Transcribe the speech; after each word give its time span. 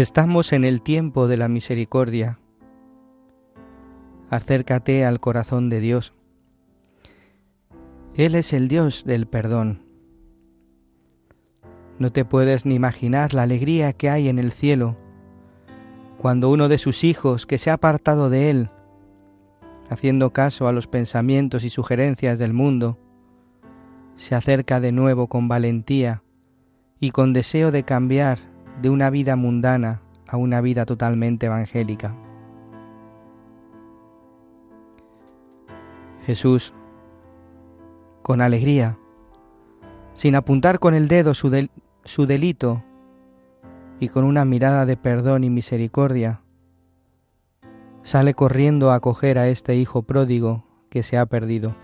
Estamos 0.00 0.54
en 0.54 0.64
el 0.64 0.80
tiempo 0.80 1.28
de 1.28 1.36
la 1.36 1.48
misericordia. 1.48 2.38
Acércate 4.30 5.04
al 5.04 5.20
corazón 5.20 5.68
de 5.68 5.80
Dios. 5.80 6.14
Él 8.14 8.34
es 8.34 8.54
el 8.54 8.68
Dios 8.68 9.04
del 9.04 9.26
perdón. 9.26 9.82
No 11.98 12.10
te 12.12 12.24
puedes 12.24 12.64
ni 12.64 12.76
imaginar 12.76 13.34
la 13.34 13.42
alegría 13.42 13.92
que 13.92 14.08
hay 14.08 14.30
en 14.30 14.38
el 14.38 14.52
cielo 14.52 14.96
cuando 16.16 16.48
uno 16.48 16.68
de 16.68 16.78
sus 16.78 17.04
hijos 17.04 17.44
que 17.44 17.58
se 17.58 17.68
ha 17.68 17.74
apartado 17.74 18.30
de 18.30 18.48
Él, 18.48 18.70
haciendo 19.90 20.32
caso 20.32 20.66
a 20.66 20.72
los 20.72 20.86
pensamientos 20.86 21.62
y 21.62 21.68
sugerencias 21.68 22.38
del 22.38 22.54
mundo, 22.54 22.98
se 24.16 24.34
acerca 24.34 24.80
de 24.80 24.92
nuevo 24.92 25.26
con 25.26 25.46
valentía 25.46 26.22
y 27.00 27.10
con 27.10 27.34
deseo 27.34 27.70
de 27.70 27.82
cambiar 27.82 28.49
de 28.80 28.90
una 28.90 29.10
vida 29.10 29.36
mundana 29.36 30.00
a 30.26 30.36
una 30.36 30.60
vida 30.60 30.86
totalmente 30.86 31.46
evangélica. 31.46 32.14
Jesús, 36.24 36.72
con 38.22 38.40
alegría, 38.40 38.96
sin 40.14 40.36
apuntar 40.36 40.78
con 40.78 40.94
el 40.94 41.08
dedo 41.08 41.34
su, 41.34 41.68
su 42.04 42.26
delito 42.26 42.82
y 43.98 44.08
con 44.08 44.24
una 44.24 44.44
mirada 44.44 44.86
de 44.86 44.96
perdón 44.96 45.44
y 45.44 45.50
misericordia, 45.50 46.42
sale 48.02 48.34
corriendo 48.34 48.90
a 48.90 48.96
acoger 48.96 49.38
a 49.38 49.48
este 49.48 49.76
hijo 49.76 50.02
pródigo 50.02 50.64
que 50.90 51.02
se 51.02 51.18
ha 51.18 51.26
perdido. 51.26 51.74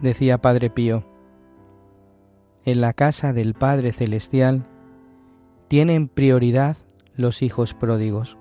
Decía 0.00 0.38
Padre 0.38 0.70
Pío, 0.70 1.04
en 2.64 2.80
la 2.80 2.94
casa 2.94 3.32
del 3.32 3.54
Padre 3.54 3.92
Celestial 3.92 4.64
tienen 5.68 6.08
prioridad 6.08 6.76
los 7.14 7.42
hijos 7.42 7.74
pródigos. 7.74 8.38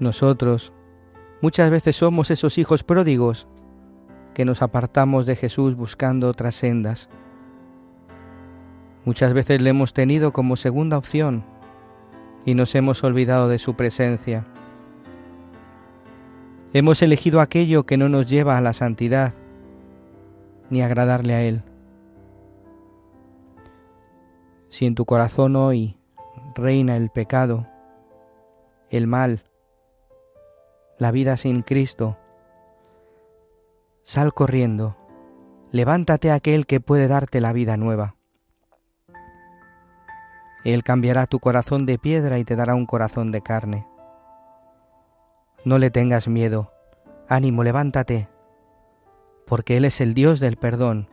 Nosotros 0.00 0.72
muchas 1.40 1.70
veces 1.70 1.96
somos 1.96 2.30
esos 2.30 2.58
hijos 2.58 2.82
pródigos 2.82 3.46
que 4.34 4.44
nos 4.44 4.62
apartamos 4.62 5.24
de 5.24 5.36
Jesús 5.36 5.76
buscando 5.76 6.28
otras 6.28 6.54
sendas. 6.54 7.08
Muchas 9.04 9.32
veces 9.32 9.60
le 9.60 9.70
hemos 9.70 9.92
tenido 9.92 10.32
como 10.32 10.56
segunda 10.56 10.98
opción 10.98 11.44
y 12.44 12.54
nos 12.54 12.74
hemos 12.74 13.04
olvidado 13.04 13.48
de 13.48 13.58
su 13.58 13.74
presencia. 13.74 14.44
Hemos 16.72 17.02
elegido 17.02 17.40
aquello 17.40 17.86
que 17.86 17.96
no 17.96 18.08
nos 18.08 18.26
lleva 18.26 18.58
a 18.58 18.60
la 18.60 18.72
santidad 18.72 19.34
ni 20.70 20.82
agradarle 20.82 21.34
a 21.34 21.42
Él. 21.42 21.62
Si 24.68 24.86
en 24.86 24.94
tu 24.94 25.04
corazón 25.04 25.56
hoy 25.56 25.96
reina 26.54 26.96
el 26.96 27.10
pecado, 27.10 27.66
el 28.90 29.06
mal, 29.06 29.44
la 30.98 31.10
vida 31.10 31.36
sin 31.36 31.62
Cristo, 31.62 32.18
sal 34.02 34.34
corriendo, 34.34 34.96
levántate 35.70 36.30
a 36.30 36.34
aquel 36.34 36.66
que 36.66 36.80
puede 36.80 37.08
darte 37.08 37.40
la 37.40 37.52
vida 37.52 37.76
nueva. 37.76 38.16
Él 40.64 40.82
cambiará 40.82 41.26
tu 41.26 41.38
corazón 41.38 41.86
de 41.86 41.98
piedra 41.98 42.38
y 42.38 42.44
te 42.44 42.56
dará 42.56 42.74
un 42.74 42.84
corazón 42.84 43.30
de 43.32 43.40
carne. 43.40 43.86
No 45.64 45.78
le 45.78 45.90
tengas 45.90 46.28
miedo, 46.28 46.72
ánimo, 47.28 47.62
levántate, 47.62 48.28
porque 49.48 49.76
Él 49.76 49.84
es 49.84 50.00
el 50.00 50.14
Dios 50.14 50.40
del 50.40 50.56
perdón. 50.56 51.08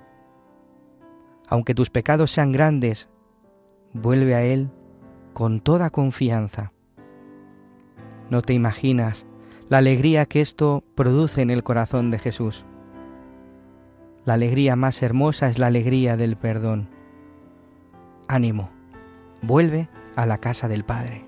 Aunque 1.48 1.74
tus 1.74 1.90
pecados 1.90 2.32
sean 2.32 2.52
grandes, 2.52 3.10
vuelve 3.94 4.36
a 4.36 4.44
Él 4.44 4.70
con 5.34 5.62
toda 5.62 5.90
confianza. 5.90 6.74
No 8.30 8.42
te 8.42 8.54
imaginas 8.54 9.26
la 9.70 9.78
alegría 9.78 10.26
que 10.26 10.42
esto 10.42 10.84
produce 10.96 11.42
en 11.42 11.50
el 11.50 11.64
corazón 11.64 12.12
de 12.12 12.20
Jesús. 12.20 12.66
La 14.26 14.34
alegría 14.34 14.76
más 14.76 15.02
hermosa 15.02 15.50
es 15.50 15.60
la 15.60 15.68
alegría 15.68 16.18
del 16.18 16.36
perdón. 16.36 16.90
Ánimo, 18.28 18.70
vuelve 19.42 19.90
a 20.16 20.26
la 20.26 20.40
casa 20.40 20.68
del 20.68 20.84
Padre. 20.84 21.26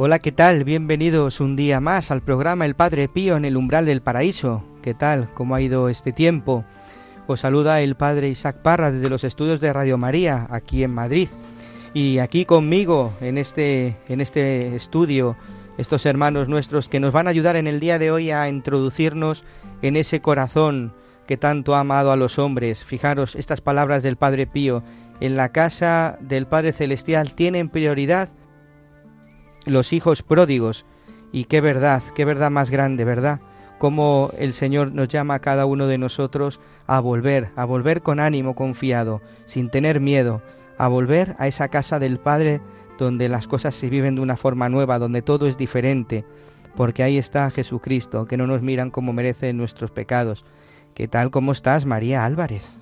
Hola, 0.00 0.20
¿qué 0.20 0.30
tal? 0.30 0.62
Bienvenidos 0.62 1.40
un 1.40 1.56
día 1.56 1.80
más 1.80 2.12
al 2.12 2.22
programa 2.22 2.64
El 2.64 2.76
Padre 2.76 3.08
Pío 3.08 3.36
en 3.36 3.44
el 3.44 3.56
umbral 3.56 3.84
del 3.84 4.00
paraíso. 4.00 4.62
¿Qué 4.80 4.94
tal? 4.94 5.28
¿Cómo 5.34 5.56
ha 5.56 5.60
ido 5.60 5.88
este 5.88 6.12
tiempo? 6.12 6.64
Os 7.26 7.40
saluda 7.40 7.80
el 7.80 7.96
Padre 7.96 8.28
Isaac 8.28 8.58
Parra 8.62 8.92
desde 8.92 9.10
los 9.10 9.24
estudios 9.24 9.60
de 9.60 9.72
Radio 9.72 9.98
María, 9.98 10.46
aquí 10.50 10.84
en 10.84 10.94
Madrid. 10.94 11.28
Y 11.94 12.18
aquí 12.18 12.44
conmigo, 12.44 13.12
en 13.20 13.38
este, 13.38 13.96
en 14.08 14.20
este 14.20 14.76
estudio, 14.76 15.36
estos 15.78 16.06
hermanos 16.06 16.48
nuestros 16.48 16.88
que 16.88 17.00
nos 17.00 17.12
van 17.12 17.26
a 17.26 17.30
ayudar 17.30 17.56
en 17.56 17.66
el 17.66 17.80
día 17.80 17.98
de 17.98 18.12
hoy 18.12 18.30
a 18.30 18.48
introducirnos 18.48 19.42
en 19.82 19.96
ese 19.96 20.20
corazón 20.20 20.92
que 21.26 21.36
tanto 21.36 21.74
ha 21.74 21.80
amado 21.80 22.12
a 22.12 22.16
los 22.16 22.38
hombres. 22.38 22.84
Fijaros 22.84 23.34
estas 23.34 23.62
palabras 23.62 24.04
del 24.04 24.14
Padre 24.14 24.46
Pío. 24.46 24.84
En 25.18 25.34
la 25.34 25.48
casa 25.48 26.18
del 26.20 26.46
Padre 26.46 26.70
Celestial 26.70 27.34
tienen 27.34 27.68
prioridad 27.68 28.28
los 29.68 29.92
hijos 29.92 30.22
pródigos. 30.22 30.84
Y 31.32 31.44
qué 31.44 31.60
verdad, 31.60 32.02
qué 32.14 32.24
verdad 32.24 32.50
más 32.50 32.70
grande, 32.70 33.04
¿verdad? 33.04 33.40
Cómo 33.78 34.30
el 34.38 34.54
Señor 34.54 34.92
nos 34.92 35.08
llama 35.08 35.34
a 35.34 35.38
cada 35.40 35.66
uno 35.66 35.86
de 35.86 35.98
nosotros 35.98 36.60
a 36.86 37.00
volver, 37.00 37.50
a 37.54 37.64
volver 37.64 38.02
con 38.02 38.18
ánimo 38.18 38.54
confiado, 38.54 39.20
sin 39.46 39.70
tener 39.70 40.00
miedo, 40.00 40.42
a 40.78 40.88
volver 40.88 41.36
a 41.38 41.46
esa 41.46 41.68
casa 41.68 41.98
del 41.98 42.18
Padre 42.18 42.60
donde 42.98 43.28
las 43.28 43.46
cosas 43.46 43.74
se 43.74 43.88
viven 43.88 44.16
de 44.16 44.20
una 44.20 44.36
forma 44.36 44.68
nueva, 44.68 44.98
donde 44.98 45.22
todo 45.22 45.46
es 45.46 45.56
diferente, 45.56 46.24
porque 46.76 47.02
ahí 47.02 47.18
está 47.18 47.50
Jesucristo, 47.50 48.26
que 48.26 48.36
no 48.36 48.46
nos 48.46 48.62
miran 48.62 48.90
como 48.90 49.12
merecen 49.12 49.56
nuestros 49.56 49.90
pecados. 49.90 50.44
¿Qué 50.94 51.06
tal? 51.06 51.30
¿Cómo 51.30 51.52
estás, 51.52 51.86
María 51.86 52.24
Álvarez? 52.24 52.77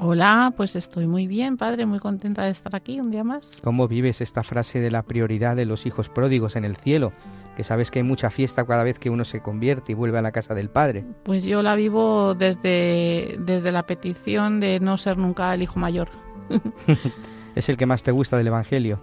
Hola, 0.00 0.54
pues 0.56 0.76
estoy 0.76 1.08
muy 1.08 1.26
bien, 1.26 1.56
padre, 1.56 1.84
muy 1.84 1.98
contenta 1.98 2.44
de 2.44 2.50
estar 2.50 2.76
aquí 2.76 3.00
un 3.00 3.10
día 3.10 3.24
más. 3.24 3.58
¿Cómo 3.64 3.88
vives 3.88 4.20
esta 4.20 4.44
frase 4.44 4.78
de 4.78 4.92
la 4.92 5.02
prioridad 5.02 5.56
de 5.56 5.66
los 5.66 5.86
hijos 5.86 6.08
pródigos 6.08 6.54
en 6.54 6.64
el 6.64 6.76
cielo? 6.76 7.12
Que 7.56 7.64
sabes 7.64 7.90
que 7.90 7.98
hay 7.98 8.04
mucha 8.04 8.30
fiesta 8.30 8.64
cada 8.64 8.84
vez 8.84 9.00
que 9.00 9.10
uno 9.10 9.24
se 9.24 9.40
convierte 9.40 9.90
y 9.90 9.94
vuelve 9.96 10.18
a 10.18 10.22
la 10.22 10.30
casa 10.30 10.54
del 10.54 10.70
Padre. 10.70 11.04
Pues 11.24 11.42
yo 11.42 11.62
la 11.62 11.74
vivo 11.74 12.36
desde, 12.36 13.38
desde 13.40 13.72
la 13.72 13.86
petición 13.86 14.60
de 14.60 14.78
no 14.78 14.98
ser 14.98 15.18
nunca 15.18 15.52
el 15.52 15.62
hijo 15.62 15.80
mayor. 15.80 16.08
¿Es 17.56 17.68
el 17.68 17.76
que 17.76 17.86
más 17.86 18.04
te 18.04 18.12
gusta 18.12 18.36
del 18.36 18.46
Evangelio? 18.46 19.00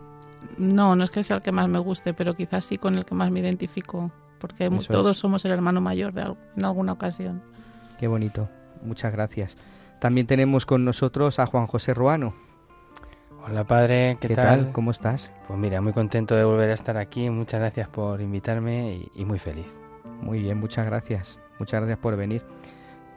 No, 0.57 0.95
no 0.95 1.03
es 1.03 1.11
que 1.11 1.23
sea 1.23 1.35
el 1.35 1.41
que 1.41 1.51
más 1.51 1.67
me 1.67 1.79
guste, 1.79 2.13
pero 2.13 2.35
quizás 2.35 2.63
sí 2.63 2.77
con 2.77 2.95
el 2.97 3.03
que 3.03 3.15
más 3.15 3.31
me 3.31 3.41
identifico, 3.41 4.13
porque 4.39 4.69
todos 4.89 5.17
somos 5.17 5.43
el 5.43 5.51
hermano 5.51 5.81
mayor 5.81 6.13
de 6.13 6.33
en 6.55 6.63
alguna 6.63 6.93
ocasión. 6.93 7.41
Qué 7.99 8.07
bonito, 8.07 8.47
muchas 8.81 9.11
gracias. 9.11 9.57
También 9.99 10.27
tenemos 10.27 10.65
con 10.65 10.85
nosotros 10.85 11.39
a 11.39 11.45
Juan 11.45 11.67
José 11.67 11.93
Ruano. 11.93 12.33
Hola 13.47 13.63
padre, 13.63 14.17
¿qué, 14.19 14.29
¿Qué 14.29 14.35
tal? 14.35 14.71
¿Cómo 14.71 14.91
estás? 14.91 15.31
Pues 15.47 15.59
mira, 15.59 15.79
muy 15.79 15.93
contento 15.93 16.35
de 16.35 16.43
volver 16.43 16.71
a 16.71 16.73
estar 16.73 16.97
aquí, 16.97 17.29
muchas 17.29 17.59
gracias 17.59 17.87
por 17.87 18.19
invitarme 18.19 19.07
y, 19.13 19.23
muy 19.23 19.37
feliz. 19.37 19.67
Muy 20.21 20.39
bien, 20.39 20.59
muchas 20.59 20.85
gracias, 20.87 21.37
muchas 21.59 21.81
gracias 21.81 21.99
por 21.99 22.15
venir. 22.17 22.41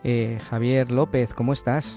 Eh, 0.04 0.38
Javier 0.50 0.90
López, 0.90 1.32
¿cómo 1.32 1.54
estás? 1.54 1.96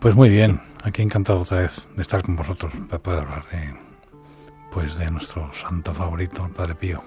Pues 0.00 0.14
muy 0.14 0.28
bien, 0.28 0.60
aquí 0.84 1.00
encantado 1.00 1.40
otra 1.40 1.60
vez 1.60 1.86
de 1.96 2.02
estar 2.02 2.22
con 2.22 2.36
vosotros 2.36 2.72
para 2.90 3.02
poder 3.02 3.20
hablar 3.20 3.44
de, 3.46 3.74
pues 4.70 4.98
de 4.98 5.10
nuestro 5.10 5.50
santo 5.54 5.94
favorito, 5.94 6.44
el 6.44 6.52
Padre 6.52 6.74
Pío. 6.74 7.00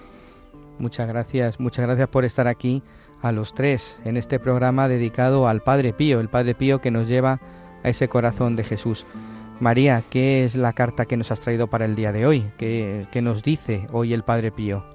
Muchas 0.79 1.07
gracias, 1.07 1.59
muchas 1.59 1.85
gracias 1.85 2.07
por 2.07 2.25
estar 2.25 2.47
aquí 2.47 2.81
a 3.25 3.31
los 3.31 3.55
tres 3.55 3.97
en 4.05 4.17
este 4.17 4.39
programa 4.39 4.87
dedicado 4.87 5.47
al 5.47 5.63
Padre 5.63 5.93
Pío, 5.93 6.19
el 6.19 6.29
Padre 6.29 6.53
Pío 6.53 6.79
que 6.79 6.91
nos 6.91 7.07
lleva 7.07 7.39
a 7.83 7.89
ese 7.89 8.07
corazón 8.07 8.55
de 8.55 8.63
Jesús. 8.63 9.03
María, 9.59 10.03
¿qué 10.11 10.45
es 10.45 10.55
la 10.55 10.73
carta 10.73 11.05
que 11.05 11.17
nos 11.17 11.31
has 11.31 11.39
traído 11.39 11.65
para 11.65 11.85
el 11.85 11.95
día 11.95 12.11
de 12.11 12.27
hoy? 12.27 12.45
¿Qué, 12.59 13.07
nos 13.23 13.41
dice 13.41 13.87
hoy 13.91 14.13
el 14.13 14.21
Padre 14.21 14.51
Pío? 14.51 14.85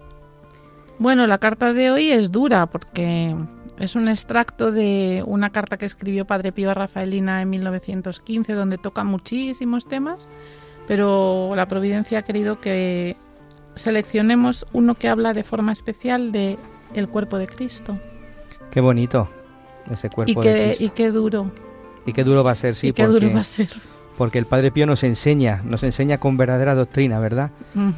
Bueno, 1.00 1.26
la 1.26 1.38
carta 1.38 1.72
de 1.72 1.90
hoy 1.90 2.12
es 2.12 2.30
dura 2.30 2.66
porque 2.66 3.34
es 3.80 3.96
un 3.96 4.06
extracto 4.06 4.70
de 4.70 5.24
una 5.26 5.50
carta 5.50 5.76
que 5.76 5.86
escribió 5.86 6.24
Padre 6.24 6.52
Pío 6.52 6.70
a 6.70 6.74
Rafaelina 6.74 7.42
en 7.42 7.50
1915 7.50 8.52
donde 8.52 8.78
toca 8.78 9.02
muchísimos 9.02 9.88
temas, 9.88 10.28
pero 10.86 11.50
la 11.56 11.66
providencia 11.66 12.20
ha 12.20 12.22
querido 12.22 12.60
que 12.60 13.16
seleccionemos 13.74 14.66
uno 14.72 14.94
que 14.94 15.08
habla 15.08 15.34
de 15.34 15.42
forma 15.42 15.72
especial 15.72 16.30
de 16.30 16.60
el 16.94 17.08
cuerpo 17.08 17.36
de 17.36 17.48
Cristo. 17.48 17.98
Qué 18.70 18.80
bonito 18.80 19.28
ese 19.90 20.10
cuerpo 20.10 20.40
y 20.40 20.42
qué, 20.42 20.52
de 20.52 20.64
Cristo. 20.66 20.84
Y 20.84 20.88
qué 20.90 21.10
duro. 21.10 21.50
Y 22.06 22.12
qué 22.12 22.24
duro 22.24 22.44
va 22.44 22.52
a 22.52 22.54
ser, 22.54 22.74
sí. 22.74 22.88
Y 22.88 22.92
qué 22.92 23.06
duro 23.06 23.32
va 23.32 23.40
a 23.40 23.44
ser. 23.44 23.68
Porque 24.16 24.38
el 24.38 24.46
Padre 24.46 24.70
Pío 24.70 24.86
nos 24.86 25.02
enseña, 25.02 25.62
nos 25.64 25.82
enseña 25.82 26.18
con 26.18 26.36
verdadera 26.36 26.74
doctrina, 26.74 27.18
¿verdad? 27.18 27.50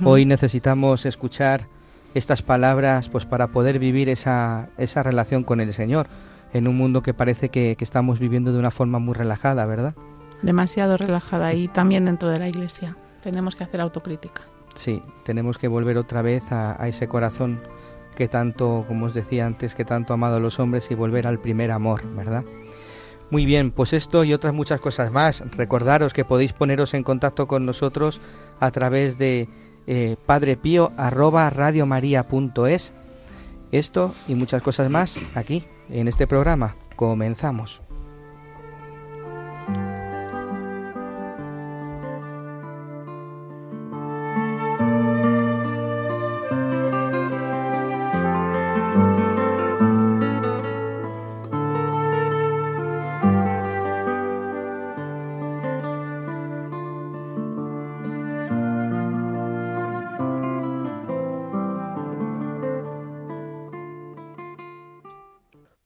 Hoy 0.05 0.25
necesitamos 0.25 1.05
escuchar 1.05 1.67
estas 2.15 2.43
palabras 2.43 3.09
pues 3.09 3.25
para 3.27 3.49
poder 3.49 3.79
vivir 3.79 4.09
esa, 4.09 4.69
esa 4.79 5.03
relación 5.03 5.45
con 5.45 5.61
el 5.61 5.73
Señor 5.73 6.07
en 6.53 6.69
un 6.69 6.77
mundo 6.77 7.03
que 7.03 7.15
parece 7.15 7.49
que, 7.49 7.77
estamos 7.81 8.19
viviendo 8.19 8.53
de 8.53 8.59
una 8.59 8.71
forma 8.71 8.99
muy 8.99 9.15
relajada, 9.15 9.67
¿verdad? 9.67 9.95
Demasiado 10.43 10.97
relajada 10.97 11.55
y 11.55 11.69
también 11.69 12.05
dentro 12.05 12.29
de 12.29 12.39
la 12.39 12.49
Iglesia. 12.49 12.97
Tenemos 13.21 13.57
que 13.57 13.65
hacer 13.65 13.81
autocrítica. 13.81 14.43
Sí, 14.75 15.03
tenemos 15.25 15.59
que 15.59 15.69
volver 15.69 15.99
otra 15.99 16.23
vez 16.23 16.51
a, 16.53 16.81
a 16.83 16.89
ese 16.89 17.09
corazón 17.09 17.61
que 18.17 18.29
tanto, 18.29 18.85
como 18.89 19.07
os 19.07 19.15
decía 19.15 19.47
antes, 19.47 19.75
que 19.75 19.85
tanto 19.85 20.13
ha 20.13 20.15
amado 20.15 20.37
a 20.37 20.41
los 20.41 20.59
hombres 20.59 20.91
y 20.91 20.95
volver 20.95 21.27
al 21.27 21.39
primer 21.39 21.71
amor, 21.71 22.03
¿verdad? 22.15 22.45
Muy 23.31 23.47
bien, 23.47 23.71
pues 23.71 23.95
esto 23.95 24.25
y 24.25 24.35
otras 24.35 24.53
muchas 24.53 24.81
cosas 24.81 25.11
más. 25.11 25.43
Recordaros 25.57 26.13
que 26.13 26.25
podéis 26.25 26.53
poneros 26.53 26.93
en 26.93 27.03
contacto 27.03 27.47
con 27.49 27.65
nosotros 27.65 28.21
a 28.61 28.71
través 28.71 29.17
de 29.17 29.49
eh. 29.87 30.17
Esto 33.73 34.15
y 34.29 34.35
muchas 34.35 34.63
cosas 34.63 34.91
más 34.91 35.17
aquí 35.35 35.65
en 35.89 36.09
este 36.09 36.27
programa. 36.27 36.77
Comenzamos. 36.95 37.81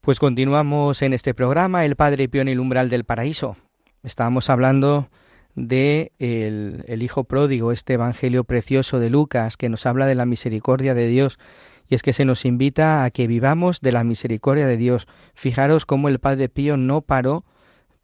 Pues 0.06 0.20
continuamos 0.20 1.02
en 1.02 1.12
este 1.12 1.34
programa, 1.34 1.84
El 1.84 1.96
Padre 1.96 2.28
Pío 2.28 2.40
en 2.40 2.46
el 2.46 2.60
umbral 2.60 2.90
del 2.90 3.02
paraíso. 3.02 3.56
Estábamos 4.04 4.50
hablando 4.50 5.08
de 5.56 6.12
el, 6.20 7.02
Hijo 7.02 7.24
Pródigo, 7.24 7.72
este 7.72 7.94
Evangelio 7.94 8.44
precioso 8.44 9.00
de 9.00 9.10
Lucas, 9.10 9.56
que 9.56 9.68
nos 9.68 9.84
habla 9.84 10.06
de 10.06 10.14
la 10.14 10.24
misericordia 10.24 10.94
de 10.94 11.08
Dios. 11.08 11.40
Y 11.88 11.96
es 11.96 12.02
que 12.02 12.12
se 12.12 12.24
nos 12.24 12.44
invita 12.44 13.02
a 13.02 13.10
que 13.10 13.26
vivamos 13.26 13.80
de 13.80 13.90
la 13.90 14.04
misericordia 14.04 14.68
de 14.68 14.76
Dios. 14.76 15.08
Fijaros 15.34 15.86
cómo 15.86 16.08
el 16.08 16.20
Padre 16.20 16.48
Pío 16.48 16.76
no 16.76 17.00
paró 17.00 17.44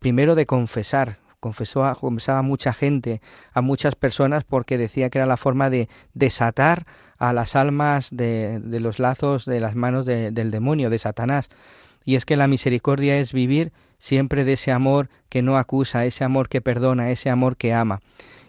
primero 0.00 0.34
de 0.34 0.44
confesar, 0.44 1.18
confesó 1.38 1.84
a, 1.84 1.94
confesaba 1.94 2.40
a 2.40 2.42
mucha 2.42 2.72
gente, 2.72 3.22
a 3.52 3.60
muchas 3.60 3.94
personas, 3.94 4.42
porque 4.42 4.76
decía 4.76 5.08
que 5.08 5.18
era 5.18 5.26
la 5.26 5.36
forma 5.36 5.70
de 5.70 5.88
desatar 6.14 6.84
a 7.16 7.32
las 7.32 7.54
almas 7.54 8.08
de, 8.10 8.60
los 8.80 8.98
lazos 8.98 9.44
de 9.44 9.60
las 9.60 9.76
manos 9.76 10.04
del 10.04 10.50
demonio, 10.50 10.90
de 10.90 10.98
Satanás 10.98 11.48
y 12.04 12.16
es 12.16 12.24
que 12.24 12.36
la 12.36 12.48
misericordia 12.48 13.18
es 13.18 13.32
vivir 13.32 13.72
siempre 13.98 14.44
de 14.44 14.54
ese 14.54 14.72
amor 14.72 15.08
que 15.28 15.42
no 15.42 15.56
acusa, 15.56 16.04
ese 16.04 16.24
amor 16.24 16.48
que 16.48 16.60
perdona, 16.60 17.10
ese 17.10 17.30
amor 17.30 17.56
que 17.56 17.72
ama. 17.72 18.00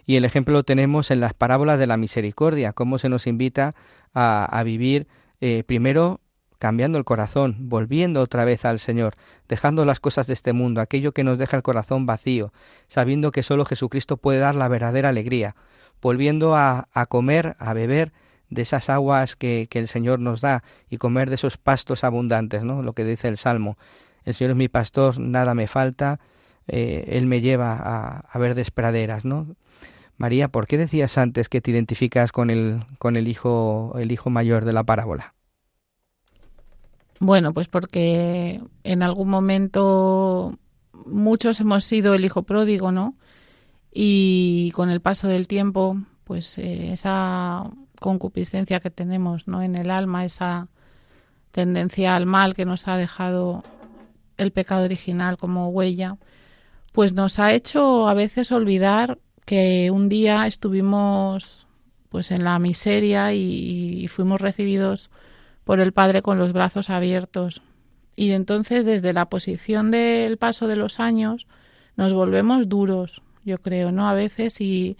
Y 0.06 0.16
el 0.16 0.24
ejemplo 0.24 0.52
lo 0.54 0.64
tenemos 0.64 1.10
en 1.10 1.20
las 1.20 1.34
parábolas 1.34 1.78
de 1.78 1.86
la 1.86 1.96
misericordia, 1.96 2.72
cómo 2.72 2.98
se 2.98 3.08
nos 3.08 3.26
invita 3.26 3.74
a, 4.12 4.62
vivir 4.64 5.06
eh, 5.40 5.64
primero 5.66 6.20
cambiando 6.58 6.98
el 6.98 7.04
corazón, 7.04 7.56
volviendo 7.68 8.20
otra 8.20 8.44
vez 8.44 8.64
al 8.64 8.78
Señor, 8.78 9.14
dejando 9.48 9.84
las 9.84 10.00
cosas 10.00 10.26
de 10.26 10.32
este 10.32 10.52
mundo, 10.52 10.80
aquello 10.80 11.12
que 11.12 11.24
nos 11.24 11.38
deja 11.38 11.56
el 11.56 11.62
corazón 11.62 12.06
vacío, 12.06 12.52
sabiendo 12.88 13.32
que 13.32 13.42
solo 13.42 13.64
Jesucristo 13.64 14.16
puede 14.16 14.38
dar 14.38 14.54
la 14.54 14.68
verdadera 14.68 15.10
alegría, 15.10 15.56
volviendo 16.00 16.54
a, 16.54 16.88
a 16.92 17.06
comer, 17.06 17.54
a 17.58 17.74
beber 17.74 18.12
de 18.54 18.62
esas 18.62 18.88
aguas 18.88 19.36
que, 19.36 19.68
el 19.70 19.88
Señor 19.88 20.20
nos 20.20 20.40
da 20.40 20.62
y 20.88 20.98
comer 20.98 21.28
de 21.28 21.34
esos 21.36 21.58
pastos 21.58 22.04
abundantes, 22.04 22.64
¿no? 22.64 22.82
Lo 22.82 22.92
que 22.94 23.04
dice 23.04 23.28
el 23.28 23.36
Salmo. 23.36 23.76
El 24.24 24.34
Señor 24.34 24.52
es 24.52 24.56
mi 24.56 24.68
pastor, 24.68 25.18
nada 25.18 25.54
me 25.54 25.66
falta, 25.66 26.20
eh, 26.66 27.04
Él 27.08 27.26
me 27.26 27.40
lleva 27.40 27.74
a, 27.74 28.20
a 28.20 28.38
verdes 28.38 28.70
praderas, 28.70 29.24
¿no? 29.24 29.54
María, 30.16 30.48
¿por 30.48 30.66
qué 30.66 30.78
decías 30.78 31.18
antes 31.18 31.48
que 31.48 31.60
te 31.60 31.70
identificas 31.70 32.30
con 32.32 32.50
el, 32.50 32.84
con 32.98 33.16
el 33.16 33.28
hijo, 33.28 33.94
el 33.98 34.12
hijo 34.12 34.30
mayor 34.30 34.64
de 34.64 34.72
la 34.72 34.84
parábola? 34.84 35.34
Bueno, 37.20 37.52
pues 37.52 37.68
porque 37.68 38.60
en 38.84 39.02
algún 39.02 39.28
momento 39.28 40.58
muchos 41.06 41.60
hemos 41.60 41.84
sido 41.84 42.14
el 42.14 42.24
hijo 42.24 42.42
pródigo, 42.42 42.92
¿no? 42.92 43.14
Y 43.92 44.70
con 44.72 44.90
el 44.90 45.00
paso 45.00 45.28
del 45.28 45.46
tiempo, 45.46 45.96
pues 46.24 46.58
eh, 46.58 46.92
esa 46.92 47.70
concupiscencia 48.04 48.80
que 48.80 48.90
tenemos 48.90 49.48
¿no? 49.48 49.62
en 49.62 49.76
el 49.76 49.90
alma, 49.90 50.26
esa 50.26 50.68
tendencia 51.52 52.14
al 52.14 52.26
mal 52.26 52.52
que 52.52 52.66
nos 52.66 52.86
ha 52.86 52.98
dejado 52.98 53.62
el 54.36 54.52
pecado 54.52 54.84
original 54.84 55.38
como 55.38 55.70
huella, 55.70 56.18
pues 56.92 57.14
nos 57.14 57.38
ha 57.38 57.54
hecho 57.54 58.06
a 58.06 58.12
veces 58.12 58.52
olvidar 58.52 59.18
que 59.46 59.90
un 59.90 60.10
día 60.10 60.46
estuvimos 60.46 61.66
pues 62.10 62.30
en 62.30 62.44
la 62.44 62.58
miseria 62.58 63.32
y, 63.32 64.06
fuimos 64.08 64.38
recibidos 64.42 65.08
por 65.64 65.80
el 65.80 65.92
Padre 65.92 66.20
con 66.20 66.38
los 66.38 66.52
brazos 66.52 66.90
abiertos. 66.90 67.62
Y 68.14 68.32
entonces 68.32 68.84
desde 68.84 69.14
la 69.14 69.30
posición 69.30 69.90
del 69.90 70.36
paso 70.36 70.66
de 70.66 70.76
los 70.76 71.00
años 71.00 71.46
nos 71.96 72.12
volvemos 72.12 72.68
duros, 72.68 73.22
yo 73.46 73.56
creo, 73.62 73.92
¿no? 73.92 74.06
A 74.06 74.12
veces 74.12 74.60
y, 74.60 74.98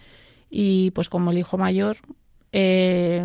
y 0.49 0.89
pues 0.91 1.07
como 1.07 1.29
el 1.29 1.37
hijo 1.37 1.59
mayor 1.59 1.97
eh, 2.57 3.21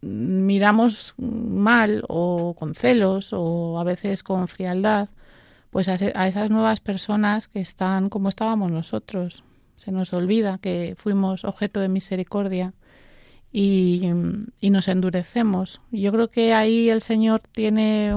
miramos 0.00 1.14
mal 1.18 2.04
o 2.08 2.54
con 2.54 2.76
celos 2.76 3.32
o 3.32 3.80
a 3.80 3.84
veces 3.84 4.22
con 4.22 4.46
frialdad 4.46 5.08
pues 5.70 5.88
a, 5.88 5.94
esas 5.94 6.50
nuevas 6.50 6.78
personas 6.78 7.48
que 7.48 7.60
están 7.60 8.10
como 8.10 8.28
estábamos 8.28 8.70
nosotros. 8.70 9.42
Se 9.74 9.90
nos 9.90 10.12
olvida 10.12 10.58
que 10.58 10.94
fuimos 10.96 11.44
objeto 11.44 11.80
de 11.80 11.88
misericordia 11.88 12.74
y, 13.50 14.02
nos 14.60 14.86
endurecemos. 14.86 15.80
Yo 15.90 16.12
creo 16.12 16.28
que 16.28 16.54
ahí 16.54 16.90
el 16.90 17.00
Señor 17.00 17.40
tiene 17.40 18.14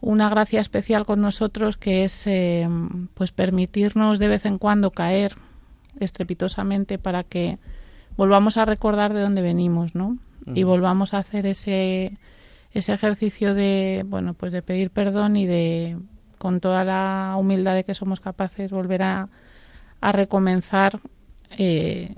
una 0.00 0.28
gracia 0.30 0.60
especial 0.60 1.06
con 1.06 1.20
nosotros 1.20 1.76
que 1.76 2.04
es 2.04 2.26
eh, 2.26 2.68
pues 3.14 3.30
permitirnos 3.30 4.18
de 4.18 4.28
vez 4.28 4.46
en 4.46 4.58
cuando 4.58 4.90
caer 4.90 5.34
estrepitosamente 6.00 6.98
para 6.98 7.22
que 7.22 7.58
volvamos 8.16 8.56
a 8.56 8.64
recordar 8.64 9.12
de 9.14 9.20
dónde 9.20 9.42
venimos, 9.42 9.94
¿no? 9.94 10.18
Y 10.54 10.62
volvamos 10.62 11.12
a 11.12 11.18
hacer 11.18 11.46
ese 11.46 12.18
ese 12.72 12.92
ejercicio 12.92 13.54
de 13.54 14.04
bueno 14.06 14.34
pues 14.34 14.52
de 14.52 14.62
pedir 14.62 14.90
perdón 14.90 15.36
y 15.36 15.46
de 15.46 15.96
con 16.38 16.60
toda 16.60 16.84
la 16.84 17.34
humildad 17.38 17.74
de 17.74 17.84
que 17.84 17.94
somos 17.94 18.20
capaces 18.20 18.70
volver 18.70 19.02
a, 19.02 19.28
a 20.00 20.12
recomenzar 20.12 21.00
eh, 21.58 22.14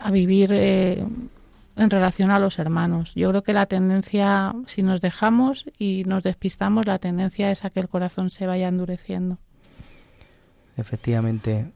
a 0.00 0.10
vivir 0.10 0.50
eh, 0.52 1.04
en 1.76 1.90
relación 1.90 2.30
a 2.30 2.38
los 2.38 2.58
hermanos. 2.58 3.14
Yo 3.14 3.30
creo 3.30 3.42
que 3.42 3.52
la 3.52 3.66
tendencia, 3.66 4.54
si 4.66 4.82
nos 4.82 5.00
dejamos 5.00 5.64
y 5.78 6.02
nos 6.06 6.22
despistamos, 6.22 6.86
la 6.86 6.98
tendencia 6.98 7.50
es 7.50 7.64
a 7.64 7.70
que 7.70 7.80
el 7.80 7.88
corazón 7.88 8.30
se 8.30 8.46
vaya 8.46 8.68
endureciendo. 8.68 9.38
Efectivamente. 10.76 11.70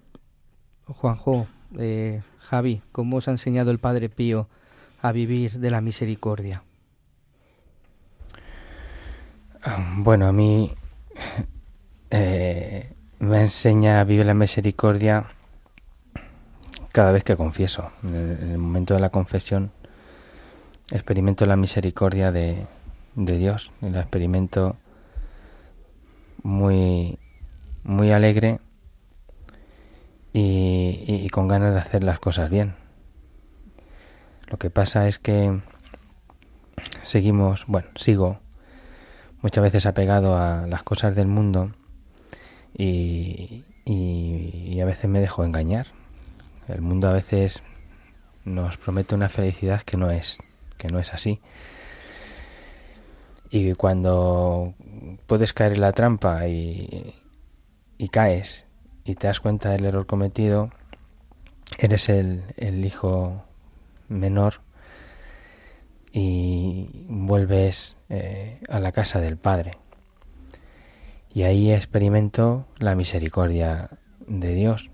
Juanjo, 0.86 1.46
eh, 1.78 2.22
Javi, 2.42 2.82
¿cómo 2.92 3.16
os 3.16 3.28
ha 3.28 3.30
enseñado 3.30 3.70
el 3.70 3.78
Padre 3.78 4.08
Pío 4.08 4.48
a 5.00 5.12
vivir 5.12 5.52
de 5.52 5.70
la 5.70 5.80
misericordia? 5.80 6.62
Bueno, 9.96 10.26
a 10.26 10.32
mí 10.32 10.72
eh, 12.10 12.92
me 13.20 13.40
enseña 13.42 14.00
a 14.00 14.04
vivir 14.04 14.26
la 14.26 14.34
misericordia 14.34 15.24
cada 16.90 17.12
vez 17.12 17.22
que 17.24 17.36
confieso. 17.36 17.90
En 18.02 18.14
el, 18.14 18.58
momento 18.58 18.94
de 18.94 19.00
la 19.00 19.10
confesión 19.10 19.70
experimento 20.90 21.46
la 21.46 21.56
misericordia 21.56 22.32
de, 22.32 22.66
de 23.14 23.38
Dios 23.38 23.72
la 23.80 24.00
experimento 24.00 24.76
muy, 26.42 27.18
muy 27.84 28.10
alegre 28.10 28.58
y, 30.32 31.28
con 31.30 31.48
ganas 31.48 31.74
de 31.74 31.80
hacer 31.80 32.04
las 32.04 32.18
cosas 32.18 32.50
bien. 32.50 32.74
Lo 34.48 34.58
que 34.58 34.70
pasa 34.70 35.08
es 35.08 35.18
que 35.18 35.60
seguimos, 37.02 37.64
bueno, 37.66 37.88
sigo 37.96 38.38
muchas 39.40 39.62
veces 39.62 39.86
apegado 39.86 40.36
a 40.36 40.66
las 40.66 40.82
cosas 40.82 41.14
del 41.14 41.26
mundo 41.26 41.72
y, 42.76 43.64
y, 43.84 44.80
a 44.80 44.84
veces 44.84 45.08
me 45.08 45.20
dejo 45.20 45.44
engañar. 45.44 45.88
El 46.68 46.80
mundo 46.80 47.08
a 47.08 47.12
veces 47.12 47.62
nos 48.44 48.76
promete 48.76 49.14
una 49.14 49.28
felicidad 49.28 49.82
que 49.82 49.96
no 49.96 50.10
es, 50.10 50.38
que 50.78 50.88
no 50.88 50.98
es 50.98 51.12
así. 51.12 51.40
Y 53.50 53.74
cuando 53.74 54.74
puedes 55.26 55.52
caer 55.52 55.72
en 55.72 55.82
la 55.82 55.92
trampa 55.92 56.48
y, 56.48 57.14
y 57.98 58.08
caes 58.08 58.64
y 59.04 59.14
te 59.14 59.26
das 59.26 59.40
cuenta 59.40 59.70
del 59.70 59.84
error 59.84 60.06
cometido, 60.06 60.70
eres 61.78 62.08
el, 62.08 62.44
el 62.56 62.84
hijo 62.84 63.44
menor 64.08 64.60
y 66.12 67.06
vuelves 67.08 67.96
eh, 68.10 68.60
a 68.68 68.78
la 68.78 68.92
casa 68.92 69.20
del 69.20 69.36
Padre. 69.36 69.78
Y 71.34 71.44
ahí 71.44 71.72
experimento 71.72 72.66
la 72.78 72.94
misericordia 72.94 73.88
de 74.26 74.54
Dios. 74.54 74.90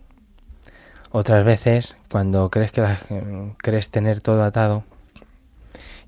Otras 1.10 1.44
veces, 1.44 1.96
cuando 2.10 2.50
crees 2.50 2.70
que 2.70 2.86
crees 3.56 3.90
tener 3.90 4.20
todo 4.20 4.44
atado 4.44 4.84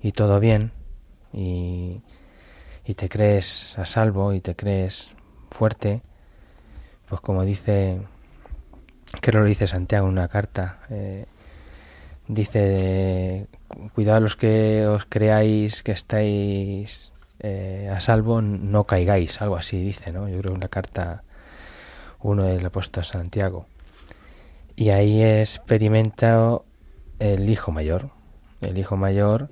y 0.00 0.12
todo 0.12 0.38
bien, 0.38 0.72
y, 1.32 2.02
y, 2.84 2.94
te 2.94 3.08
crees 3.08 3.78
a 3.78 3.86
salvo 3.86 4.32
y 4.32 4.40
te 4.40 4.56
crees 4.56 5.12
fuerte, 5.50 6.02
pues 7.10 7.20
como 7.20 7.44
dice, 7.44 8.00
que 9.20 9.32
lo 9.32 9.44
dice 9.44 9.66
Santiago 9.66 10.06
en 10.06 10.12
una 10.12 10.28
carta, 10.28 10.78
eh, 10.90 11.26
dice, 12.28 13.48
cuidado 13.94 14.20
los 14.20 14.36
que 14.36 14.86
os 14.86 15.04
creáis 15.06 15.82
que 15.82 15.90
estáis 15.90 17.12
eh, 17.40 17.90
a 17.92 17.98
salvo, 17.98 18.40
no 18.42 18.84
caigáis, 18.84 19.42
algo 19.42 19.56
así 19.56 19.82
dice, 19.82 20.12
¿no? 20.12 20.28
Yo 20.28 20.38
creo 20.38 20.52
que 20.52 20.58
una 20.58 20.68
carta 20.68 21.24
uno 22.20 22.44
del 22.44 22.64
apóstol 22.64 23.04
Santiago. 23.04 23.66
Y 24.76 24.90
ahí 24.90 25.22
experimenta 25.22 26.58
el 27.18 27.50
hijo 27.50 27.72
mayor, 27.72 28.10
el 28.60 28.78
hijo 28.78 28.96
mayor 28.96 29.50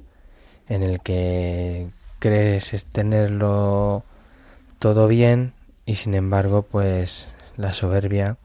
en 0.69 0.83
el 0.83 1.01
que 1.01 1.89
crees 2.21 2.87
tenerlo 2.93 4.05
todo 4.79 5.09
bien 5.09 5.55
y 5.87 5.97
sin 5.97 6.15
embargo 6.15 6.63
pues 6.63 7.29
la 7.59 7.75
soberbia 7.75 8.39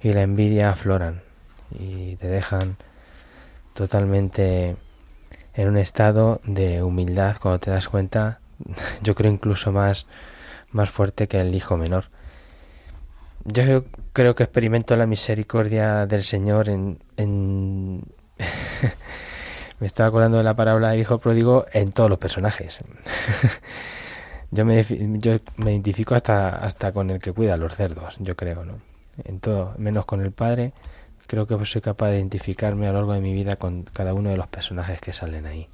y 0.00 0.12
la 0.12 0.22
envidia 0.22 0.70
afloran 0.70 1.22
y 1.76 2.14
te 2.16 2.28
dejan 2.28 2.76
totalmente 3.72 4.76
en 5.54 5.68
un 5.68 5.78
estado 5.78 6.40
de 6.44 6.82
humildad 6.82 7.36
cuando 7.40 7.58
te 7.58 7.70
das 7.70 7.88
cuenta, 7.88 8.40
yo 9.02 9.14
creo 9.14 9.32
incluso 9.32 9.72
más, 9.72 10.06
más 10.70 10.90
fuerte 10.90 11.26
que 11.26 11.40
el 11.40 11.54
hijo 11.54 11.76
menor. 11.76 12.04
Yo 13.44 13.84
creo 14.12 14.34
que 14.34 14.44
experimento 14.44 14.96
la 14.96 15.06
misericordia 15.06 16.06
del 16.06 16.22
Señor 16.22 16.68
en... 16.68 16.98
en 17.16 18.04
me 19.80 19.86
estaba 19.86 20.08
acordando 20.08 20.38
de 20.38 20.44
la 20.44 20.54
parábola 20.54 20.90
del 20.90 21.00
hijo 21.00 21.18
pródigo 21.18 21.66
en 21.72 21.92
todos 21.92 22.08
los 22.08 22.18
personajes. 22.18 22.78
yo, 24.54 24.64
me, 24.64 24.84
yo 25.18 25.38
me 25.56 25.72
identifico 25.72 26.14
hasta, 26.14 26.50
hasta 26.56 26.92
con 26.92 27.10
el 27.10 27.18
que 27.18 27.32
cuida 27.32 27.54
a 27.54 27.56
los 27.56 27.76
cerdos, 27.76 28.16
yo 28.20 28.36
creo, 28.36 28.64
¿no? 28.64 28.78
En 29.24 29.40
todo, 29.40 29.74
menos 29.78 30.06
con 30.06 30.20
el 30.20 30.32
padre 30.32 30.72
creo 31.26 31.46
que 31.46 31.64
soy 31.64 31.80
capaz 31.80 32.10
de 32.10 32.18
identificarme 32.18 32.86
a 32.86 32.92
lo 32.92 32.98
largo 32.98 33.12
de 33.14 33.20
mi 33.20 33.32
vida 33.32 33.56
con 33.56 33.84
cada 33.84 34.14
uno 34.14 34.30
de 34.30 34.36
los 34.36 34.48
personajes 34.48 35.00
que 35.00 35.12
salen 35.12 35.46
ahí. 35.46 35.68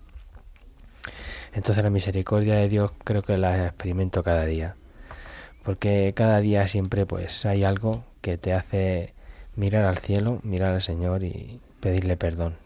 Entonces 1.53 1.83
la 1.83 1.91
misericordia 1.91 2.55
de 2.55 2.69
Dios 2.69 2.93
creo 3.05 3.23
que 3.23 3.37
la 3.37 3.67
experimento 3.67 4.23
cada 4.23 4.47
día. 4.47 4.77
Porque 5.65 6.13
cada 6.15 6.41
día 6.41 6.69
siempre 6.69 7.07
pues 7.07 7.45
hay 7.45 7.65
algo 7.65 8.05
que 8.21 8.39
te 8.39 8.53
hace 8.53 9.15
mirar 9.57 9.85
al 9.85 9.99
cielo, 9.99 10.41
mirar 10.43 10.75
al 10.75 10.83
Señor 10.83 11.23
y 11.25 11.61
pedirle 11.81 12.17
perdón. 12.17 12.57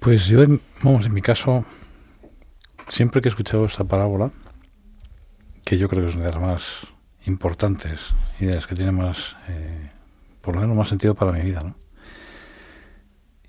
Pues 0.00 0.26
yo, 0.26 0.44
vamos, 0.82 1.06
en 1.06 1.12
mi 1.12 1.20
caso, 1.20 1.64
siempre 2.88 3.20
que 3.20 3.28
he 3.28 3.30
escuchado 3.30 3.64
esta 3.64 3.84
parábola, 3.84 4.30
que 5.64 5.78
yo 5.78 5.88
creo 5.88 6.02
que 6.02 6.10
es 6.10 6.14
una 6.14 6.26
de 6.26 6.32
las 6.32 6.40
más 6.40 6.62
importantes 7.26 8.00
y 8.40 8.46
de 8.46 8.54
las 8.54 8.66
que 8.66 8.74
tienen 8.74 8.94
más, 8.94 9.36
eh, 9.48 9.90
por 10.40 10.54
lo 10.54 10.62
menos 10.62 10.76
más 10.76 10.88
sentido 10.88 11.14
para 11.14 11.32
mi 11.32 11.42
vida, 11.42 11.60
¿no? 11.60 11.76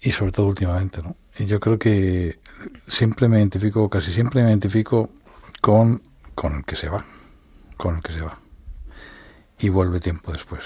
Y 0.01 0.11
sobre 0.11 0.31
todo 0.31 0.47
últimamente, 0.47 1.01
¿no? 1.01 1.15
Y 1.37 1.45
yo 1.45 1.59
creo 1.59 1.79
que 1.79 2.39
siempre 2.87 3.27
me 3.27 3.37
identifico, 3.37 3.89
casi 3.89 4.11
siempre 4.11 4.43
me 4.43 4.49
identifico 4.49 5.09
con, 5.61 6.01
con 6.35 6.57
el 6.57 6.65
que 6.65 6.75
se 6.75 6.89
va, 6.89 7.05
con 7.77 7.97
el 7.97 8.03
que 8.03 8.13
se 8.13 8.21
va. 8.21 8.39
Y 9.57 9.69
vuelve 9.69 9.99
tiempo 9.99 10.31
después. 10.31 10.63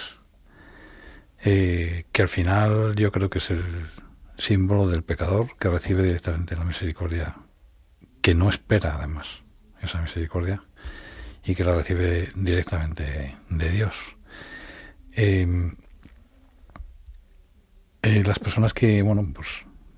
Eh, 1.45 2.05
que 2.11 2.21
al 2.21 2.29
final 2.29 2.95
yo 2.95 3.11
creo 3.11 3.29
que 3.29 3.39
es 3.39 3.49
el 3.49 3.63
símbolo 4.37 4.87
del 4.87 5.03
pecador 5.03 5.55
que 5.57 5.69
recibe 5.69 6.03
directamente 6.03 6.55
la 6.55 6.63
misericordia, 6.63 7.35
que 8.23 8.33
no 8.33 8.49
espera 8.49 8.95
además 8.95 9.27
esa 9.81 10.01
misericordia 10.01 10.63
y 11.43 11.55
que 11.55 11.65
la 11.65 11.75
recibe 11.75 12.29
directamente 12.35 13.35
de 13.49 13.69
Dios. 13.69 13.95
Em, 15.11 15.75
eh, 18.01 18.23
las 18.25 18.39
personas 18.39 18.73
que, 18.73 19.01
bueno, 19.01 19.29
pues, 19.35 19.49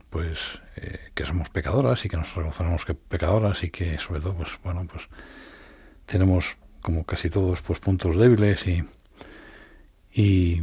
pues 0.09 0.39
eh, 0.75 1.11
que 1.13 1.23
somos 1.23 1.49
pecadoras 1.49 2.03
y 2.03 2.09
que 2.09 2.17
nos 2.17 2.33
reconocemos 2.33 2.83
que 2.83 2.95
pecadoras 2.95 3.63
y 3.63 3.69
que 3.69 3.99
sobre 3.99 4.21
todo, 4.21 4.33
pues, 4.37 4.49
bueno, 4.63 4.87
pues 4.91 5.03
tenemos 6.07 6.57
como 6.81 7.05
casi 7.05 7.29
todos, 7.29 7.61
pues 7.61 7.79
puntos 7.79 8.17
débiles 8.17 8.65
y, 8.65 8.83
y 10.11 10.61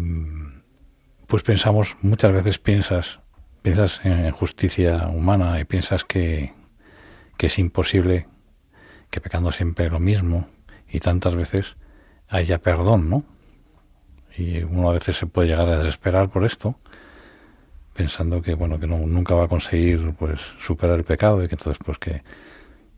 pues 1.28 1.44
pensamos, 1.44 1.96
muchas 2.02 2.32
veces 2.32 2.58
piensas, 2.58 3.20
piensas 3.62 4.00
en 4.02 4.32
justicia 4.32 5.06
humana 5.06 5.60
y 5.60 5.64
piensas 5.64 6.04
que, 6.04 6.52
que 7.36 7.46
es 7.46 7.58
imposible 7.58 8.26
que 9.10 9.20
pecando 9.20 9.52
siempre 9.52 9.90
lo 9.90 9.98
mismo, 9.98 10.48
y 10.88 11.00
tantas 11.00 11.34
veces 11.34 11.76
haya 12.28 12.58
perdón, 12.58 13.10
¿no? 13.10 13.24
Y 14.36 14.62
uno 14.62 14.88
a 14.88 14.92
veces 14.92 15.16
se 15.16 15.26
puede 15.26 15.48
llegar 15.48 15.68
a 15.68 15.78
desesperar 15.78 16.30
por 16.30 16.44
esto, 16.44 16.78
pensando 17.94 18.40
que 18.40 18.54
bueno 18.54 18.78
que 18.80 18.86
no, 18.86 18.98
nunca 18.98 19.34
va 19.34 19.44
a 19.44 19.48
conseguir 19.48 20.14
pues 20.18 20.40
superar 20.60 20.98
el 20.98 21.04
pecado 21.04 21.42
y 21.42 21.48
que 21.48 21.54
entonces 21.56 21.80
pues 21.84 21.98
que 21.98 22.22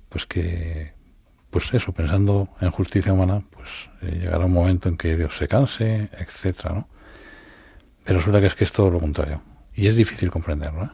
pues 0.09 0.27
que 0.27 0.93
pues 1.51 1.75
eso 1.75 1.93
pensando 1.93 2.49
en 2.61 2.71
justicia 2.71 3.13
humana 3.13 3.43
pues 3.51 3.69
eh, 4.03 4.21
llegará 4.21 4.45
un 4.45 4.53
momento 4.53 4.89
en 4.89 4.97
que 4.97 5.17
Dios 5.17 5.37
se 5.37 5.49
canse 5.49 6.11
etcétera 6.13 6.75
¿no? 6.75 6.89
Pero 8.05 8.19
resulta 8.19 8.41
que 8.41 8.47
es 8.47 8.55
que 8.55 8.65
es 8.65 8.73
todo 8.73 8.91
lo 8.91 9.01
contrario. 9.01 9.43
Y 9.75 9.87
es 9.87 9.97
difícil 9.97 10.31
comprenderlo, 10.31 10.85
¿eh? 10.85 10.91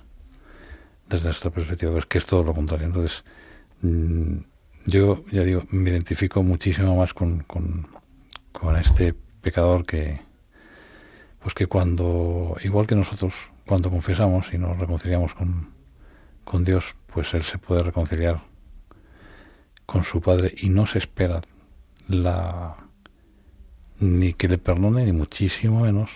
Desde 1.10 1.30
esta 1.30 1.50
perspectiva, 1.50 1.98
es 1.98 2.06
que 2.06 2.18
es 2.18 2.26
todo 2.26 2.44
lo 2.44 2.54
contrario. 2.54 2.86
Entonces, 2.86 3.24
mm, 3.82 4.38
yo 4.86 5.24
ya 5.30 5.42
digo, 5.42 5.64
me 5.70 5.90
identifico 5.90 6.42
muchísimo 6.42 6.96
más 6.96 7.12
con, 7.12 7.40
con, 7.40 7.88
con, 8.52 8.76
este 8.76 9.14
pecador 9.42 9.84
que, 9.84 10.20
pues 11.40 11.54
que 11.54 11.66
cuando, 11.66 12.56
igual 12.62 12.86
que 12.86 12.94
nosotros, 12.94 13.34
cuando 13.66 13.90
confesamos 13.90 14.52
y 14.52 14.58
nos 14.58 14.78
reconciliamos 14.78 15.34
con, 15.34 15.70
con 16.44 16.64
Dios, 16.64 16.94
pues 17.12 17.34
Él 17.34 17.42
se 17.42 17.58
puede 17.58 17.82
reconciliar 17.82 18.42
con 19.84 20.04
su 20.04 20.20
Padre 20.20 20.54
y 20.56 20.68
no 20.68 20.86
se 20.86 20.98
espera 20.98 21.40
la 22.08 22.76
ni 23.98 24.32
que 24.32 24.48
le 24.48 24.56
perdone, 24.56 25.04
ni 25.04 25.12
muchísimo 25.12 25.80
menos 25.80 26.10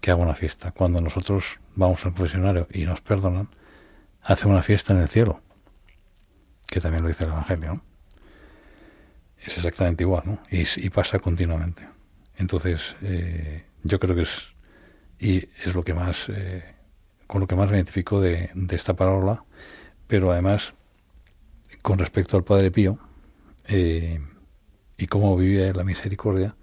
que 0.00 0.10
haga 0.10 0.22
una 0.22 0.34
fiesta. 0.34 0.72
Cuando 0.72 1.00
nosotros 1.00 1.44
vamos 1.76 2.04
al 2.04 2.14
confesionario 2.14 2.66
y 2.72 2.84
nos 2.84 3.00
perdonan, 3.00 3.48
hace 4.26 4.48
una 4.48 4.62
fiesta 4.62 4.92
en 4.92 5.00
el 5.00 5.08
cielo, 5.08 5.40
que 6.68 6.80
también 6.80 7.02
lo 7.02 7.08
dice 7.08 7.24
el 7.24 7.30
Evangelio. 7.30 7.82
Es 9.38 9.56
exactamente 9.56 10.02
igual, 10.02 10.22
¿no? 10.26 10.42
Y, 10.50 10.90
pasa 10.90 11.20
continuamente. 11.20 11.88
Entonces, 12.36 12.96
eh, 13.02 13.64
yo 13.84 14.00
creo 14.00 14.16
que 14.16 14.22
es, 14.22 14.54
y 15.20 15.48
es 15.64 15.74
lo 15.74 15.84
que 15.84 15.94
más, 15.94 16.24
eh, 16.28 16.64
con 17.28 17.40
lo 17.40 17.46
que 17.46 17.54
más 17.54 17.70
me 17.70 17.76
identifico 17.76 18.20
de, 18.20 18.50
esta 18.70 18.94
parábola, 18.94 19.44
pero 20.08 20.32
además, 20.32 20.74
con 21.82 21.98
respecto 21.98 22.36
al 22.36 22.42
Padre 22.42 22.72
Pío, 22.72 22.98
eh, 23.68 24.20
y 24.98 25.06
cómo 25.06 25.36
vive 25.36 25.72
la 25.72 25.84
misericordia, 25.84 26.56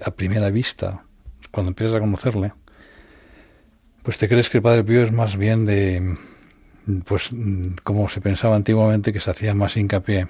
a 0.00 0.12
primera 0.12 0.48
vista, 0.50 1.06
cuando 1.50 1.70
empiezas 1.70 1.96
a 1.96 1.98
conocerle, 1.98 2.52
pues 4.02 4.18
te 4.18 4.28
crees 4.28 4.50
que 4.50 4.58
el 4.58 4.62
Padre 4.62 4.84
Pío 4.84 5.02
es 5.02 5.12
más 5.12 5.36
bien 5.36 5.64
de, 5.64 6.16
pues 7.04 7.30
como 7.84 8.08
se 8.08 8.20
pensaba 8.20 8.56
antiguamente, 8.56 9.12
que 9.12 9.20
se 9.20 9.30
hacía 9.30 9.54
más 9.54 9.76
hincapié, 9.76 10.28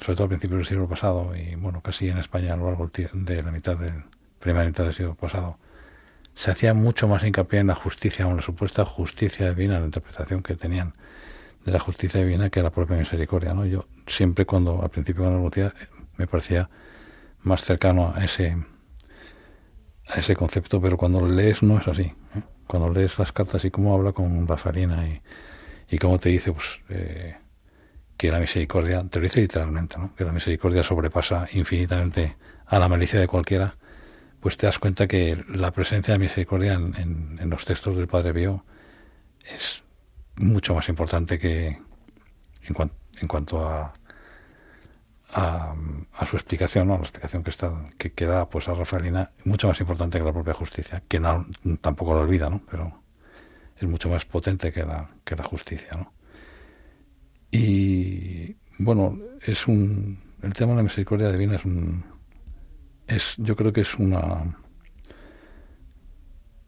sobre 0.00 0.14
todo 0.14 0.24
al 0.24 0.28
principio 0.30 0.56
del 0.56 0.66
siglo 0.66 0.88
pasado, 0.88 1.34
y 1.36 1.54
bueno, 1.54 1.80
casi 1.80 2.08
en 2.08 2.18
España 2.18 2.54
a 2.54 2.56
lo 2.56 2.66
largo 2.66 2.90
de 2.90 3.42
la 3.42 3.50
mitad 3.50 3.76
del, 3.76 4.04
primera 4.38 4.66
mitad 4.66 4.84
del 4.84 4.92
siglo 4.92 5.14
pasado, 5.14 5.58
se 6.34 6.50
hacía 6.50 6.74
mucho 6.74 7.08
más 7.08 7.24
hincapié 7.24 7.60
en 7.60 7.68
la 7.68 7.74
justicia, 7.74 8.26
en 8.26 8.36
la 8.36 8.42
supuesta 8.42 8.84
justicia 8.84 9.48
divina, 9.50 9.80
la 9.80 9.86
interpretación 9.86 10.42
que 10.42 10.54
tenían 10.54 10.94
de 11.64 11.72
la 11.72 11.80
justicia 11.80 12.20
divina 12.20 12.50
que 12.50 12.62
la 12.62 12.70
propia 12.70 12.96
misericordia. 12.96 13.54
¿no? 13.54 13.64
Yo 13.64 13.86
siempre 14.06 14.44
cuando, 14.44 14.82
al 14.82 14.90
principio 14.90 15.24
cuando 15.24 15.42
lo 15.42 15.72
me 16.16 16.26
parecía 16.26 16.68
más 17.42 17.62
cercano 17.62 18.12
a 18.14 18.24
ese, 18.24 18.56
a 20.06 20.18
ese 20.18 20.36
concepto, 20.36 20.80
pero 20.80 20.96
cuando 20.96 21.20
lo 21.20 21.28
lees 21.28 21.62
no 21.62 21.78
es 21.78 21.88
así. 21.88 22.02
¿eh? 22.02 22.42
Cuando 22.66 22.90
lees 22.90 23.18
las 23.18 23.32
cartas 23.32 23.64
y 23.64 23.70
cómo 23.70 23.94
habla 23.94 24.12
con 24.12 24.46
Rafaelina 24.46 25.06
y, 25.08 25.20
y 25.90 25.98
cómo 25.98 26.18
te 26.18 26.30
dice 26.30 26.52
pues 26.52 26.80
eh, 26.88 27.36
que 28.16 28.30
la 28.30 28.40
misericordia, 28.40 29.04
te 29.08 29.18
lo 29.18 29.24
dice 29.24 29.40
literalmente, 29.40 29.98
¿no? 29.98 30.14
que 30.14 30.24
la 30.24 30.32
misericordia 30.32 30.82
sobrepasa 30.82 31.48
infinitamente 31.52 32.36
a 32.66 32.78
la 32.78 32.88
malicia 32.88 33.20
de 33.20 33.28
cualquiera, 33.28 33.74
pues 34.40 34.56
te 34.56 34.66
das 34.66 34.78
cuenta 34.78 35.06
que 35.06 35.44
la 35.48 35.70
presencia 35.70 36.14
de 36.14 36.18
misericordia 36.18 36.74
en, 36.74 37.38
en, 37.40 37.50
los 37.50 37.64
textos 37.64 37.96
del 37.96 38.06
Padre 38.06 38.32
Pío 38.32 38.64
es 39.44 39.82
mucho 40.36 40.74
más 40.74 40.88
importante 40.88 41.38
que 41.38 41.66
en, 41.66 42.90
en 43.20 43.28
cuanto 43.28 43.68
a, 43.68 43.94
a, 45.38 45.74
a, 46.14 46.26
su 46.26 46.36
explicación, 46.36 46.88
¿no? 46.88 46.94
la 46.94 47.02
explicación 47.02 47.44
que 47.44 47.50
está 47.50 47.84
que, 47.98 48.12
que, 48.12 48.24
da 48.24 48.48
pues 48.48 48.68
a 48.68 48.74
Rafaelina, 48.74 49.32
mucho 49.44 49.68
más 49.68 49.78
importante 49.80 50.18
que 50.18 50.24
la 50.24 50.32
propia 50.32 50.54
justicia, 50.54 51.02
que 51.06 51.20
tampoco 51.82 52.14
lo 52.14 52.20
olvida, 52.20 52.48
¿no? 52.48 52.62
pero 52.70 53.02
es 53.76 53.82
mucho 53.86 54.08
más 54.08 54.24
potente 54.24 54.72
que 54.72 54.82
la, 54.82 55.10
que 55.24 55.36
la 55.36 55.44
justicia. 55.44 55.90
¿no? 55.92 56.10
Y 57.50 58.56
bueno, 58.78 59.18
es 59.42 59.68
un 59.68 60.24
el 60.42 60.54
tema 60.54 60.72
de 60.72 60.76
la 60.78 60.82
misericordia 60.84 61.30
divina 61.30 61.56
es 61.56 61.64
un 61.66 62.04
es 63.06 63.34
yo 63.36 63.56
creo 63.56 63.72
que 63.72 63.82
es 63.82 63.94
una 63.94 64.56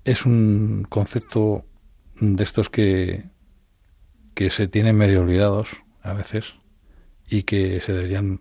es 0.05 0.27
un 0.27 0.87
concepto 0.89 1.65
de 2.21 2.45
estos 2.45 2.69
que 2.69 3.25
que 4.35 4.51
se 4.51 4.69
tienen 4.69 4.97
medio 4.97 5.21
olvidados 5.21 5.69
a 6.03 6.13
veces 6.13 6.55
y 7.29 7.45
que 7.45 7.81
se 7.81 7.93
deberían 7.93 8.41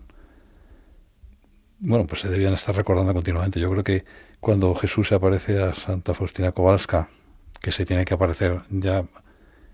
bueno, 1.79 2.07
pues 2.07 2.21
se 2.21 2.27
deberían 2.27 2.53
estar 2.53 2.75
recordando 2.75 3.13
continuamente. 3.13 3.59
Yo 3.59 3.69
creo 3.71 3.83
que 3.83 4.05
cuando 4.39 4.73
Jesús 4.75 5.07
se 5.07 5.15
aparece 5.15 5.61
a 5.61 5.73
Santa 5.73 6.13
Faustina 6.13 6.51
Kowalska, 6.51 7.09
que 7.61 7.71
se 7.71 7.85
tiene 7.85 8.05
que 8.05 8.13
aparecer 8.13 8.61
ya 8.69 8.99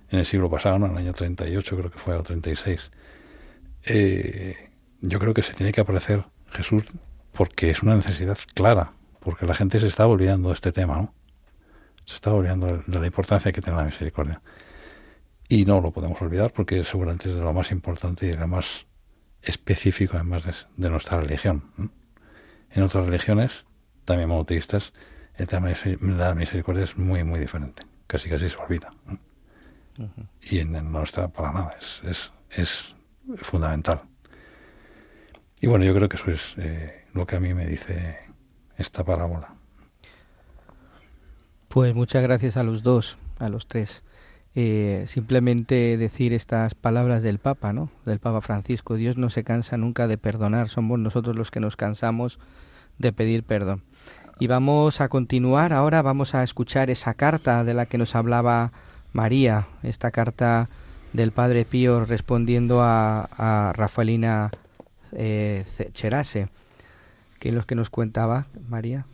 en 0.10 0.20
el 0.20 0.26
siglo 0.26 0.50
pasado, 0.50 0.76
en 0.78 0.84
el 0.92 0.98
año 0.98 1.12
38 1.12 1.78
creo 1.78 1.92
que 1.92 2.00
fue, 2.00 2.16
o 2.16 2.24
36, 2.24 2.92
eh, 3.86 4.70
yo 5.02 5.20
creo 5.20 5.34
que 5.34 5.44
se 5.44 5.54
tiene 5.54 5.72
que 5.72 5.82
aparecer 5.82 6.24
Jesús 6.52 6.84
porque 7.32 7.72
es 7.72 7.82
una 7.84 7.96
necesidad 7.96 8.38
clara, 8.54 8.94
porque 9.20 9.46
la 9.46 9.54
gente 9.54 9.80
se 9.80 9.88
está 9.88 10.06
olvidando 10.08 10.50
de 10.50 10.56
este 10.56 10.72
tema, 10.72 10.96
¿no? 10.96 11.13
Se 12.06 12.16
está 12.16 12.34
olvidando 12.34 12.84
de 12.86 13.00
la 13.00 13.06
importancia 13.06 13.52
que 13.52 13.62
tiene 13.62 13.80
la 13.80 13.86
misericordia. 13.86 14.42
Y 15.48 15.66
no 15.66 15.82
lo 15.82 15.92
podemos 15.92 16.22
olvidar 16.22 16.52
porque 16.52 16.84
seguramente 16.84 17.30
es 17.30 17.36
de 17.36 17.42
lo 17.42 17.54
más 17.54 17.72
importante 17.72 18.28
y 18.28 18.30
de 18.30 18.38
lo 18.38 18.48
más 18.48 18.86
específico 19.43 20.15
además 20.15 20.43
de, 20.77 20.89
nuestra 20.89 21.19
religión. 21.19 21.91
En 22.71 22.84
otras 22.84 23.06
religiones, 23.06 23.65
también 24.06 24.29
monoteístas, 24.29 24.93
el 25.36 25.47
tema 25.47 25.69
de 25.69 25.97
la 26.01 26.34
misericordia 26.34 26.84
es 26.84 26.97
muy, 26.97 27.23
muy 27.23 27.39
diferente. 27.39 27.84
Casi, 28.08 28.29
casi 28.29 28.49
se 28.49 28.58
olvida. 28.58 28.93
Y 30.41 30.60
en, 30.60 30.91
nuestra, 30.91 31.27
para 31.27 31.51
nada, 31.51 31.77
es, 31.79 32.01
es, 32.03 32.32
es, 32.49 32.95
fundamental. 33.38 34.01
Y 35.62 35.67
bueno, 35.67 35.86
yo 35.86 35.93
creo 35.93 36.10
que 36.10 36.17
eso 36.17 36.32
es 36.32 36.56
eh, 36.58 37.06
lo 37.13 37.25
que 37.25 37.38
a 37.38 37.39
mí 37.39 37.53
me 37.53 37.65
dice 37.65 38.19
esta 38.77 39.03
parábola. 39.03 39.56
Pues 41.69 41.95
muchas 41.95 42.21
gracias 42.21 42.58
a 42.58 42.63
los 42.63 42.84
dos, 42.84 43.17
a 43.39 43.49
los 43.49 43.67
tres. 43.67 44.03
Eh, 44.56 45.06
simplemente 45.08 45.98
decir 45.98 46.32
estas 46.32 46.76
palabras 46.76 47.24
del 47.24 47.39
Papa, 47.39 47.74
¿no? 47.74 47.89
Del 48.06 48.20
Papa 48.20 48.42
Francisco. 48.42 48.96
Dios 48.96 49.18
no 49.18 49.32
se 49.32 49.44
cansa 49.44 49.78
nunca 49.78 50.08
de 50.08 50.20
perdonar, 50.20 50.70
somos 50.70 51.00
nosotros 51.00 51.36
los 51.36 51.50
que 51.50 51.60
nos 51.60 51.76
cansamos 51.76 52.39
de 53.00 53.12
pedir 53.13 53.44
perdón. 53.44 53.82
Y 54.39 54.48
vamos 54.48 55.02
a 55.02 55.10
continuar 55.10 55.74
ahora, 55.74 56.02
vamos 56.04 56.36
a 56.36 56.44
escuchar 56.44 56.92
esa 56.92 57.16
carta 57.16 57.63
de 57.63 57.74
la 57.74 57.88
que 57.88 57.98
nos 57.98 58.16
hablaba 58.16 58.72
María, 59.12 59.68
esta 59.82 60.12
carta 60.12 60.70
del 61.13 61.32
Padre 61.32 61.66
Pío 61.66 62.06
respondiendo 62.06 62.82
a, 62.82 63.74
Rafaelina 63.76 64.52
eh, 65.13 65.66
Cherase. 65.94 66.50
¿Qué 67.39 67.50
es 67.50 67.56
lo 67.56 67.66
que 67.66 67.76
nos 67.76 67.89
contaba 67.89 68.46
María? 68.68 69.06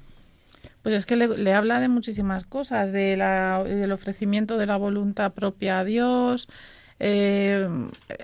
Pues 0.83 0.95
es 0.95 1.05
que 1.05 1.15
le, 1.15 1.53
habla 1.53 1.79
de 1.79 1.89
muchísimas 1.89 2.45
cosas, 2.45 2.91
de 2.91 3.17
la, 3.17 3.63
del 3.63 3.91
ofrecimiento 3.91 4.57
de 4.57 4.65
la 4.65 4.77
voluntad 4.77 5.33
propia 5.33 5.79
a 5.79 5.83
Dios, 5.83 6.47
eh, 6.99 7.67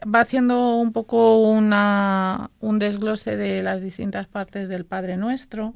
va 0.03 0.19
haciendo 0.21 0.75
un 0.75 0.93
poco 0.93 1.41
una, 1.49 2.51
un 2.59 2.79
desglose 2.79 3.35
de 3.35 3.63
las 3.63 3.81
distintas 3.81 4.27
partes 4.27 4.69
del 4.69 4.85
Padre 4.85 5.17
Nuestro. 5.17 5.73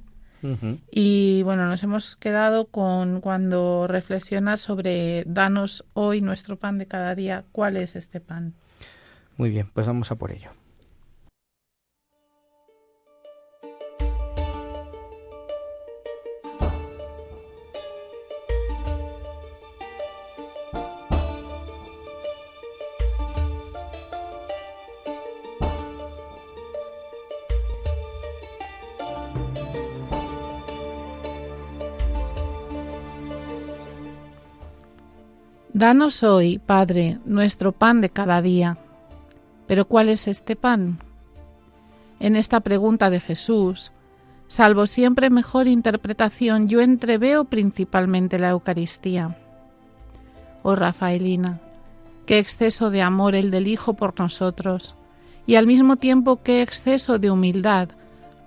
Y 0.89 1.43
bueno, 1.43 1.67
nos 1.67 1.83
hemos 1.83 2.15
quedado 2.15 2.67
con 2.67 3.19
cuando 3.19 3.87
reflexiona 3.87 4.55
sobre 4.55 5.25
danos 5.25 5.83
hoy 5.93 6.21
nuestro 6.21 6.55
pan 6.55 6.77
de 6.77 6.85
cada 6.85 7.13
día, 7.13 7.43
¿cuál 7.51 7.75
es 7.75 7.97
este 7.97 8.21
pan? 8.21 8.53
Muy 9.35 9.49
bien, 9.49 9.69
pues 9.73 9.85
vamos 9.85 10.11
a 10.11 10.15
por 10.15 10.31
ello. 10.31 10.51
Danos 35.79 36.23
hoy, 36.23 36.59
Padre, 36.59 37.19
nuestro 37.23 37.71
pan 37.71 38.01
de 38.01 38.09
cada 38.09 38.41
día. 38.41 38.77
Pero 39.65 39.85
¿cuál 39.87 40.09
es 40.09 40.27
este 40.27 40.57
pan? 40.57 40.99
En 42.19 42.35
esta 42.35 42.59
pregunta 42.59 43.09
de 43.09 43.21
Jesús, 43.21 43.93
salvo 44.49 44.87
siempre 44.87 45.29
mejor 45.29 45.69
interpretación, 45.69 46.67
yo 46.67 46.81
entreveo 46.81 47.45
principalmente 47.45 48.39
la 48.39 48.49
Eucaristía. 48.49 49.37
Oh 50.63 50.75
Rafaelina, 50.75 51.61
qué 52.25 52.39
exceso 52.39 52.89
de 52.89 53.01
amor 53.01 53.33
el 53.33 53.49
del 53.49 53.69
Hijo 53.69 53.93
por 53.93 54.19
nosotros, 54.19 54.95
y 55.45 55.55
al 55.55 55.65
mismo 55.65 55.95
tiempo 55.95 56.43
qué 56.43 56.61
exceso 56.61 57.19
de 57.19 57.31
humildad 57.31 57.87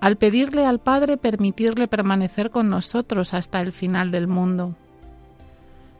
al 0.01 0.17
pedirle 0.17 0.67
al 0.67 0.77
Padre 0.77 1.17
permitirle 1.17 1.87
permanecer 1.87 2.51
con 2.51 2.69
nosotros 2.69 3.33
hasta 3.33 3.59
el 3.59 3.71
final 3.71 4.11
del 4.11 4.27
mundo. 4.27 4.75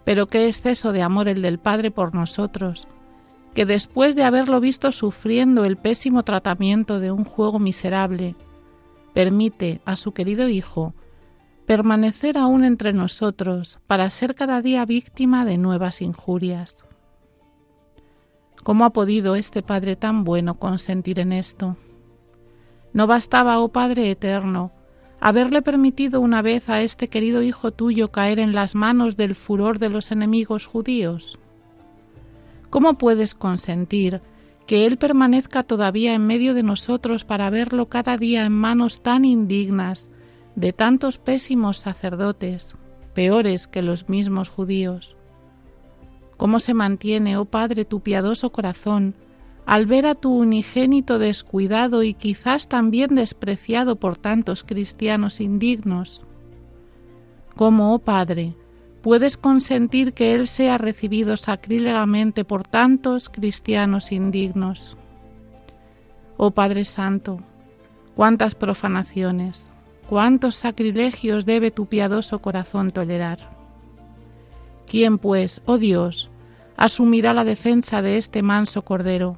Pero 0.06 0.28
qué 0.28 0.48
exceso 0.48 0.92
de 0.92 1.02
amor 1.02 1.28
el 1.28 1.42
del 1.42 1.60
Padre 1.60 1.92
por 1.92 2.14
nosotros, 2.14 2.88
que 3.54 3.66
después 3.66 4.16
de 4.16 4.24
haberlo 4.24 4.60
visto 4.60 4.92
sufriendo 4.92 5.66
el 5.66 5.78
pésimo 5.78 6.24
tratamiento 6.24 7.00
de 7.00 7.12
un 7.12 7.24
juego 7.24 7.60
miserable, 7.60 8.36
permite 9.14 9.82
a 9.86 9.96
su 9.96 10.12
querido 10.12 10.50
Hijo 10.50 10.94
permanecer 11.66 12.38
aún 12.38 12.66
entre 12.66 12.92
nosotros 12.94 13.80
para 13.88 14.10
ser 14.10 14.36
cada 14.36 14.62
día 14.62 14.86
víctima 14.86 15.46
de 15.46 15.58
nuevas 15.58 16.02
injurias. 16.02 16.78
¿Cómo 18.64 18.86
ha 18.86 18.92
podido 18.92 19.36
este 19.36 19.62
Padre 19.62 19.96
tan 19.96 20.24
bueno 20.24 20.56
consentir 20.56 21.20
en 21.20 21.32
esto? 21.32 21.78
No 22.92 23.08
bastaba, 23.08 23.60
oh 23.60 23.70
Padre 23.70 24.12
eterno, 24.12 24.72
haberle 25.24 25.62
permitido 25.62 26.20
una 26.20 26.42
vez 26.42 26.68
a 26.70 26.82
este 26.82 27.08
querido 27.08 27.42
Hijo 27.44 27.72
tuyo 27.72 28.12
caer 28.12 28.40
en 28.40 28.52
las 28.52 28.76
manos 28.76 29.16
del 29.16 29.36
furor 29.36 29.80
de 29.80 29.88
los 29.88 30.12
enemigos 30.12 30.66
judíos. 30.66 31.40
¿Cómo 32.70 32.98
puedes 32.98 33.34
consentir 33.34 34.20
que 34.68 34.86
Él 34.86 34.98
permanezca 34.98 35.64
todavía 35.64 36.14
en 36.14 36.28
medio 36.28 36.54
de 36.54 36.64
nosotros 36.64 37.24
para 37.24 37.50
verlo 37.50 37.88
cada 37.88 38.18
día 38.18 38.46
en 38.46 38.52
manos 38.52 39.02
tan 39.02 39.24
indignas 39.24 40.10
de 40.58 40.74
tantos 40.74 41.20
pésimos 41.20 41.78
sacerdotes, 41.78 42.76
peores 43.14 43.66
que 43.66 43.82
los 43.82 44.10
mismos 44.10 44.50
judíos? 44.50 45.16
¿Cómo 46.36 46.60
se 46.60 46.74
mantiene, 46.74 47.38
oh 47.38 47.46
Padre, 47.46 47.86
tu 47.86 48.02
piadoso 48.02 48.52
corazón 48.52 49.16
al 49.66 49.86
ver 49.86 50.06
a 50.06 50.16
tu 50.16 50.36
unigénito 50.36 51.20
descuidado 51.20 52.04
y 52.04 52.14
quizás 52.14 52.68
también 52.68 53.16
despreciado 53.16 53.96
por 53.96 54.18
tantos 54.18 54.64
cristianos 54.64 55.40
indignos? 55.40 56.24
¿Cómo, 57.56 57.94
oh 57.94 58.00
Padre, 58.00 58.56
puedes 59.02 59.38
consentir 59.38 60.14
que 60.14 60.34
Él 60.34 60.48
sea 60.48 60.78
recibido 60.78 61.38
sacrílegamente 61.38 62.46
por 62.46 62.64
tantos 62.64 63.30
cristianos 63.30 64.12
indignos? 64.12 64.98
Oh 66.38 66.52
Padre 66.52 66.84
Santo, 66.84 67.40
cuántas 68.16 68.56
profanaciones, 68.56 69.72
cuántos 70.10 70.56
sacrilegios 70.56 71.46
debe 71.46 71.72
tu 71.72 71.86
piadoso 71.86 72.40
corazón 72.40 72.92
tolerar. 72.92 73.40
¿Quién, 74.88 75.18
pues, 75.18 75.62
oh 75.66 75.78
Dios, 75.78 76.30
asumirá 76.76 77.34
la 77.34 77.44
defensa 77.44 78.02
de 78.02 78.18
este 78.18 78.42
manso 78.42 78.82
Cordero, 78.82 79.38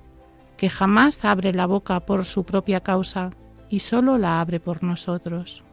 que 0.58 0.70
jamás 0.70 1.26
abre 1.26 1.54
la 1.54 1.66
boca 1.66 2.00
por 2.06 2.24
su 2.24 2.46
propia 2.46 2.80
causa 2.80 3.30
y 3.70 3.80
sólo 3.80 4.18
la 4.18 4.40
abre 4.40 4.62
por 4.62 4.84
nosotros. 4.84 5.65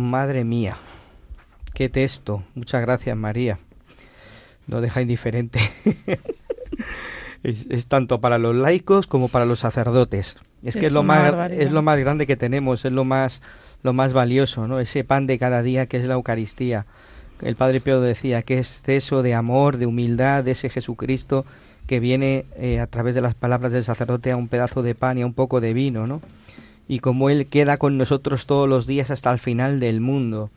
Madre 0.00 0.44
mía, 0.44 0.76
qué 1.74 1.88
texto. 1.88 2.42
Muchas 2.54 2.80
gracias, 2.82 3.16
María. 3.16 3.58
No 4.66 4.80
deja 4.80 5.02
indiferente. 5.02 5.60
es, 7.42 7.86
tanto 7.86 8.20
para 8.20 8.38
los 8.38 8.56
laicos 8.56 9.06
como 9.06 9.28
para 9.28 9.44
los 9.44 9.60
sacerdotes. 9.60 10.36
Es, 10.62 10.76
que 10.76 10.86
es 10.86 10.92
lo 10.92 11.02
más 11.02 11.52
es 11.52 11.72
lo 11.72 11.82
más 11.82 11.98
grande 11.98 12.26
que 12.26 12.36
tenemos, 12.36 12.84
es 12.84 12.92
lo 12.92 13.04
más 13.04 13.42
lo 13.82 13.92
más 13.92 14.12
valioso, 14.12 14.66
¿no? 14.66 14.78
Ese 14.78 15.04
pan 15.04 15.26
de 15.26 15.38
cada 15.38 15.62
día 15.62 15.86
que 15.86 15.96
es 15.96 16.04
la 16.04 16.14
Eucaristía. 16.14 16.86
El 17.40 17.56
Padre 17.56 17.80
Pío 17.80 18.00
decía 18.00 18.42
que 18.42 18.58
es 18.58 18.76
exceso 18.76 19.22
de 19.22 19.34
amor, 19.34 19.78
de 19.78 19.86
humildad, 19.86 20.44
de 20.44 20.50
ese 20.50 20.68
Jesucristo 20.68 21.46
que 21.86 21.98
viene 21.98 22.44
eh, 22.56 22.78
a 22.78 22.86
través 22.86 23.14
de 23.14 23.22
las 23.22 23.34
palabras 23.34 23.72
del 23.72 23.84
sacerdote 23.84 24.30
a 24.30 24.36
un 24.36 24.48
pedazo 24.48 24.82
de 24.82 24.94
pan 24.94 25.18
y 25.18 25.22
a 25.22 25.26
un 25.26 25.32
poco 25.32 25.60
de 25.60 25.72
vino, 25.72 26.06
¿no? 26.06 26.20
Y 26.90 26.98
como 26.98 27.30
Él 27.30 27.46
queda 27.46 27.76
con 27.76 27.98
nosotros 27.98 28.46
todos 28.46 28.68
los 28.68 28.84
días 28.84 29.12
hasta 29.12 29.30
el 29.30 29.38
final 29.38 29.78
del 29.78 30.00
mundo. 30.00 30.50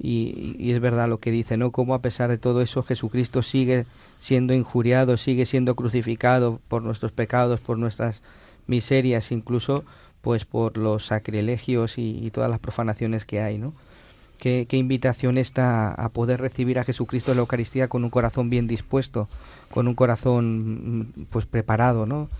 Y, 0.00 0.72
es 0.72 0.80
verdad 0.80 1.10
lo 1.10 1.18
que 1.18 1.30
dice, 1.30 1.58
¿no? 1.58 1.72
Como 1.72 1.94
a 1.94 2.00
pesar 2.00 2.30
de 2.30 2.38
todo 2.38 2.62
eso 2.62 2.82
Jesucristo 2.82 3.42
sigue 3.42 3.84
siendo 4.18 4.54
injuriado, 4.54 5.18
sigue 5.18 5.44
siendo 5.44 5.74
crucificado 5.76 6.58
por 6.68 6.82
nuestros 6.82 7.12
pecados, 7.12 7.60
por 7.60 7.76
nuestras 7.76 8.22
miserias, 8.66 9.30
incluso 9.30 9.84
pues 10.22 10.46
por 10.46 10.78
los 10.78 11.04
sacrilegios 11.04 11.98
y, 11.98 12.30
todas 12.30 12.48
las 12.48 12.58
profanaciones 12.58 13.26
que 13.26 13.42
hay, 13.42 13.58
¿no? 13.58 13.74
Qué, 14.38 14.64
qué, 14.66 14.78
invitación 14.78 15.36
está 15.36 15.92
a 15.92 16.08
poder 16.08 16.40
recibir 16.40 16.78
a 16.78 16.84
Jesucristo 16.84 17.32
en 17.32 17.36
la 17.36 17.42
Eucaristía 17.42 17.88
con 17.88 18.04
un 18.04 18.10
corazón 18.10 18.48
bien 18.48 18.66
dispuesto, 18.66 19.28
con 19.70 19.86
un 19.86 19.94
corazón 19.94 21.12
pues 21.30 21.44
preparado, 21.44 22.06
¿no? 22.06 22.30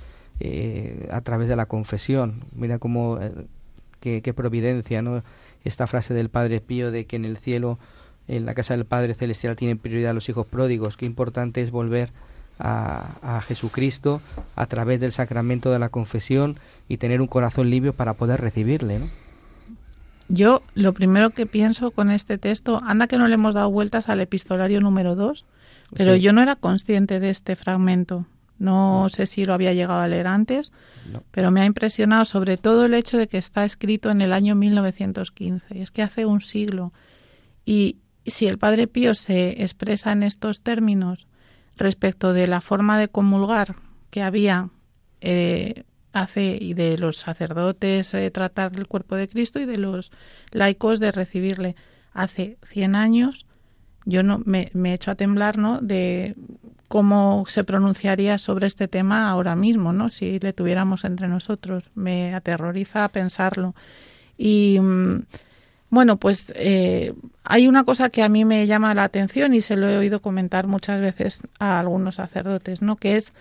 Eh, 0.45 1.07
a 1.13 1.21
través 1.21 1.47
de 1.47 1.55
la 1.55 1.67
confesión. 1.67 2.43
Mira 2.53 2.81
cómo, 2.81 3.17
eh, 3.21 3.47
qué, 4.01 4.35
providencia, 4.35 5.01
¿no? 5.01 5.23
Esta 5.63 5.87
frase 5.87 6.15
del 6.15 6.31
Padre 6.31 6.61
Pío 6.61 6.91
de 6.91 7.05
que 7.05 7.15
en 7.15 7.25
el 7.25 7.37
cielo, 7.37 7.79
en 8.27 8.45
la 8.45 8.53
casa 8.55 8.77
del 8.77 8.85
Padre 8.85 9.15
Celestial, 9.15 9.55
tienen 9.55 9.79
prioridad 9.79 10.15
los 10.15 10.29
hijos 10.29 10.45
pródigos. 10.45 10.97
Qué 10.97 11.07
importante 11.07 11.63
es 11.63 11.71
volver 11.71 12.11
a, 12.59 13.41
Jesucristo 13.47 14.21
a 14.57 14.67
través 14.67 14.99
del 14.99 15.13
sacramento 15.13 15.71
de 15.71 15.79
la 15.79 15.91
confesión 15.91 16.57
y 16.89 16.97
tener 16.97 17.21
un 17.21 17.29
corazón 17.29 17.71
limpio 17.71 17.93
para 17.93 18.15
poder 18.15 18.41
recibirle, 18.41 18.99
¿no? 18.99 19.07
Yo 20.29 20.63
lo 20.75 20.93
primero 20.93 21.31
que 21.31 21.47
pienso 21.47 21.93
con 21.93 22.11
este 22.11 22.37
texto, 22.37 22.81
anda 22.85 23.07
que 23.07 23.17
no 23.17 23.29
le 23.29 23.35
hemos 23.35 23.55
dado 23.55 23.71
vueltas 23.71 24.09
al 24.09 24.21
epistolario 24.21 24.81
número 24.81 25.15
2, 25.15 25.45
pero 25.95 26.17
yo 26.17 26.33
no 26.33 26.43
era 26.43 26.57
consciente 26.57 27.21
de 27.21 27.31
este 27.31 27.55
fragmento. 27.55 28.27
No, 28.63 29.09
sé 29.09 29.27
si 29.27 29.45
lo 29.45 29.55
había 29.55 29.73
llegado 29.73 29.99
a 29.99 30.07
leer 30.07 30.29
antes, 30.29 30.71
pero 31.33 31.51
me 31.51 31.63
ha 31.63 31.65
impresionado 31.65 32.25
sobre 32.25 32.57
todo 32.57 32.85
el 32.85 32.95
hecho 32.95 33.19
de 33.19 33.27
que 33.27 33.37
está 33.37 33.65
escrito 33.65 34.09
en 34.09 34.21
el 34.21 34.33
año 34.33 34.55
1915. 34.55 35.83
Es 35.83 35.91
que 35.91 36.03
hace 36.03 36.27
un 36.27 36.41
siglo. 36.41 36.93
Y 37.65 37.97
si 38.25 38.47
el 38.47 38.59
Padre 38.59 38.87
Pío 38.87 39.15
se 39.15 39.65
expresa 39.65 40.13
en 40.13 40.23
estos 40.23 40.63
términos 40.63 41.27
respecto 41.77 42.33
de 42.33 42.47
la 42.47 42.61
forma 42.61 43.01
de 43.01 43.09
comulgar 43.09 43.75
que 44.11 44.23
había 44.23 44.71
eh, 45.21 45.83
hace 46.13 46.57
y 46.61 46.75
de 46.75 46.99
los 46.99 47.17
sacerdotes 47.17 48.15
eh, 48.15 48.31
tratar 48.31 48.77
el 48.77 48.87
cuerpo 48.87 49.17
de 49.17 49.27
Cristo 49.27 49.59
y 49.59 49.65
de 49.65 49.79
los 49.79 50.13
laicos 50.53 51.01
de 51.01 51.11
recibirle 51.11 51.75
hace 52.13 52.59
100 52.69 52.95
años, 52.95 53.45
yo 54.05 54.23
no 54.23 54.43
me, 54.45 54.71
me 54.75 54.91
he 54.91 54.95
hecho 54.95 55.11
a 55.11 55.15
temblar, 55.15 55.59
¿no? 55.59 55.81
De 55.81 56.35
cómo 56.89 57.45
se 57.49 57.65
pronunciaría 57.65 58.37
sobre 58.37 58.67
este 58.67 58.87
tema 58.87 59.31
ahora 59.31 59.57
mismo, 59.57 59.95
¿no? 59.95 60.11
Si 60.11 60.39
le 60.39 60.53
tuviéramos 60.53 61.05
entre 61.05 61.27
nosotros. 61.27 61.91
Me 61.95 62.35
aterroriza 62.35 63.09
pensarlo. 63.09 63.75
Y 64.37 64.79
mm, 64.79 65.23
bueno, 65.89 66.19
pues 66.19 66.53
eh, 66.55 67.15
hay 67.45 67.69
una 67.69 67.85
cosa 67.85 68.11
que 68.11 68.23
a 68.23 68.29
mí 68.29 68.45
me 68.45 68.67
llama 68.67 68.95
la 68.95 69.05
atención 69.05 69.55
y 69.55 69.61
se 69.61 69.77
lo 69.77 69.89
he 69.89 69.97
oído 69.97 70.21
comentar 70.21 70.67
muchas 70.67 71.01
veces 71.01 71.41
a 71.59 71.81
algunos 71.81 72.17
sacerdotes, 72.17 72.83
¿no? 72.83 72.97
Que 72.97 73.17
es 73.17 73.33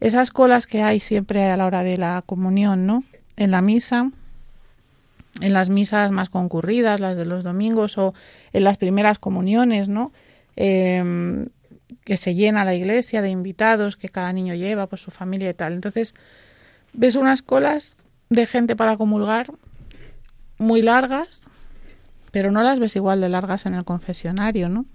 esas 0.00 0.30
colas 0.30 0.66
que 0.66 0.82
hay 0.82 1.00
siempre 1.00 1.50
a 1.50 1.56
la 1.56 1.66
hora 1.66 1.82
de 1.82 1.96
la 1.96 2.22
comunión, 2.24 2.86
¿no? 2.86 3.02
En 3.36 3.50
la 3.50 3.60
misa, 3.60 4.10
en 5.40 5.52
las 5.52 5.70
misas 5.70 6.10
más 6.10 6.28
concurridas, 6.28 7.00
las 7.00 7.16
de 7.16 7.24
los 7.24 7.44
domingos 7.44 7.98
o 7.98 8.14
en 8.52 8.64
las 8.64 8.78
primeras 8.78 9.18
comuniones, 9.18 9.88
¿no? 9.88 10.12
Eh, 10.56 11.46
que 12.04 12.16
se 12.16 12.34
llena 12.34 12.64
la 12.64 12.74
iglesia 12.74 13.22
de 13.22 13.30
invitados 13.30 13.96
que 13.96 14.08
cada 14.08 14.32
niño 14.32 14.54
lleva 14.54 14.86
por 14.86 14.98
su 14.98 15.10
familia 15.10 15.50
y 15.50 15.54
tal. 15.54 15.72
Entonces, 15.72 16.14
ves 16.92 17.14
unas 17.14 17.42
colas 17.42 17.96
de 18.28 18.46
gente 18.46 18.76
para 18.76 18.96
comulgar 18.96 19.52
muy 20.58 20.82
largas, 20.82 21.42
pero 22.30 22.50
no 22.50 22.62
las 22.62 22.78
ves 22.78 22.96
igual 22.96 23.20
de 23.20 23.28
largas 23.28 23.66
en 23.66 23.74
el 23.74 23.84
confesionario, 23.84 24.68
¿no? 24.68 24.86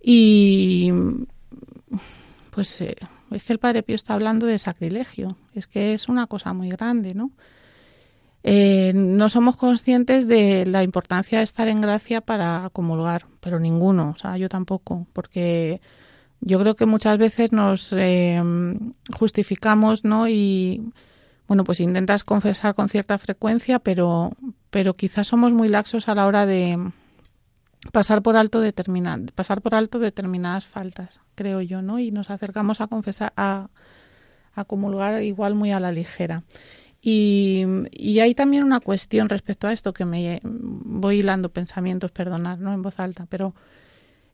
Y 0.00 0.92
pues 2.50 2.80
eh, 2.80 2.96
es 3.32 3.44
que 3.44 3.52
el 3.52 3.58
Padre 3.58 3.82
Pío 3.82 3.96
está 3.96 4.14
hablando 4.14 4.46
de 4.46 4.58
sacrilegio, 4.58 5.36
es 5.54 5.66
que 5.66 5.94
es 5.94 6.08
una 6.08 6.26
cosa 6.26 6.52
muy 6.52 6.70
grande, 6.70 7.14
¿no? 7.14 7.32
Eh, 8.48 8.92
no 8.94 9.28
somos 9.28 9.56
conscientes 9.56 10.28
de 10.28 10.66
la 10.66 10.84
importancia 10.84 11.38
de 11.38 11.44
estar 11.44 11.66
en 11.66 11.80
gracia 11.80 12.20
para 12.20 12.70
comulgar, 12.72 13.26
pero 13.40 13.58
ninguno, 13.58 14.10
o 14.10 14.16
sea, 14.16 14.36
yo 14.36 14.48
tampoco, 14.48 15.08
porque 15.12 15.80
yo 16.40 16.60
creo 16.60 16.76
que 16.76 16.86
muchas 16.86 17.18
veces 17.18 17.50
nos 17.50 17.92
eh, 17.92 18.40
justificamos, 19.12 20.04
¿no? 20.04 20.28
Y 20.28 20.92
bueno, 21.48 21.64
pues 21.64 21.80
intentas 21.80 22.22
confesar 22.22 22.76
con 22.76 22.88
cierta 22.88 23.18
frecuencia, 23.18 23.80
pero, 23.80 24.30
pero 24.70 24.94
quizás 24.94 25.26
somos 25.26 25.50
muy 25.52 25.66
laxos 25.66 26.06
a 26.08 26.14
la 26.14 26.28
hora 26.28 26.46
de, 26.46 26.78
pasar 27.90 28.22
por 28.22 28.36
alto 28.36 28.62
pasar 29.34 29.60
por 29.60 29.74
alto 29.74 29.98
determinadas 29.98 30.66
faltas, 30.66 31.20
creo 31.34 31.62
yo, 31.62 31.82
¿no? 31.82 31.98
Y 31.98 32.12
nos 32.12 32.30
acercamos 32.30 32.80
a 32.80 32.86
confesar, 32.86 33.32
a, 33.36 33.70
a 34.54 34.64
comulgar 34.64 35.20
igual 35.24 35.56
muy 35.56 35.72
a 35.72 35.80
la 35.80 35.90
ligera. 35.90 36.44
Y, 37.08 38.18
hay 38.18 38.34
también 38.34 38.64
una 38.64 38.80
cuestión 38.80 39.28
respecto 39.28 39.68
a 39.68 39.72
esto 39.72 39.92
que 39.92 40.04
me 40.04 40.40
voy 40.42 41.20
hilando 41.20 41.50
pensamientos, 41.50 42.10
perdonar, 42.10 42.58
¿no? 42.58 42.74
En 42.74 42.82
voz 42.82 42.98
alta, 42.98 43.26
pero 43.30 43.54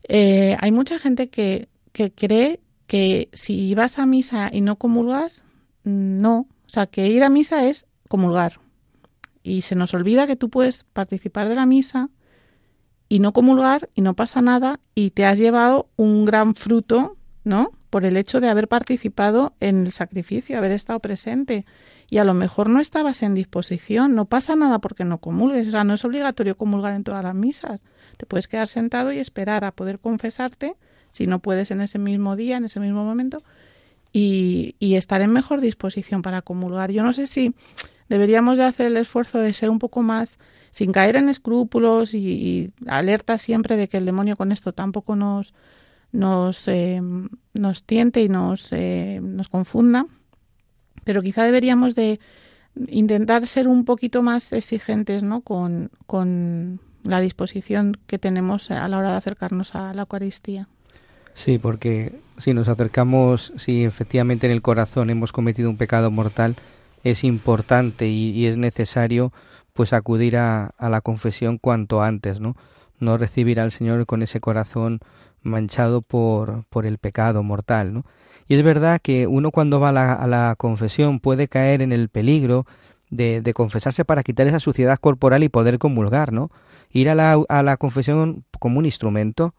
eh, 0.04 0.56
hay 0.58 0.72
mucha 0.72 0.98
gente 0.98 1.28
que, 1.28 1.68
que 1.92 2.12
cree 2.12 2.60
que 2.86 3.28
si 3.34 3.74
vas 3.74 3.98
a 3.98 4.06
misa 4.06 4.48
y 4.50 4.62
no 4.62 4.76
comulgas, 4.76 5.44
no. 5.84 6.46
O 6.64 6.68
sea, 6.70 6.86
que 6.86 7.08
ir 7.08 7.22
a 7.24 7.28
misa 7.28 7.66
es 7.66 7.84
comulgar. 8.08 8.58
Y 9.42 9.60
se 9.60 9.74
nos 9.74 9.92
olvida 9.92 10.26
que 10.26 10.36
tú 10.36 10.48
puedes 10.48 10.84
participar 10.94 11.50
de 11.50 11.56
la 11.56 11.66
misa 11.66 12.08
y 13.10 13.18
no 13.18 13.34
comulgar 13.34 13.90
y 13.94 14.00
no 14.00 14.14
pasa 14.14 14.40
nada 14.40 14.80
y 14.94 15.10
te 15.10 15.26
has 15.26 15.36
llevado 15.36 15.90
un 15.96 16.24
gran 16.24 16.54
fruto, 16.54 17.18
¿no? 17.44 17.72
Por 17.90 18.06
el 18.06 18.16
hecho 18.16 18.40
de 18.40 18.48
haber 18.48 18.66
participado 18.66 19.52
en 19.60 19.84
el 19.84 19.92
sacrificio, 19.92 20.56
haber 20.56 20.72
estado 20.72 21.00
presente. 21.00 21.66
Y 22.12 22.18
a 22.18 22.24
lo 22.24 22.34
mejor 22.34 22.68
no 22.68 22.78
estabas 22.78 23.22
en 23.22 23.34
disposición, 23.34 24.14
no 24.14 24.26
pasa 24.26 24.54
nada 24.54 24.80
porque 24.80 25.02
no 25.02 25.16
comulgues, 25.16 25.68
o 25.68 25.70
sea, 25.70 25.82
no 25.82 25.94
es 25.94 26.04
obligatorio 26.04 26.58
comulgar 26.58 26.92
en 26.92 27.04
todas 27.04 27.24
las 27.24 27.34
misas. 27.34 27.80
Te 28.18 28.26
puedes 28.26 28.48
quedar 28.48 28.68
sentado 28.68 29.12
y 29.12 29.18
esperar 29.18 29.64
a 29.64 29.72
poder 29.72 29.98
confesarte, 29.98 30.76
si 31.10 31.26
no 31.26 31.38
puedes 31.38 31.70
en 31.70 31.80
ese 31.80 31.98
mismo 31.98 32.36
día, 32.36 32.58
en 32.58 32.66
ese 32.66 32.80
mismo 32.80 33.02
momento, 33.02 33.42
y, 34.12 34.76
y 34.78 34.96
estar 34.96 35.22
en 35.22 35.32
mejor 35.32 35.62
disposición 35.62 36.20
para 36.20 36.42
comulgar. 36.42 36.90
Yo 36.90 37.02
no 37.02 37.14
sé 37.14 37.26
si 37.26 37.54
deberíamos 38.10 38.58
de 38.58 38.64
hacer 38.64 38.88
el 38.88 38.98
esfuerzo 38.98 39.38
de 39.38 39.54
ser 39.54 39.70
un 39.70 39.78
poco 39.78 40.02
más 40.02 40.36
sin 40.70 40.92
caer 40.92 41.16
en 41.16 41.30
escrúpulos 41.30 42.12
y, 42.12 42.72
alerta 42.88 43.38
siempre 43.38 43.78
de 43.78 43.88
que 43.88 43.96
el 43.96 44.04
demonio 44.04 44.36
con 44.36 44.52
esto 44.52 44.74
tampoco 44.74 45.16
nos 45.16 45.54
nos, 46.12 46.68
eh, 46.68 47.00
nos 47.54 47.84
tiente 47.84 48.22
y 48.22 48.28
nos, 48.28 48.70
eh, 48.72 49.18
nos 49.22 49.48
confunda, 49.48 50.04
pero 51.04 51.22
quizá 51.22 51.44
deberíamos 51.44 51.94
de 51.94 52.20
intentar 52.88 53.46
ser 53.46 53.68
un 53.68 53.84
poquito 53.84 54.22
más 54.22 54.52
exigentes 54.52 55.22
¿no? 55.22 55.42
con, 55.42 55.90
con 56.06 56.80
la 57.04 57.20
disposición 57.20 57.96
que 58.06 58.18
tenemos 58.18 58.70
a 58.70 58.86
la 58.88 58.98
hora 58.98 59.10
de 59.10 59.16
acercarnos 59.16 59.74
a 59.74 59.92
la 59.92 60.02
Eucaristía. 60.02 60.68
Sí, 61.34 61.58
porque 61.58 62.12
si 62.38 62.54
nos 62.54 62.68
acercamos, 62.68 63.52
si 63.56 63.84
efectivamente 63.84 64.46
en 64.46 64.52
el 64.52 64.62
corazón 64.62 65.10
hemos 65.10 65.32
cometido 65.32 65.70
un 65.70 65.76
pecado 65.76 66.10
mortal, 66.10 66.56
es 67.04 67.24
importante 67.24 68.08
y, 68.08 68.46
es 68.46 68.56
necesario 68.56 69.32
pues 69.72 69.92
acudir 69.92 70.36
a, 70.36 70.66
a, 70.76 70.88
la 70.88 71.00
confesión 71.00 71.58
cuanto 71.58 72.02
antes, 72.02 72.40
¿no? 72.40 72.56
No 73.00 73.16
recibir 73.16 73.58
al 73.58 73.72
Señor 73.72 74.06
con 74.06 74.22
ese 74.22 74.40
corazón 74.40 75.00
manchado 75.42 76.02
por, 76.02 76.64
por 76.68 76.86
el 76.86 76.98
pecado 76.98 77.42
mortal, 77.42 77.94
¿no? 77.94 78.04
Y 78.52 78.54
es 78.54 78.62
verdad 78.62 79.00
que 79.00 79.26
uno 79.26 79.50
cuando 79.50 79.80
va 79.80 79.88
a 79.88 79.92
la, 79.92 80.12
a 80.12 80.26
la 80.26 80.56
confesión 80.58 81.20
puede 81.20 81.48
caer 81.48 81.80
en 81.80 81.90
el 81.90 82.10
peligro 82.10 82.66
de, 83.08 83.40
de, 83.40 83.54
confesarse 83.54 84.04
para 84.04 84.22
quitar 84.22 84.46
esa 84.46 84.60
suciedad 84.60 84.98
corporal 84.98 85.42
y 85.42 85.48
poder 85.48 85.78
comulgar, 85.78 86.34
¿no? 86.34 86.50
Ir 86.90 87.08
a 87.08 87.14
la, 87.14 87.42
a 87.48 87.62
la 87.62 87.78
confesión 87.78 88.44
como 88.58 88.78
un 88.78 88.84
instrumento, 88.84 89.54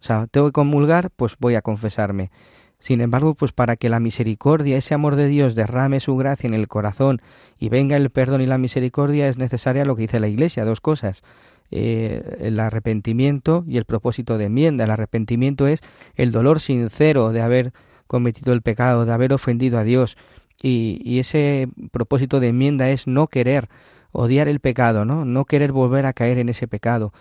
o 0.00 0.02
sea, 0.02 0.28
tengo 0.28 0.46
que 0.46 0.52
comulgar, 0.52 1.10
pues 1.10 1.36
voy 1.38 1.56
a 1.56 1.60
confesarme. 1.60 2.30
Sin 2.78 3.02
embargo, 3.02 3.34
pues 3.34 3.52
para 3.52 3.76
que 3.76 3.90
la 3.90 4.00
misericordia, 4.00 4.78
ese 4.78 4.94
amor 4.94 5.16
de 5.16 5.28
Dios 5.28 5.54
derrame 5.54 6.00
su 6.00 6.16
gracia 6.16 6.48
en 6.48 6.54
el 6.54 6.68
corazón 6.68 7.20
y 7.58 7.68
venga 7.68 7.96
el 7.98 8.08
perdón 8.08 8.40
y 8.40 8.46
la 8.46 8.56
misericordia, 8.56 9.28
es 9.28 9.36
necesaria 9.36 9.84
lo 9.84 9.94
que 9.94 10.02
dice 10.02 10.20
la 10.20 10.28
Iglesia, 10.28 10.64
dos 10.64 10.80
cosas. 10.80 11.22
Eh, 11.70 12.38
el 12.40 12.58
arrepentimiento 12.60 13.66
y 13.68 13.76
el 13.76 13.84
propósito 13.84 14.38
de 14.38 14.46
enmienda. 14.46 14.84
El 14.84 14.90
arrepentimiento 14.90 15.66
es 15.66 15.82
el 16.14 16.32
dolor 16.32 16.60
sincero 16.60 17.30
de 17.32 17.42
haber 17.42 17.72
cometido 18.08 18.52
el 18.52 18.62
pecado, 18.62 19.06
de 19.06 19.12
haber 19.12 19.32
ofendido 19.32 19.78
a 19.78 19.84
Dios. 19.84 20.16
Y, 20.60 21.00
y 21.04 21.20
ese 21.20 21.68
propósito 21.92 22.40
de 22.40 22.48
enmienda 22.48 22.90
es 22.90 23.06
no 23.06 23.28
querer 23.28 23.68
odiar 24.10 24.48
el 24.48 24.58
pecado, 24.58 25.04
¿no? 25.04 25.24
No 25.24 25.44
querer 25.44 25.70
volver 25.70 26.04
a 26.06 26.12
caer 26.12 26.38
en 26.38 26.48
ese 26.48 26.66
pecado. 26.66 27.12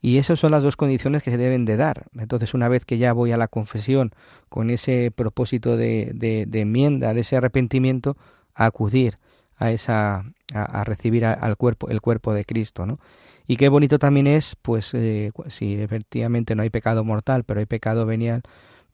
Y 0.00 0.18
esas 0.18 0.38
son 0.38 0.52
las 0.52 0.62
dos 0.62 0.76
condiciones 0.76 1.24
que 1.24 1.32
se 1.32 1.38
deben 1.38 1.64
de 1.64 1.76
dar. 1.76 2.06
Entonces, 2.16 2.54
una 2.54 2.68
vez 2.68 2.84
que 2.84 2.98
ya 2.98 3.12
voy 3.12 3.32
a 3.32 3.36
la 3.36 3.48
confesión 3.48 4.12
con 4.48 4.70
ese 4.70 5.10
propósito 5.10 5.76
de, 5.76 6.12
de, 6.14 6.46
de 6.46 6.60
enmienda, 6.60 7.12
de 7.12 7.22
ese 7.22 7.36
arrepentimiento, 7.36 8.16
a 8.54 8.66
acudir 8.66 9.18
a 9.56 9.72
esa 9.72 10.24
a, 10.54 10.84
recibir 10.84 11.24
al 11.24 11.56
cuerpo 11.56 11.88
el 11.88 12.00
cuerpo 12.00 12.32
de 12.32 12.44
Cristo, 12.44 12.86
¿no? 12.86 13.00
Y 13.46 13.56
qué 13.56 13.68
bonito 13.68 13.98
también 13.98 14.26
es, 14.26 14.56
pues, 14.60 14.92
eh, 14.94 15.32
si 15.48 15.74
efectivamente 15.74 16.54
no 16.54 16.62
hay 16.62 16.70
pecado 16.70 17.04
mortal, 17.04 17.44
pero 17.44 17.60
hay 17.60 17.66
pecado 17.66 18.04
venial, 18.06 18.42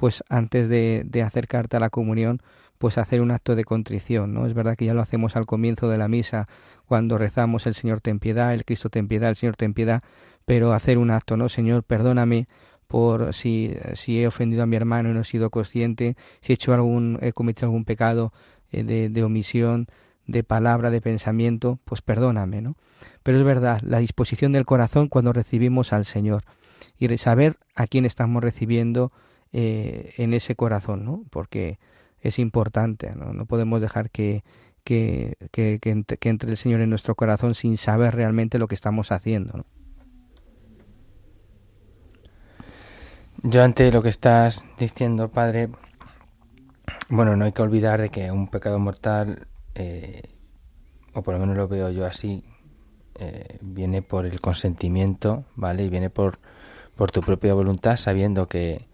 pues 0.02 0.24
antes 0.28 0.68
de, 0.68 1.04
de 1.06 1.22
acercarte 1.22 1.76
a 1.76 1.78
la 1.78 1.88
comunión, 1.88 2.42
pues 2.78 2.98
hacer 2.98 3.20
un 3.20 3.30
acto 3.30 3.54
de 3.54 3.62
contrición, 3.62 4.34
¿no? 4.34 4.48
Es 4.48 4.52
verdad 4.52 4.74
que 4.74 4.84
ya 4.84 4.94
lo 4.94 5.00
hacemos 5.00 5.36
al 5.36 5.46
comienzo 5.46 5.88
de 5.88 5.96
la 5.96 6.08
misa, 6.08 6.48
cuando 6.86 7.18
rezamos 7.18 7.68
el 7.68 7.74
Señor 7.74 8.00
ten 8.00 8.18
piedad, 8.18 8.52
el 8.52 8.64
Cristo 8.64 8.90
ten 8.90 9.06
piedad, 9.06 9.30
el 9.30 9.36
Señor 9.36 9.54
ten 9.54 9.74
piedad, 9.74 10.02
pero 10.44 10.72
hacer 10.72 10.98
un 10.98 11.12
acto, 11.12 11.36
¿no? 11.36 11.48
Señor, 11.48 11.84
perdóname 11.84 12.48
por 12.88 13.32
si, 13.32 13.76
si 13.94 14.20
he 14.20 14.26
ofendido 14.26 14.64
a 14.64 14.66
mi 14.66 14.74
hermano 14.74 15.08
y 15.08 15.14
no 15.14 15.20
he 15.20 15.24
sido 15.24 15.50
consciente, 15.50 16.16
si 16.40 16.52
he 16.52 16.54
hecho 16.54 16.74
algún, 16.74 17.20
he 17.22 17.32
cometido 17.32 17.66
algún 17.66 17.84
pecado 17.84 18.32
eh, 18.72 18.82
de, 18.82 19.08
de, 19.08 19.22
omisión, 19.22 19.86
de 20.26 20.42
palabra, 20.42 20.90
de 20.90 21.00
pensamiento, 21.00 21.78
pues 21.84 22.02
perdóname, 22.02 22.60
¿no? 22.60 22.74
Pero 23.22 23.38
es 23.38 23.44
verdad, 23.44 23.80
la 23.82 24.00
disposición 24.00 24.50
del 24.50 24.66
corazón 24.66 25.06
cuando 25.06 25.32
recibimos 25.32 25.92
al 25.92 26.06
Señor 26.06 26.42
y 26.98 27.06
saber 27.18 27.56
a 27.76 27.86
quién 27.86 28.04
estamos 28.04 28.42
recibiendo 28.42 29.12
eh, 29.52 30.14
en 30.16 30.34
ese 30.34 30.56
corazón, 30.56 31.04
¿no? 31.04 31.24
Porque 31.30 31.78
es 32.20 32.38
importante, 32.38 33.14
¿no? 33.14 33.46
Podemos 33.46 33.80
dejar 33.80 34.10
que, 34.10 34.44
que, 34.84 35.36
que, 35.50 35.78
entre 36.28 36.50
el 36.50 36.56
Señor 36.56 36.80
en 36.80 36.90
nuestro 36.90 37.14
corazón 37.14 37.54
sin 37.54 37.76
saber 37.76 38.14
realmente 38.14 38.58
lo 38.58 38.68
que 38.68 38.74
estamos 38.74 39.12
haciendo. 39.12 39.64
Yo 43.42 43.62
ante 43.62 43.90
lo 43.90 44.02
que 44.02 44.08
estás 44.08 44.64
diciendo, 44.78 45.28
padre, 45.28 45.68
bueno, 47.08 47.36
no 47.36 47.44
hay 47.44 47.52
que 47.52 47.62
olvidar 47.62 48.00
de 48.00 48.08
que 48.08 48.30
un 48.30 48.48
pecado 48.48 48.78
mortal, 48.78 49.48
eh, 49.74 50.22
o 51.12 51.22
por 51.22 51.34
lo 51.34 51.40
menos 51.40 51.56
lo 51.56 51.66
veo 51.66 51.90
yo 51.90 52.06
así, 52.06 52.44
eh, 53.16 53.58
viene 53.60 54.00
por 54.00 54.26
el 54.26 54.40
consentimiento, 54.40 55.44
¿vale? 55.56 55.84
Y 55.84 55.88
viene 55.88 56.08
por, 56.08 56.38
por 56.94 57.10
tu 57.10 57.20
propia 57.20 57.52
voluntad, 57.52 57.96
sabiendo 57.96 58.46
que 58.48 58.86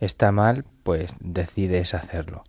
está 0.00 0.32
mal, 0.32 0.64
pues 0.82 1.14
decides 1.20 1.94
hacerlo. 1.94 2.44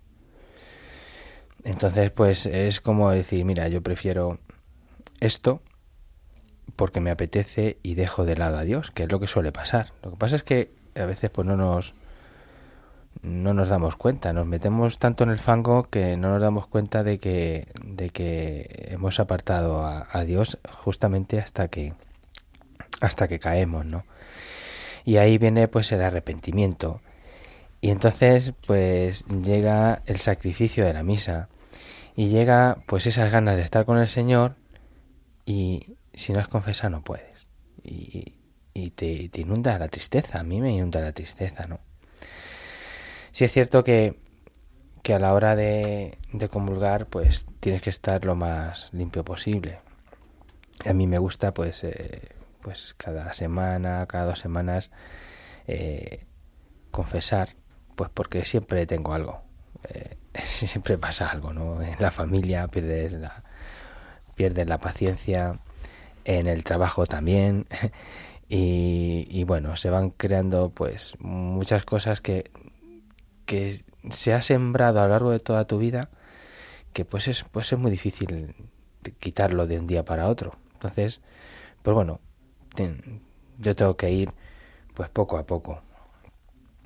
Entonces, 1.64 2.10
pues 2.12 2.46
es 2.46 2.82
como 2.82 3.12
decir, 3.12 3.46
mira, 3.46 3.68
yo 3.68 3.82
prefiero 3.82 4.40
esto 5.20 5.62
porque 6.76 7.00
me 7.00 7.12
apetece 7.12 7.78
y 7.84 7.96
dejo 7.96 8.26
de 8.26 8.38
lado 8.38 8.58
a 8.58 8.64
Dios, 8.64 8.92
que 8.92 9.04
es 9.04 9.12
lo 9.12 9.20
que 9.20 9.28
suele 9.28 9.52
pasar. 9.52 9.94
Lo 10.02 10.12
que 10.12 10.18
pasa 10.18 10.36
es 10.36 10.44
que 10.44 10.72
a 10.96 11.06
veces 11.06 11.30
pues 11.30 11.48
no 11.48 11.56
nos 11.56 11.94
no 13.22 13.54
nos 13.54 13.70
damos 13.70 13.98
cuenta, 13.98 14.34
nos 14.34 14.48
metemos 14.48 14.98
tanto 14.98 15.24
en 15.26 15.30
el 15.30 15.38
fango 15.38 15.84
que 15.90 16.18
no 16.18 16.30
nos 16.30 16.42
damos 16.42 16.66
cuenta 16.68 17.04
de 17.04 17.20
que, 17.20 17.68
de 17.84 18.10
que 18.10 18.88
hemos 18.90 19.20
apartado 19.20 19.86
a, 19.86 20.08
a 20.10 20.24
Dios 20.24 20.58
justamente 20.80 21.38
hasta 21.38 21.68
que 21.68 21.94
hasta 23.02 23.28
que 23.28 23.40
caemos, 23.40 23.86
¿no? 23.86 24.06
Y 25.04 25.18
ahí 25.18 25.38
viene 25.38 25.68
pues 25.68 25.92
el 25.92 26.02
arrepentimiento. 26.02 27.02
Y 27.82 27.89
entonces 27.89 28.54
pues 28.67 29.26
llega 29.26 30.04
el 30.06 30.17
sacrificio 30.20 30.86
de 30.86 30.94
la 30.94 31.04
misa 31.04 31.50
y 32.15 32.30
llega 32.30 32.84
pues 32.86 33.08
esas 33.08 33.32
ganas 33.32 33.56
de 33.56 33.63
estar 33.63 33.86
con 33.86 33.98
el 33.98 34.08
Señor 34.08 34.56
y 35.46 35.98
si 36.13 36.32
no 36.32 36.39
has 36.39 36.48
confesado 36.48 36.91
no 36.91 37.04
puedes. 37.04 37.48
Y, 37.84 38.36
y 38.74 38.91
te, 38.91 39.30
inunda 39.36 39.78
la 39.78 39.88
tristeza. 39.88 40.39
A 40.39 40.44
mí 40.44 40.62
me 40.62 40.72
inunda 40.72 41.02
la 41.02 41.12
tristeza, 41.12 41.67
¿no? 41.67 41.80
Sí 43.32 43.46
es 43.46 43.52
cierto 43.52 43.84
que, 43.84 44.20
que 45.04 45.13
a 45.13 45.20
la 45.20 45.34
hora 45.34 45.56
de, 45.56 46.17
de 46.34 46.50
comulgar, 46.50 47.08
pues 47.08 47.46
tienes 47.60 47.82
que 47.82 47.89
estar 47.89 48.26
lo 48.26 48.36
más 48.36 48.89
limpio 48.91 49.24
posible. 49.24 49.80
A 50.86 50.94
mí 50.94 51.08
me 51.08 51.17
gusta, 51.17 51.54
pues, 51.54 51.84
eh, 51.84 52.36
pues 52.62 52.94
cada 52.98 53.34
semana, 53.34 54.06
cada 54.08 54.26
dos 54.26 54.39
semanas, 54.39 54.91
eh, 55.67 56.26
confesar, 56.91 57.56
pues 57.95 58.10
porque 58.13 58.45
siempre 58.45 58.86
tengo 58.86 59.13
algo. 59.13 59.41
Eh, 59.89 60.17
siempre 60.43 60.97
pasa 60.97 61.30
algo, 61.30 61.54
¿no? 61.54 61.82
En 61.82 61.95
la 61.99 62.12
familia 62.12 62.67
pierdes 62.67 63.13
la, 63.13 63.43
pierdes 64.36 64.67
la 64.67 64.77
paciencia, 64.80 65.60
en 66.25 66.47
el 66.47 66.63
trabajo 66.63 67.06
también. 67.06 67.67
Y, 68.54 69.27
y, 69.30 69.45
bueno, 69.45 69.77
se 69.77 69.89
van 69.89 70.10
creando 70.10 70.71
pues 70.71 71.13
muchas 71.19 71.86
cosas 71.86 72.19
que, 72.19 72.51
que 73.45 73.80
se 74.10 74.34
ha 74.34 74.41
sembrado 74.41 74.99
a 74.99 75.04
lo 75.04 75.12
largo 75.12 75.32
de 75.32 75.39
toda 75.39 75.63
tu 75.63 75.77
vida 75.77 76.10
que 76.93 77.06
pues 77.06 77.27
es, 77.27 77.43
pues 77.43 77.71
es 77.71 77.80
muy 77.80 77.91
difícil 77.91 78.56
quitarlo 79.19 79.67
de 79.67 79.80
un 79.80 79.88
día 79.88 80.04
para 80.04 80.27
otro. 80.27 80.56
Entonces, 80.73 81.21
pues 81.82 81.95
bueno, 81.95 82.19
yo 83.60 83.75
tengo 83.75 83.95
que 83.95 84.12
ir 84.12 84.32
pues 84.93 85.10
poco 85.10 85.38
a 85.38 85.45
poco. 85.45 85.82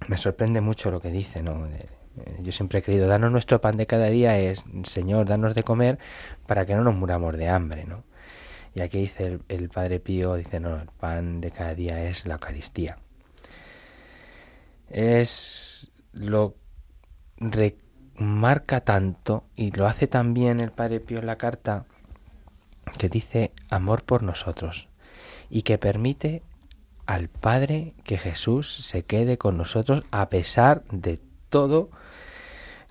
Me 0.07 0.17
sorprende 0.17 0.61
mucho 0.61 0.91
lo 0.91 0.99
que 1.01 1.11
dice, 1.11 1.41
¿no? 1.41 1.67
yo 2.41 2.51
siempre 2.51 2.79
he 2.79 2.81
creído, 2.81 3.07
danos 3.07 3.31
nuestro 3.31 3.59
pan 3.59 3.75
de 3.77 3.85
cada 3.85 4.07
día 4.07 4.37
es, 4.37 4.63
Señor, 4.83 5.27
danos 5.27 5.55
de 5.55 5.63
comer 5.63 5.99
para 6.47 6.65
que 6.65 6.75
no 6.75 6.83
nos 6.83 6.95
muramos 6.95 7.35
de 7.37 7.49
hambre, 7.49 7.85
¿no? 7.85 8.03
Y 8.73 8.81
aquí 8.81 8.99
dice 8.99 9.39
el, 9.47 9.69
Padre 9.69 9.99
Pío, 9.99 10.35
dice, 10.35 10.59
no, 10.59 10.75
el 10.75 10.87
pan 10.87 11.39
de 11.39 11.51
cada 11.51 11.73
día 11.73 12.09
es 12.09 12.25
la 12.25 12.35
Eucaristía. 12.35 12.97
Es 14.89 15.91
lo 16.11 16.55
remarca 17.37 18.81
tanto 18.81 19.45
y 19.55 19.71
lo 19.71 19.87
hace 19.87 20.07
también 20.07 20.59
el 20.59 20.71
Padre 20.71 20.99
Pío 20.99 21.19
en 21.19 21.25
la 21.25 21.37
carta 21.37 21.85
que 22.97 23.09
dice 23.09 23.51
amor 23.69 24.03
por 24.03 24.23
nosotros 24.23 24.89
y 25.49 25.63
que 25.63 25.77
permite 25.77 26.43
al 27.05 27.29
Padre 27.29 27.93
que 28.03 28.17
Jesús 28.17 28.85
se 28.85 29.03
quede 29.03 29.37
con 29.37 29.57
nosotros 29.57 30.03
a 30.11 30.29
pesar 30.29 30.83
de 30.91 31.19
todo 31.49 31.89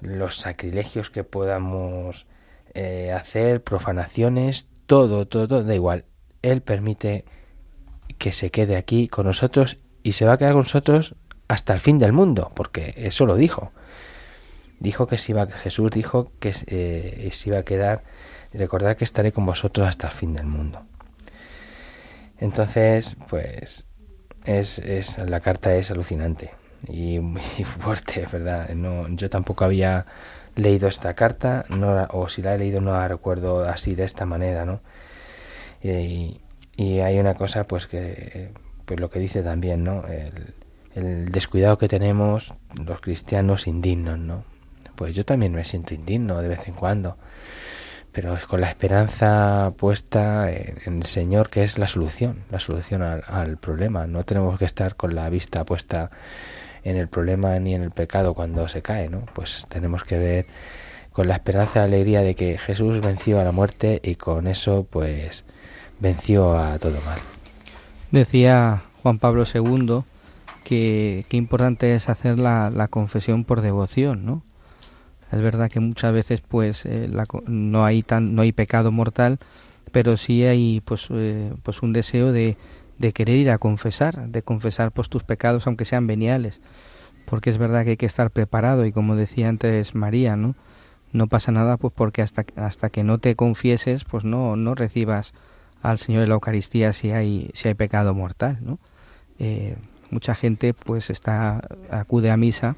los 0.01 0.37
sacrilegios 0.37 1.11
que 1.11 1.25
podamos 1.25 2.27
eh, 2.75 3.13
hacer, 3.13 3.63
profanaciones, 3.63 4.69
todo, 4.87 5.27
todo, 5.27 5.65
da 5.65 5.75
igual. 5.75 6.05
Él 6.43 6.61
permite 6.61 7.25
que 8.19 8.33
se 8.33 8.51
quede 8.51 8.77
aquí 8.77 9.09
con 9.09 9.27
nosotros 9.27 9.79
y 10.03 10.13
se 10.13 10.25
va 10.25 10.35
a 10.35 10.39
quedar 10.39 10.53
con 10.53 10.63
nosotros 10.63 11.15
hasta 11.49 11.73
el 11.75 11.81
fin 11.81 11.99
del 11.99 12.13
mundo, 12.13 12.53
porque 12.55 12.95
eso 12.97 13.27
lo 13.27 13.37
dijo. 13.37 13.73
Dijo 14.81 15.07
que 15.07 15.19
se 15.19 15.33
iba, 15.33 15.47
Jesús 15.47 15.91
dijo 15.91 16.33
que 16.41 16.53
eh, 16.67 17.31
se 17.33 17.49
iba 17.49 17.59
a 17.59 17.63
quedar, 17.63 18.05
recordar 18.53 18.97
que 18.97 19.05
estaré 19.05 19.33
con 19.33 19.47
vosotros 19.47 19.89
hasta 19.89 20.09
el 20.09 20.13
fin 20.13 20.35
del 20.35 20.47
mundo. 20.47 20.85
Entonces, 22.39 23.17
pues, 23.29 23.87
es, 24.45 24.79
es 24.79 25.19
la 25.19 25.41
carta 25.41 25.75
es 25.75 25.91
alucinante 25.91 26.53
y 26.89 27.19
muy 27.21 27.43
fuerte, 27.81 28.27
¿verdad? 28.31 28.71
No, 28.71 29.09
yo 29.09 29.31
tampoco 29.31 29.65
había 29.65 30.07
leído 30.57 30.89
esta 30.89 31.15
carta, 31.15 31.65
no, 31.69 32.07
o 32.11 32.29
si 32.29 32.43
la 32.43 32.55
he 32.55 32.59
leído 32.59 32.81
no 32.81 32.93
la 32.93 33.09
recuerdo 33.09 33.65
así 33.69 33.95
de 33.95 34.05
esta 34.05 34.27
manera, 34.27 34.65
¿no? 34.65 34.81
Y, 35.83 36.41
y 36.77 37.01
hay 37.01 37.19
una 37.19 37.35
cosa, 37.35 37.65
pues 37.65 37.87
que, 37.87 38.51
pues 38.85 39.01
lo 39.01 39.11
que 39.11 39.19
dice 39.19 39.43
también, 39.43 39.85
¿no? 39.85 40.07
El, 40.07 40.55
el 40.95 41.29
descuidado 41.31 41.79
que 41.79 41.89
tenemos 41.89 42.55
los 42.83 43.01
cristianos 43.01 43.67
indignos, 43.67 44.19
¿no? 44.19 44.45
Pues 44.97 45.15
yo 45.15 45.25
también 45.25 45.53
me 45.53 45.65
siento 45.65 45.95
indigno 45.95 46.41
de 46.41 46.49
vez 46.49 46.69
en 46.69 46.75
cuando, 46.75 47.17
pero 48.15 48.35
es 48.35 48.47
con 48.47 48.61
la 48.61 48.69
esperanza 48.69 49.73
puesta 49.77 50.51
en, 50.51 50.79
el 50.87 51.05
Señor 51.05 51.51
que 51.51 51.65
es 51.65 51.79
la 51.79 51.89
solución, 51.89 52.45
la 52.51 52.61
solución 52.61 53.03
al, 53.03 53.25
al 53.27 53.59
problema. 53.59 54.07
No 54.07 54.23
tenemos 54.23 54.59
que 54.59 54.65
estar 54.65 54.95
con 54.95 55.15
la 55.17 55.29
vista 55.29 55.65
puesta 55.65 56.11
en 56.85 56.97
el 56.97 57.09
problema 57.09 57.59
ni 57.59 57.75
en 57.75 57.83
el 57.83 57.91
pecado 57.91 58.33
cuando 58.35 58.69
se 58.69 58.83
cae, 58.83 59.09
¿no? 59.09 59.27
Pues 59.35 59.67
tenemos 59.69 60.05
que 60.05 60.19
ver 60.19 60.47
con 61.13 61.27
la 61.27 61.35
esperanza 61.35 61.81
y 61.81 61.83
alegría 61.83 62.23
de 62.23 62.35
que 62.35 62.57
Jesús 62.57 63.01
venció 63.01 63.41
a 63.41 63.45
la 63.45 63.53
muerte 63.53 64.01
y 64.03 64.15
con 64.15 64.47
eso 64.47 64.87
pues 64.89 65.45
venció 65.99 66.57
a 66.57 66.79
todo 66.79 67.01
mal. 67.05 67.19
Decía 68.13 68.83
Juan 69.03 69.19
Pablo 69.19 69.45
II 69.53 70.03
que, 70.63 71.27
qué 71.29 71.37
importante 71.37 71.95
es 71.95 72.09
hacer 72.09 72.39
la, 72.39 72.71
la, 72.71 72.89
confesión 72.89 73.45
por 73.45 73.61
devoción, 73.61 74.25
¿no? 74.25 74.43
Es 75.35 75.41
verdad 75.41 75.69
que 75.69 75.81
muchas 75.81 76.13
veces 76.13 76.41
pues 76.41 76.87
eh, 76.87 77.11
no 77.47 77.85
hay 77.85 78.03
tan 78.03 78.35
no 78.35 78.43
hay 78.43 78.53
pecado 78.53 78.93
mortal, 78.93 79.39
pero 79.91 80.17
sí 80.17 80.45
hay 80.45 80.81
pues 80.85 81.09
eh, 81.11 81.53
pues 81.63 81.83
un 81.83 81.93
deseo 81.93 82.31
de, 82.31 82.57
de 82.99 83.13
querer 83.13 83.37
ir 83.37 83.51
a 83.51 83.59
confesar, 83.59 84.29
de 84.29 84.43
confesar 84.43 84.93
pues 84.93 85.09
tus 85.09 85.25
pecados 85.25 85.67
aunque 85.67 85.85
sean 85.85 86.07
veniales, 86.07 86.61
porque 87.27 87.51
es 87.51 87.59
verdad 87.59 87.85
que 87.85 87.91
hay 87.91 87.97
que 87.97 88.07
estar 88.07 88.31
preparado 88.31 88.87
y 88.87 88.93
como 88.93 89.17
decía 89.17 89.49
antes 89.49 89.95
María, 89.95 90.37
¿no? 90.37 90.55
No 91.13 91.27
pasa 91.27 91.53
nada 91.53 91.77
pues 91.79 91.93
porque 91.95 92.23
hasta 92.23 92.45
hasta 92.57 92.91
que 92.91 93.03
no 93.03 93.19
te 93.19 93.35
confieses, 93.35 94.05
pues 94.05 94.25
no 94.25 94.55
no 94.57 94.75
recibas 94.75 95.35
al 95.83 95.99
Señor 95.99 96.23
en 96.23 96.29
la 96.29 96.37
Eucaristía 96.37 96.93
si 96.93 97.11
hay 97.11 97.51
si 97.55 97.69
hay 97.69 97.75
pecado 97.75 98.15
mortal, 98.15 98.59
¿no? 98.63 98.79
Eh, 99.41 99.77
mucha 100.11 100.35
gente 100.37 100.75
pues 100.75 101.11
está 101.11 101.67
acude 101.91 102.31
a 102.31 102.37
misa 102.37 102.77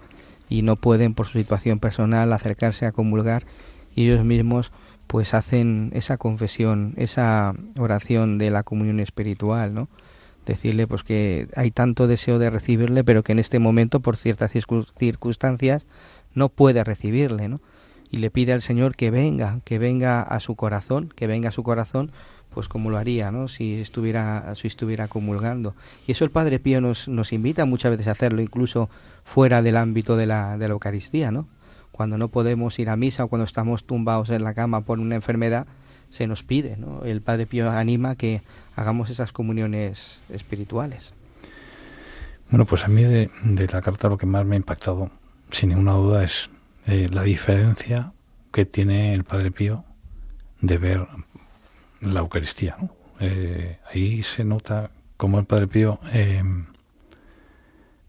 y 0.49 0.63
no 0.63 0.77
pueden 0.77 1.15
por 1.15 1.27
su 1.27 1.39
situación 1.39 1.79
personal 1.79 2.33
acercarse 2.33 2.87
a 2.87 2.93
comulgar 2.93 3.45
y 3.95 4.07
ellos 4.07 4.25
mismos 4.25 4.73
pues 5.07 5.35
hacen 5.35 5.91
esa 5.95 6.17
confesión, 6.17 6.95
esa 6.97 7.55
oración 7.79 8.39
de 8.39 8.51
la 8.51 8.63
comunión 8.63 9.01
espiritual, 9.01 9.73
¿no? 9.73 9.89
decirle 10.47 10.87
pues 10.87 11.03
que 11.03 11.49
hay 11.55 11.71
tanto 11.71 12.07
deseo 12.07 12.39
de 12.39 12.49
recibirle, 12.49 13.05
pero 13.05 13.23
que 13.23 13.33
en 13.33 13.39
este 13.39 13.59
momento 13.59 14.01
por 14.01 14.17
ciertas 14.17 14.53
circunstancias 14.53 15.85
no 16.35 16.49
puede 16.49 16.85
recibirle, 16.85 17.49
¿no? 17.49 17.61
Y 18.11 18.19
le 18.19 18.31
pide 18.31 18.53
al 18.53 18.63
Señor 18.63 18.95
que 18.95 19.11
venga, 19.11 19.61
que 19.65 19.79
venga 19.79 20.23
a 20.23 20.39
su 20.39 20.55
corazón, 20.55 21.13
que 21.15 21.27
venga 21.27 21.49
a 21.49 21.53
su 21.53 21.65
corazón, 21.65 22.13
pues 22.55 22.69
como 22.69 22.89
lo 22.91 22.99
haría, 22.99 23.33
¿no? 23.33 23.49
Si 23.49 23.81
estuviera, 23.81 24.55
si 24.55 24.69
estuviera 24.69 25.09
comulgando. 25.09 25.75
Y 26.07 26.13
eso 26.13 26.25
el 26.25 26.31
Padre 26.31 26.61
Pío 26.61 26.81
nos, 26.81 27.09
nos 27.09 27.33
invita 27.33 27.65
muchas 27.65 27.91
veces 27.91 28.07
a 28.07 28.13
hacerlo, 28.13 28.41
incluso 28.41 28.89
fuera 29.27 29.61
del 29.61 29.77
ámbito 29.77 30.17
de 30.17 30.25
la, 30.25 30.57
de 30.57 30.69
la 30.69 30.73
Eucaristía, 30.73 31.31
¿no? 31.31 31.49
Cuando 31.91 32.17
no 32.17 32.29
podemos 32.29 32.79
ir 32.79 32.89
a 32.89 32.97
misa 32.97 33.25
o 33.25 33.29
cuando 33.29 33.45
estamos 33.45 33.85
tumbados 33.85 34.31
en 34.31 34.45
la 34.45 34.55
cama 34.55 34.83
por 34.83 35.01
una 35.01 35.17
enfermedad, 35.17 35.67
se 36.11 36.27
nos 36.27 36.43
pide, 36.43 36.77
¿no? 36.77 37.05
El 37.05 37.21
Padre 37.21 37.47
Pío 37.47 37.71
anima 37.71 38.15
que 38.15 38.41
hagamos 38.77 39.11
esas 39.11 39.33
comuniones 39.33 40.23
espirituales. 40.31 41.13
Bueno, 42.51 42.65
pues 42.65 42.85
a 42.85 42.89
mí 42.89 43.03
de, 43.03 43.29
la 43.73 43.83
carta 43.83 44.09
lo 44.09 44.17
que 44.17 44.27
más 44.27 44.47
me 44.47 44.55
ha 44.55 44.59
impactado, 44.59 45.11
sin 45.51 45.71
ninguna 45.71 45.93
duda, 45.95 46.23
es 46.23 46.49
eh, 46.87 47.09
la 47.11 47.23
diferencia 47.23 48.13
que 48.53 48.65
tiene 48.65 49.13
el 49.13 49.25
Padre 49.25 49.51
Pío 49.51 49.85
de 50.61 50.79
ver 50.79 51.07
la 52.01 52.21
Eucaristía. 52.21 52.77
Eh, 53.19 53.79
ahí 53.93 54.23
se 54.23 54.45
nota 54.45 54.91
como 55.17 55.41
el 55.41 55.47
Padre 55.47 55.67
Pío 55.67 55.99
eh, 56.13 56.43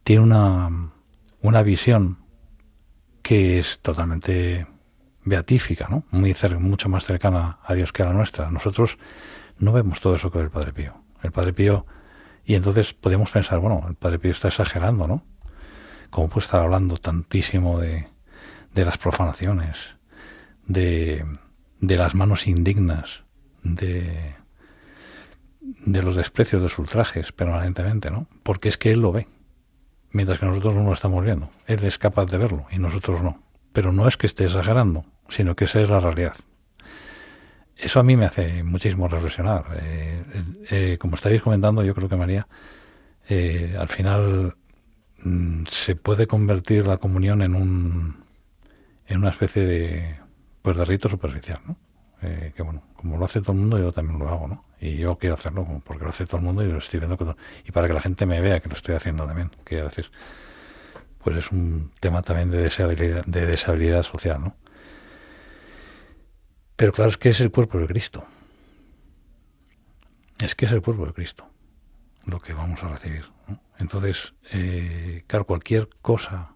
tiene 0.03 0.21
una, 0.21 0.91
una 1.41 1.63
visión 1.63 2.19
que 3.21 3.60
es 3.60 3.80
totalmente 3.80 4.67
beatífica, 5.23 5.88
¿no? 5.89 6.06
Muy 6.12 6.34
mucho 6.60 6.89
más 6.89 7.06
cercana 7.06 7.60
a 7.63 7.73
Dios 7.73 7.91
que 7.91 8.04
a 8.04 8.06
la 8.06 8.13
nuestra. 8.13 8.50
Nosotros 8.50 8.97
no 9.60 9.73
vemos 9.73 10.00
todo 10.00 10.15
eso 10.15 10.32
que 10.32 10.38
ve 10.38 10.45
el 10.45 10.50
Padre 10.50 10.73
Pío. 10.73 11.04
El 11.21 11.32
Padre 11.32 11.54
Pío, 11.54 11.86
y 12.45 12.56
entonces 12.56 12.93
podemos 12.93 13.32
pensar, 13.32 13.60
bueno, 13.60 13.86
el 13.89 13.95
Padre 13.95 14.19
Pío 14.19 14.32
está 14.32 14.47
exagerando, 14.47 15.08
¿no? 15.08 15.23
¿Cómo 16.10 16.30
puede 16.30 16.45
estar 16.45 16.62
hablando 16.62 16.95
tantísimo 16.95 17.80
de, 17.80 18.08
de 18.73 18.86
las 18.86 18.97
profanaciones, 18.97 19.78
de, 20.65 21.26
de 21.82 21.97
las 21.97 22.15
manos 22.15 22.47
indignas, 22.47 23.23
de, 23.63 24.36
de 25.60 26.02
los 26.02 26.15
desprecios, 26.15 26.62
de 26.62 26.69
sus 26.69 26.80
ultrajes 26.80 27.32
permanentemente, 27.34 28.10
¿no? 28.10 28.28
Porque 28.43 28.69
es 28.69 28.78
que 28.78 28.91
él 28.91 29.02
lo 29.02 29.12
ve, 29.12 29.28
mientras 30.12 30.39
que 30.39 30.46
nosotros 30.46 30.76
no 30.76 30.84
lo 30.84 30.93
estamos 30.93 31.24
viendo. 31.24 31.50
Él 31.65 31.84
es 31.84 31.98
capaz 31.98 32.26
de 32.26 32.38
verlo 32.38 32.65
y 32.72 32.80
nosotros 32.80 33.22
no. 33.22 33.41
Pero 33.74 33.91
no 33.91 34.08
es 34.08 34.17
que 34.17 34.28
esté 34.28 34.46
exagerando, 34.46 35.06
sino 35.30 35.56
que 35.56 35.65
esa 35.65 35.82
es 35.82 35.89
la 35.89 36.00
realidad. 36.00 36.36
Eso 37.76 38.00
a 38.00 38.04
mí 38.04 38.17
me 38.17 38.26
hace 38.26 38.63
muchísimo 38.63 39.08
reflexionar. 39.08 39.65
Eh, 39.82 40.24
eh, 40.72 40.98
como 41.00 41.15
estáis 41.15 41.41
comentando, 41.41 41.84
yo 41.84 41.93
creo 41.93 42.10
que 42.10 42.15
María, 42.15 42.48
eh, 43.30 43.76
al 43.78 43.88
final 43.88 44.56
mm, 45.24 45.65
se 45.70 45.96
puede 45.96 46.26
convertir 46.26 46.88
la 46.88 46.98
comunión 46.98 47.41
en 47.41 47.56
un 47.56 48.26
en 49.08 49.20
una 49.20 49.30
especie 49.30 49.65
de 49.65 50.20
pues 50.62 50.78
de 50.78 50.86
rito 50.86 51.08
superficial, 51.08 51.62
¿no? 51.65 51.78
que 52.20 52.62
bueno, 52.63 52.82
como 52.96 53.15
lo 53.15 53.24
hace 53.24 53.39
todo 53.39 53.54
el 53.54 53.60
mundo, 53.60 53.78
yo 53.78 53.93
también 53.93 54.20
lo 54.20 54.28
hago, 54.28 54.48
¿no? 54.48 54.65
Y 54.79 54.97
yo 54.97 55.17
quiero 55.17 55.35
hacerlo 55.35 55.81
porque 55.83 56.03
lo 56.03 56.09
hace 56.09 56.25
todo 56.25 56.37
el 56.37 56.43
mundo 56.43 56.63
y 56.63 56.67
lo 56.67 56.77
estoy 56.77 56.99
viendo 56.99 57.35
y 57.65 57.71
para 57.71 57.87
que 57.87 57.93
la 57.93 57.99
gente 57.99 58.25
me 58.25 58.41
vea 58.41 58.59
que 58.59 58.69
lo 58.69 58.75
estoy 58.75 58.95
haciendo 58.95 59.25
también, 59.25 59.51
quiero 59.63 59.86
decir, 59.86 60.11
pues 61.23 61.38
es 61.38 61.51
un 61.51 61.91
tema 61.99 62.21
también 62.21 62.51
de 62.51 62.59
deshabilidad, 62.59 63.25
de 63.25 63.45
deshabilidad 63.45 64.03
social, 64.03 64.41
¿no? 64.41 64.55
Pero 66.75 66.91
claro, 66.91 67.09
es 67.09 67.17
que 67.17 67.30
es 67.30 67.39
el 67.39 67.49
cuerpo 67.49 67.80
de 67.80 67.88
Cristo. 67.88 68.23
Es 70.39 70.53
que 70.53 70.65
es 70.65 70.71
el 70.71 70.84
cuerpo 70.84 71.07
de 71.07 71.13
Cristo 71.13 71.49
lo 72.28 72.39
que 72.39 72.53
vamos 72.53 72.84
a 72.84 72.89
recibir. 72.89 73.25
Entonces, 73.80 74.34
eh, 74.51 75.23
claro, 75.28 75.45
cualquier 75.45 75.89
cosa 76.01 76.55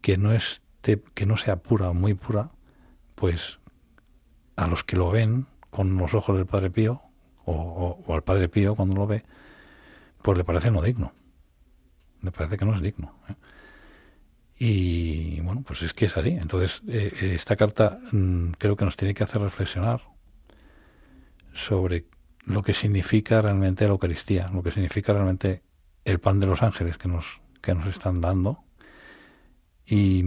que 0.00 0.16
no 0.16 0.32
esté, 0.32 1.02
que 1.14 1.26
no 1.26 1.36
sea 1.36 1.56
pura 1.56 1.90
o 1.90 1.94
muy 1.94 2.14
pura, 2.14 2.50
pues 3.14 3.58
a 4.56 4.66
los 4.66 4.82
que 4.82 4.96
lo 4.96 5.10
ven 5.10 5.46
con 5.70 5.96
los 5.96 6.14
ojos 6.14 6.36
del 6.36 6.46
Padre 6.46 6.70
Pío 6.70 7.02
o, 7.46 8.14
al 8.14 8.22
Padre 8.22 8.48
Pío 8.48 8.74
cuando 8.74 8.96
lo 8.96 9.06
ve, 9.06 9.24
pues 10.22 10.38
le 10.38 10.44
parece 10.44 10.70
no 10.70 10.82
digno. 10.82 11.12
Le 12.22 12.30
parece 12.30 12.56
que 12.56 12.64
no 12.64 12.74
es 12.74 12.80
digno. 12.80 13.14
¿eh? 13.28 13.34
Y 14.56 15.40
bueno, 15.40 15.62
pues 15.66 15.82
es 15.82 15.92
que 15.92 16.06
es 16.06 16.16
así. 16.16 16.30
Entonces, 16.30 16.80
eh, 16.88 17.12
eh, 17.20 17.34
esta 17.34 17.56
carta 17.56 17.98
mm, 18.12 18.52
creo 18.52 18.76
que 18.76 18.84
nos 18.84 18.96
tiene 18.96 19.14
que 19.14 19.24
hacer 19.24 19.42
reflexionar 19.42 20.02
sobre 21.52 22.06
lo 22.46 22.62
que 22.62 22.74
significa 22.74 23.42
realmente 23.42 23.84
la 23.84 23.90
Eucaristía, 23.90 24.48
lo 24.48 24.62
que 24.62 24.70
significa 24.70 25.12
realmente 25.12 25.62
el 26.04 26.20
pan 26.20 26.40
de 26.40 26.46
los 26.46 26.62
ángeles 26.62 26.98
que 26.98 27.08
nos, 27.08 27.40
que 27.60 27.74
nos 27.74 27.86
están 27.86 28.20
dando 28.20 28.64
y, 29.86 30.24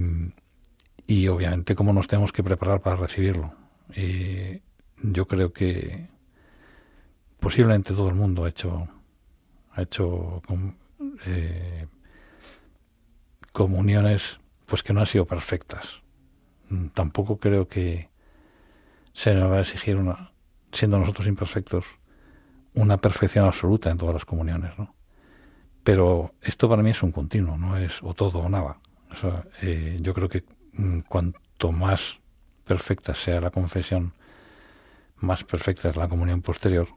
y 1.06 1.28
obviamente 1.28 1.76
cómo 1.76 1.94
nos 1.94 2.08
tenemos 2.08 2.32
que 2.32 2.44
preparar 2.44 2.82
para 2.82 2.96
recibirlo. 2.96 3.54
Y 3.96 4.62
yo 5.02 5.28
creo 5.28 5.54
que 5.54 6.08
posiblemente 7.40 7.94
todo 7.94 8.10
el 8.10 8.16
mundo 8.16 8.46
ha 8.46 8.50
hecho 8.50 8.88
ha 9.78 9.84
hecho 9.84 10.42
eh, 11.26 11.88
comuniones 13.52 14.40
pues 14.66 14.84
que 14.84 14.92
no 14.92 15.02
han 15.02 15.08
sido 15.08 15.26
perfectas. 15.26 16.02
Mm, 16.70 16.88
tampoco 16.88 17.38
creo 17.38 17.68
que 17.68 18.10
se 19.14 19.34
nos 19.34 19.52
va 19.52 19.58
a 19.58 19.62
exigir 19.62 19.96
una, 19.96 20.32
siendo 20.72 21.00
nosotros 21.00 21.28
imperfectos, 21.28 21.86
una 22.74 22.98
perfección 22.98 23.46
absoluta 23.46 23.90
en 23.90 23.98
todas 23.98 24.16
las 24.16 24.26
comuniones, 24.26 24.78
¿no? 24.78 24.94
Pero 25.84 26.34
esto 26.42 26.68
para 26.68 26.84
mí 26.84 26.90
es 26.90 27.02
un 27.02 27.12
continuo, 27.12 27.58
no 27.58 27.78
es 27.78 28.00
o 28.02 28.14
todo 28.14 28.40
o 28.40 28.50
nada. 28.50 28.80
Eh, 29.62 29.98
yo 30.02 30.14
creo 30.14 30.28
que 30.28 30.44
mm, 30.74 31.00
cuanto 31.02 31.72
más 31.72 32.20
perfecta 32.66 33.16
sea 33.16 33.40
la 33.40 33.52
confesión, 33.52 34.14
más 35.18 35.44
perfecta 35.44 35.90
es 35.90 35.96
la 35.96 36.10
comunión 36.10 36.42
posterior 36.42 36.90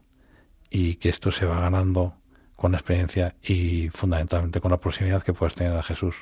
y 0.71 0.95
que 0.95 1.09
esto 1.09 1.31
se 1.31 1.45
va 1.45 1.59
ganando 1.59 2.15
con 2.55 2.71
la 2.71 2.77
experiencia 2.77 3.35
y 3.43 3.89
fundamentalmente 3.89 4.61
con 4.61 4.71
la 4.71 4.79
proximidad 4.79 5.21
que 5.21 5.33
puedes 5.33 5.53
tener 5.53 5.75
a 5.75 5.83
Jesús. 5.83 6.15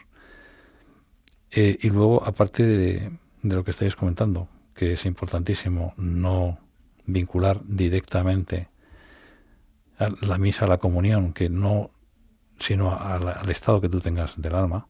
Eh, 1.51 1.77
y 1.81 1.89
luego, 1.89 2.25
aparte 2.25 2.63
de, 2.63 3.11
de 3.43 3.55
lo 3.55 3.63
que 3.63 3.71
estáis 3.71 3.95
comentando, 3.95 4.49
que 4.73 4.93
es 4.93 5.05
importantísimo 5.05 5.93
no 5.97 6.57
vincular 7.05 7.61
directamente 7.63 8.69
a 9.97 10.09
la 10.21 10.37
misa 10.37 10.65
a 10.65 10.67
la 10.67 10.77
comunión, 10.77 11.33
que 11.33 11.49
no, 11.49 11.91
sino 12.57 12.95
al 12.95 13.49
estado 13.49 13.81
que 13.81 13.89
tú 13.89 13.99
tengas 13.99 14.33
del 14.41 14.55
alma, 14.55 14.87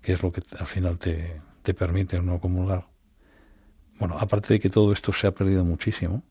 que 0.00 0.12
es 0.12 0.22
lo 0.22 0.32
que 0.32 0.40
al 0.58 0.66
final 0.66 0.98
te, 0.98 1.40
te 1.62 1.74
permite 1.74 2.20
no 2.22 2.40
comulgar. 2.40 2.86
Bueno, 3.98 4.16
aparte 4.18 4.54
de 4.54 4.60
que 4.60 4.70
todo 4.70 4.92
esto 4.92 5.12
se 5.12 5.26
ha 5.26 5.32
perdido 5.32 5.64
muchísimo 5.64 6.22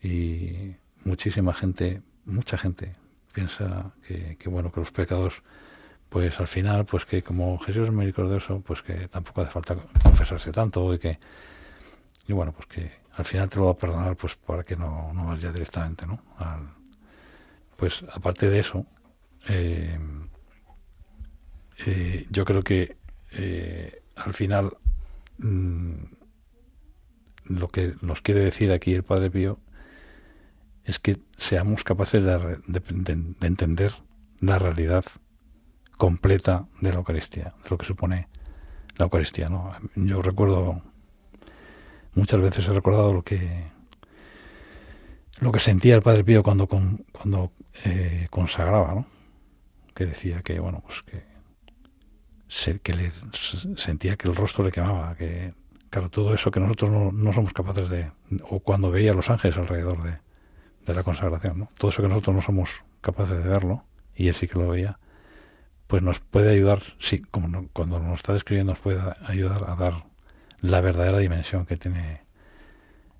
y 0.00 0.76
muchísima 1.04 1.54
gente, 1.54 2.02
mucha 2.24 2.58
gente 2.58 2.96
piensa 3.32 3.92
que, 4.06 4.36
bueno, 4.46 4.72
que 4.72 4.80
los 4.80 4.90
pecados 4.90 5.42
pues 6.08 6.40
al 6.40 6.48
final, 6.48 6.86
pues 6.86 7.04
que 7.04 7.22
como 7.22 7.58
Jesús 7.60 7.86
es 7.86 7.92
misericordioso, 7.92 8.60
pues 8.60 8.82
que 8.82 9.06
tampoco 9.06 9.42
hace 9.42 9.52
falta 9.52 9.76
confesarse 10.02 10.50
tanto 10.50 10.92
y 10.92 10.98
que, 10.98 11.20
y 12.26 12.32
bueno, 12.32 12.52
pues 12.52 12.66
que 12.66 12.90
al 13.12 13.24
final 13.24 13.48
te 13.48 13.58
lo 13.60 13.66
va 13.66 13.70
a 13.72 13.76
perdonar 13.76 14.16
pues 14.16 14.34
para 14.34 14.64
que 14.64 14.74
no, 14.74 15.12
no 15.14 15.26
vayas 15.26 15.52
directamente, 15.52 16.06
¿no? 16.06 16.20
pues 17.76 18.04
aparte 18.12 18.50
de 18.50 18.58
eso, 18.58 18.84
eh, 19.48 19.98
eh, 21.86 22.26
yo 22.28 22.44
creo 22.44 22.62
que 22.62 22.96
eh, 23.32 24.02
al 24.16 24.34
final 24.34 24.76
mm, 25.38 25.94
lo 27.44 27.68
que 27.68 27.94
nos 28.02 28.20
quiere 28.20 28.40
decir 28.40 28.70
aquí 28.70 28.92
el 28.94 29.02
Padre 29.02 29.30
Pío 29.30 29.58
es 30.90 30.98
que 30.98 31.18
seamos 31.36 31.84
capaces 31.84 32.22
de, 32.22 32.58
de 32.66 33.46
entender 33.46 33.94
la 34.40 34.58
realidad 34.58 35.04
completa 35.96 36.66
de 36.80 36.90
la 36.90 36.96
Eucaristía, 36.96 37.52
de 37.62 37.70
lo 37.70 37.78
que 37.78 37.86
supone 37.86 38.28
la 38.96 39.04
Eucaristía. 39.04 39.48
¿no? 39.48 39.72
Yo 39.94 40.22
recuerdo, 40.22 40.82
muchas 42.14 42.40
veces 42.40 42.66
he 42.66 42.72
recordado 42.72 43.12
lo 43.12 43.22
que 43.22 43.70
lo 45.40 45.52
que 45.52 45.60
sentía 45.60 45.94
el 45.94 46.02
Padre 46.02 46.24
Pío 46.24 46.42
cuando 46.42 46.66
cuando 46.66 47.52
eh, 47.84 48.26
consagraba, 48.30 48.94
¿no? 48.94 49.06
que 49.94 50.06
decía 50.06 50.42
que 50.42 50.58
bueno 50.58 50.82
pues 50.84 51.02
que 51.02 51.30
que 52.82 52.94
le 52.94 53.12
sentía 53.76 54.16
que 54.16 54.28
el 54.28 54.34
rostro 54.34 54.64
le 54.64 54.72
quemaba, 54.72 55.14
que 55.14 55.54
claro 55.88 56.10
todo 56.10 56.34
eso 56.34 56.50
que 56.50 56.60
nosotros 56.60 57.12
no, 57.12 57.32
somos 57.32 57.52
capaces 57.52 57.88
de 57.88 58.10
o 58.48 58.60
cuando 58.60 58.90
veía 58.90 59.12
a 59.12 59.14
los 59.14 59.30
ángeles 59.30 59.56
alrededor 59.56 60.02
de, 60.02 60.18
de 60.90 60.96
la 60.96 61.02
consagración, 61.02 61.58
¿no? 61.58 61.68
todo 61.78 61.90
eso 61.90 62.02
que 62.02 62.08
nosotros 62.08 62.36
no 62.36 62.42
somos 62.42 62.70
capaces 63.00 63.42
de 63.42 63.48
verlo 63.48 63.84
y 64.14 64.28
él 64.28 64.34
sí 64.34 64.46
que 64.48 64.58
lo 64.58 64.68
veía 64.68 64.98
pues 65.90 66.04
nos 66.04 66.20
puede 66.20 66.52
ayudar, 66.52 66.82
sí, 67.00 67.18
como 67.18 67.66
cuando 67.72 67.98
nos 67.98 68.20
está 68.20 68.32
describiendo, 68.32 68.74
nos 68.74 68.78
puede 68.78 69.00
ayudar 69.26 69.64
a 69.68 69.74
dar 69.74 70.04
la 70.60 70.80
verdadera 70.80 71.18
dimensión 71.18 71.66
que 71.66 71.76
tiene 71.76 72.20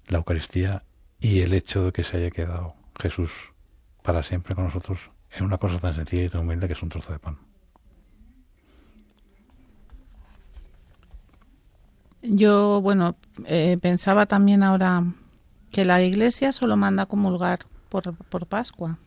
la 0.06 0.18
Eucaristía 0.18 0.84
y 1.18 1.40
el 1.40 1.52
hecho 1.52 1.86
de 1.86 1.92
que 1.92 2.04
se 2.04 2.18
haya 2.18 2.30
quedado 2.30 2.76
Jesús 2.96 3.32
para 4.04 4.22
siempre 4.22 4.54
con 4.54 4.64
nosotros 4.64 5.00
en 5.32 5.46
una 5.46 5.58
cosa 5.58 5.80
tan 5.80 5.96
sencilla 5.96 6.22
y 6.22 6.28
tan 6.28 6.42
humilde 6.42 6.68
que 6.68 6.74
es 6.74 6.82
un 6.82 6.90
trozo 6.90 7.12
de 7.12 7.18
pan. 7.18 7.38
Yo, 12.22 12.80
bueno, 12.80 13.16
eh, 13.46 13.78
pensaba 13.82 14.26
también 14.26 14.62
ahora 14.62 15.02
que 15.70 15.84
la 15.84 16.02
Iglesia 16.02 16.52
solo 16.52 16.76
manda 16.76 17.06
comulgar 17.06 17.60
por, 17.88 18.14
por 18.14 18.46
Pascua. 18.46 18.98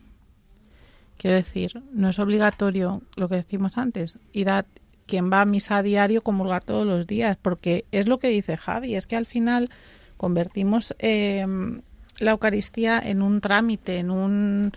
Quiero 1.16 1.36
decir, 1.36 1.82
no 1.92 2.08
es 2.08 2.18
obligatorio 2.18 3.02
lo 3.16 3.28
que 3.28 3.36
decimos 3.36 3.78
antes, 3.78 4.18
ir 4.32 4.50
a 4.50 4.66
quien 5.06 5.30
va 5.30 5.42
a 5.42 5.44
misa 5.44 5.78
a 5.78 5.82
diario 5.82 6.22
comulgar 6.22 6.64
todos 6.64 6.86
los 6.86 7.06
días, 7.06 7.36
porque 7.40 7.84
es 7.92 8.06
lo 8.06 8.18
que 8.18 8.28
dice 8.28 8.56
Javi, 8.56 8.94
es 8.94 9.06
que 9.06 9.16
al 9.16 9.26
final 9.26 9.70
convertimos 10.16 10.94
em, 10.98 11.82
la 12.18 12.32
Eucaristía 12.32 13.00
en 13.04 13.22
un 13.22 13.40
trámite, 13.40 13.98
en 13.98 14.10
un 14.10 14.72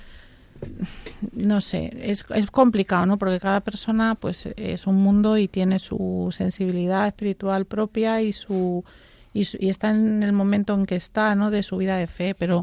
no 1.33 1.61
sé, 1.61 1.95
es, 2.01 2.25
es 2.33 2.51
complicado, 2.51 3.05
¿no? 3.05 3.17
Porque 3.17 3.39
cada 3.39 3.61
persona 3.61 4.15
pues 4.15 4.49
es 4.55 4.87
un 4.87 4.95
mundo 4.95 5.37
y 5.37 5.47
tiene 5.47 5.77
su 5.79 6.29
sensibilidad 6.31 7.07
espiritual 7.07 7.65
propia 7.65 8.21
y 8.21 8.33
su 8.33 8.83
y, 9.41 9.65
y 9.65 9.69
está 9.69 9.91
en 9.91 10.23
el 10.23 10.33
momento 10.33 10.73
en 10.73 10.85
que 10.85 10.95
está, 10.95 11.35
¿no? 11.35 11.51
De 11.51 11.63
su 11.63 11.77
vida 11.77 11.97
de 11.97 12.07
fe, 12.07 12.35
pero 12.35 12.61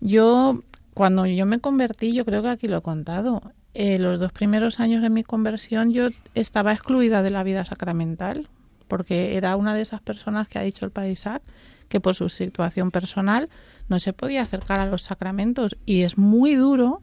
yo 0.00 0.62
cuando 0.94 1.26
yo 1.26 1.46
me 1.46 1.60
convertí, 1.60 2.12
yo 2.12 2.24
creo 2.24 2.42
que 2.42 2.48
aquí 2.48 2.66
lo 2.66 2.78
he 2.78 2.82
contado, 2.82 3.52
eh, 3.74 4.00
los 4.00 4.18
dos 4.18 4.32
primeros 4.32 4.80
años 4.80 5.00
de 5.02 5.10
mi 5.10 5.22
conversión 5.22 5.92
yo 5.92 6.08
estaba 6.34 6.72
excluida 6.72 7.22
de 7.22 7.30
la 7.30 7.44
vida 7.44 7.64
sacramental, 7.64 8.48
porque 8.88 9.36
era 9.36 9.54
una 9.54 9.74
de 9.74 9.82
esas 9.82 10.00
personas 10.00 10.48
que 10.48 10.58
ha 10.58 10.62
dicho 10.62 10.84
el 10.84 10.90
Padre 10.90 11.12
Isaac 11.12 11.42
que 11.88 12.00
por 12.00 12.16
su 12.16 12.28
situación 12.28 12.90
personal 12.90 13.48
no 13.88 14.00
se 14.00 14.12
podía 14.12 14.42
acercar 14.42 14.80
a 14.80 14.86
los 14.86 15.02
sacramentos 15.02 15.76
y 15.86 16.02
es 16.02 16.18
muy 16.18 16.56
duro, 16.56 17.00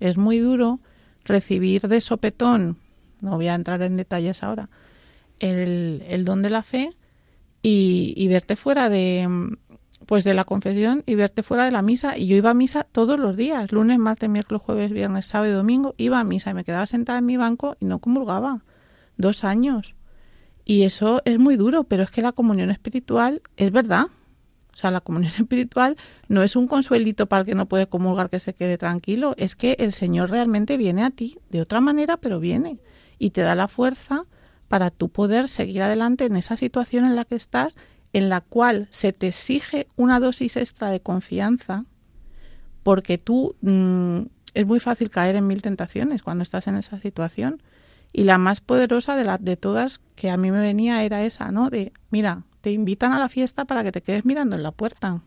es 0.00 0.18
muy 0.18 0.40
duro 0.40 0.80
recibir 1.24 1.82
de 1.82 2.00
sopetón, 2.00 2.78
no 3.20 3.36
voy 3.36 3.46
a 3.46 3.54
entrar 3.54 3.80
en 3.82 3.96
detalles 3.96 4.42
ahora, 4.42 4.68
el, 5.38 6.02
el 6.08 6.24
don 6.24 6.42
de 6.42 6.50
la 6.50 6.64
fe 6.64 6.90
y, 7.62 8.14
y 8.16 8.28
verte 8.28 8.56
fuera 8.56 8.88
de, 8.88 9.56
pues 10.10 10.24
de 10.24 10.34
la 10.34 10.44
confesión 10.44 11.04
y 11.06 11.14
verte 11.14 11.44
fuera 11.44 11.64
de 11.64 11.70
la 11.70 11.82
misa. 11.82 12.18
Y 12.18 12.26
yo 12.26 12.36
iba 12.36 12.50
a 12.50 12.54
misa 12.54 12.84
todos 12.84 13.18
los 13.18 13.36
días, 13.36 13.70
lunes, 13.70 13.98
martes, 13.98 14.28
miércoles, 14.28 14.62
jueves, 14.64 14.90
viernes, 14.90 15.26
sábado 15.26 15.52
y 15.52 15.54
domingo, 15.54 15.94
iba 15.98 16.18
a 16.18 16.24
misa 16.24 16.50
y 16.50 16.54
me 16.54 16.64
quedaba 16.64 16.86
sentada 16.86 17.20
en 17.20 17.26
mi 17.26 17.36
banco 17.36 17.76
y 17.78 17.84
no 17.84 18.00
comulgaba. 18.00 18.64
Dos 19.16 19.44
años. 19.44 19.94
Y 20.64 20.82
eso 20.82 21.22
es 21.24 21.38
muy 21.38 21.56
duro, 21.56 21.84
pero 21.84 22.02
es 22.02 22.10
que 22.10 22.22
la 22.22 22.32
comunión 22.32 22.70
espiritual 22.70 23.42
es 23.56 23.70
verdad. 23.70 24.06
O 24.72 24.76
sea, 24.76 24.90
la 24.90 25.00
comunión 25.00 25.32
espiritual 25.38 25.96
no 26.28 26.42
es 26.42 26.56
un 26.56 26.66
consuelito 26.66 27.26
para 27.26 27.42
el 27.42 27.46
que 27.46 27.54
no 27.54 27.66
puede 27.66 27.86
comulgar 27.86 28.30
que 28.30 28.40
se 28.40 28.54
quede 28.54 28.78
tranquilo, 28.78 29.34
es 29.36 29.54
que 29.54 29.76
el 29.78 29.92
Señor 29.92 30.30
realmente 30.30 30.76
viene 30.76 31.04
a 31.04 31.10
ti 31.10 31.38
de 31.50 31.60
otra 31.60 31.80
manera, 31.80 32.16
pero 32.16 32.40
viene 32.40 32.80
y 33.18 33.30
te 33.30 33.42
da 33.42 33.54
la 33.54 33.68
fuerza 33.68 34.24
para 34.70 34.92
tú 34.92 35.08
poder 35.08 35.48
seguir 35.48 35.82
adelante 35.82 36.26
en 36.26 36.36
esa 36.36 36.56
situación 36.56 37.04
en 37.04 37.16
la 37.16 37.24
que 37.24 37.34
estás 37.34 37.76
en 38.12 38.28
la 38.28 38.40
cual 38.40 38.86
se 38.90 39.12
te 39.12 39.26
exige 39.26 39.88
una 39.96 40.20
dosis 40.20 40.56
extra 40.56 40.90
de 40.90 41.00
confianza, 41.00 41.86
porque 42.84 43.18
tú 43.18 43.56
mm, 43.62 44.20
es 44.54 44.66
muy 44.66 44.78
fácil 44.78 45.10
caer 45.10 45.34
en 45.34 45.48
mil 45.48 45.60
tentaciones 45.60 46.22
cuando 46.22 46.42
estás 46.42 46.68
en 46.68 46.76
esa 46.76 47.00
situación. 47.00 47.60
Y 48.12 48.22
la 48.22 48.38
más 48.38 48.60
poderosa 48.60 49.16
de, 49.16 49.24
las 49.24 49.42
de 49.42 49.56
todas 49.56 50.00
que 50.14 50.30
a 50.30 50.36
mí 50.36 50.52
me 50.52 50.60
venía 50.60 51.02
era 51.02 51.24
esa, 51.24 51.50
¿no? 51.50 51.68
De, 51.68 51.92
mira, 52.10 52.44
te 52.60 52.70
invitan 52.70 53.12
a 53.12 53.18
la 53.18 53.28
fiesta 53.28 53.64
para 53.64 53.82
que 53.82 53.90
te 53.90 54.02
quedes 54.02 54.24
mirando 54.24 54.54
en 54.54 54.62
la 54.62 54.70
puerta. 54.70 55.24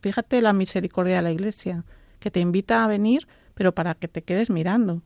Fíjate 0.00 0.42
la 0.42 0.52
misericordia 0.52 1.14
de 1.14 1.22
la 1.22 1.30
iglesia, 1.30 1.84
que 2.18 2.32
te 2.32 2.40
invita 2.40 2.82
a 2.82 2.88
venir, 2.88 3.28
pero 3.54 3.72
para 3.72 3.94
que 3.94 4.08
te 4.08 4.22
quedes 4.22 4.50
mirando. 4.50 5.02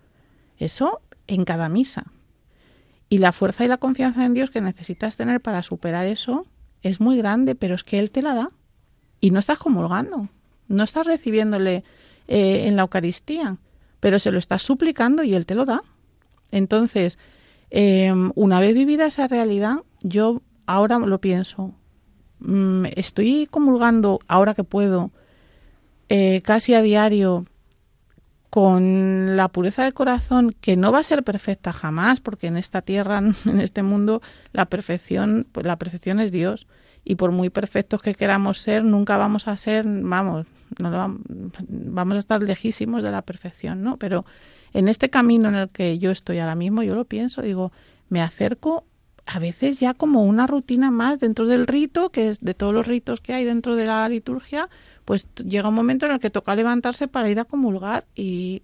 Eso 0.56 1.02
en 1.26 1.44
cada 1.44 1.68
misa. 1.68 2.06
Y 3.08 3.18
la 3.18 3.32
fuerza 3.32 3.64
y 3.64 3.68
la 3.68 3.76
confianza 3.76 4.24
en 4.24 4.34
Dios 4.34 4.50
que 4.50 4.60
necesitas 4.60 5.16
tener 5.16 5.40
para 5.40 5.62
superar 5.62 6.06
eso 6.06 6.46
es 6.82 7.00
muy 7.00 7.16
grande, 7.16 7.54
pero 7.54 7.74
es 7.74 7.84
que 7.84 7.98
Él 7.98 8.10
te 8.10 8.22
la 8.22 8.34
da 8.34 8.48
y 9.20 9.30
no 9.30 9.38
estás 9.38 9.58
comulgando, 9.58 10.28
no 10.68 10.82
estás 10.82 11.06
recibiéndole 11.06 11.84
eh, 12.28 12.66
en 12.66 12.76
la 12.76 12.82
Eucaristía, 12.82 13.56
pero 14.00 14.18
se 14.18 14.30
lo 14.30 14.38
estás 14.38 14.62
suplicando 14.62 15.22
y 15.22 15.34
Él 15.34 15.46
te 15.46 15.54
lo 15.54 15.64
da. 15.64 15.82
Entonces, 16.50 17.18
em, 17.70 18.32
una 18.34 18.60
vez 18.60 18.74
vivida 18.74 19.06
esa 19.06 19.28
realidad, 19.28 19.78
yo 20.02 20.42
ahora 20.66 20.98
lo 20.98 21.20
pienso, 21.20 21.74
mm, 22.40 22.86
estoy 22.96 23.46
comulgando 23.50 24.20
ahora 24.28 24.54
que 24.54 24.64
puedo, 24.64 25.10
eh, 26.08 26.42
casi 26.42 26.74
a 26.74 26.82
diario, 26.82 27.46
con 28.54 29.36
la 29.36 29.48
pureza 29.48 29.82
de 29.82 29.90
corazón, 29.90 30.54
que 30.60 30.76
no 30.76 30.92
va 30.92 31.00
a 31.00 31.02
ser 31.02 31.24
perfecta 31.24 31.72
jamás, 31.72 32.20
porque 32.20 32.46
en 32.46 32.56
esta 32.56 32.82
tierra, 32.82 33.18
en 33.46 33.60
este 33.60 33.82
mundo, 33.82 34.22
la 34.52 34.66
perfección, 34.66 35.48
pues 35.50 35.66
la 35.66 35.76
perfección 35.76 36.20
es 36.20 36.30
Dios. 36.30 36.68
Y 37.02 37.16
por 37.16 37.32
muy 37.32 37.50
perfectos 37.50 38.00
que 38.00 38.14
queramos 38.14 38.58
ser, 38.58 38.84
nunca 38.84 39.16
vamos 39.16 39.48
a 39.48 39.56
ser, 39.56 39.84
vamos, 39.88 40.46
no 40.78 41.18
vamos 41.68 42.14
a 42.14 42.18
estar 42.18 42.44
lejísimos 42.44 43.02
de 43.02 43.10
la 43.10 43.22
perfección, 43.22 43.82
¿no? 43.82 43.96
Pero 43.96 44.24
en 44.72 44.86
este 44.86 45.10
camino 45.10 45.48
en 45.48 45.56
el 45.56 45.68
que 45.68 45.98
yo 45.98 46.12
estoy 46.12 46.38
ahora 46.38 46.54
mismo, 46.54 46.84
yo 46.84 46.94
lo 46.94 47.06
pienso, 47.06 47.42
digo, 47.42 47.72
me 48.08 48.22
acerco 48.22 48.84
a 49.26 49.40
veces 49.40 49.80
ya 49.80 49.94
como 49.94 50.22
una 50.22 50.46
rutina 50.46 50.92
más 50.92 51.18
dentro 51.18 51.46
del 51.46 51.66
rito, 51.66 52.10
que 52.10 52.28
es 52.28 52.40
de 52.40 52.54
todos 52.54 52.72
los 52.72 52.86
ritos 52.86 53.20
que 53.20 53.34
hay 53.34 53.44
dentro 53.44 53.74
de 53.74 53.86
la 53.86 54.08
liturgia, 54.08 54.68
pues 55.04 55.28
llega 55.36 55.68
un 55.68 55.74
momento 55.74 56.06
en 56.06 56.12
el 56.12 56.20
que 56.20 56.30
toca 56.30 56.54
levantarse 56.54 57.08
para 57.08 57.28
ir 57.28 57.38
a 57.40 57.44
comulgar 57.44 58.06
y 58.14 58.62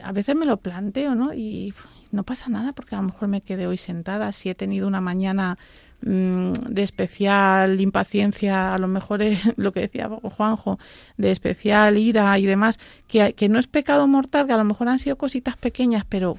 a 0.00 0.12
veces 0.12 0.36
me 0.36 0.46
lo 0.46 0.58
planteo, 0.58 1.14
¿no? 1.14 1.32
Y 1.34 1.74
no 2.12 2.22
pasa 2.22 2.48
nada 2.48 2.72
porque 2.72 2.94
a 2.94 2.98
lo 2.98 3.08
mejor 3.08 3.28
me 3.28 3.40
quedé 3.40 3.66
hoy 3.66 3.78
sentada, 3.78 4.32
si 4.32 4.48
he 4.48 4.54
tenido 4.54 4.86
una 4.86 5.00
mañana 5.00 5.58
mm, 6.02 6.52
de 6.68 6.82
especial 6.82 7.80
impaciencia, 7.80 8.74
a 8.74 8.78
lo 8.78 8.88
mejor 8.88 9.22
es 9.22 9.40
lo 9.56 9.72
que 9.72 9.80
decía 9.80 10.08
Juanjo, 10.08 10.78
de 11.16 11.30
especial 11.30 11.98
ira 11.98 12.38
y 12.38 12.46
demás, 12.46 12.78
que, 13.08 13.34
que 13.34 13.48
no 13.48 13.58
es 13.58 13.66
pecado 13.66 14.06
mortal, 14.06 14.46
que 14.46 14.52
a 14.52 14.58
lo 14.58 14.64
mejor 14.64 14.88
han 14.88 14.98
sido 14.98 15.16
cositas 15.16 15.56
pequeñas, 15.56 16.04
pero 16.08 16.36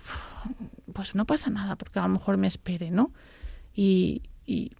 pues 0.93 1.15
no 1.15 1.25
pasa 1.25 1.49
nada 1.49 1.75
porque 1.75 1.99
a 1.99 2.03
lo 2.03 2.09
mejor 2.09 2.37
me 2.37 2.47
espere, 2.47 2.91
¿no? 2.91 3.11
Y, 3.75 4.21
y, 4.45 4.71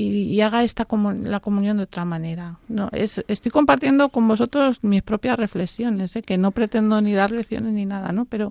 y, 0.00 0.40
haga 0.40 0.62
esta 0.62 0.86
la 1.22 1.40
comunión 1.40 1.78
de 1.78 1.82
otra 1.82 2.04
manera. 2.04 2.58
No, 2.68 2.88
es, 2.92 3.24
estoy 3.26 3.50
compartiendo 3.50 4.10
con 4.10 4.28
vosotros 4.28 4.84
mis 4.84 5.02
propias 5.02 5.36
reflexiones, 5.36 6.14
¿eh? 6.14 6.22
que 6.22 6.38
no 6.38 6.52
pretendo 6.52 7.00
ni 7.00 7.14
dar 7.14 7.32
lecciones 7.32 7.72
ni 7.72 7.84
nada, 7.84 8.12
¿no? 8.12 8.24
Pero 8.24 8.50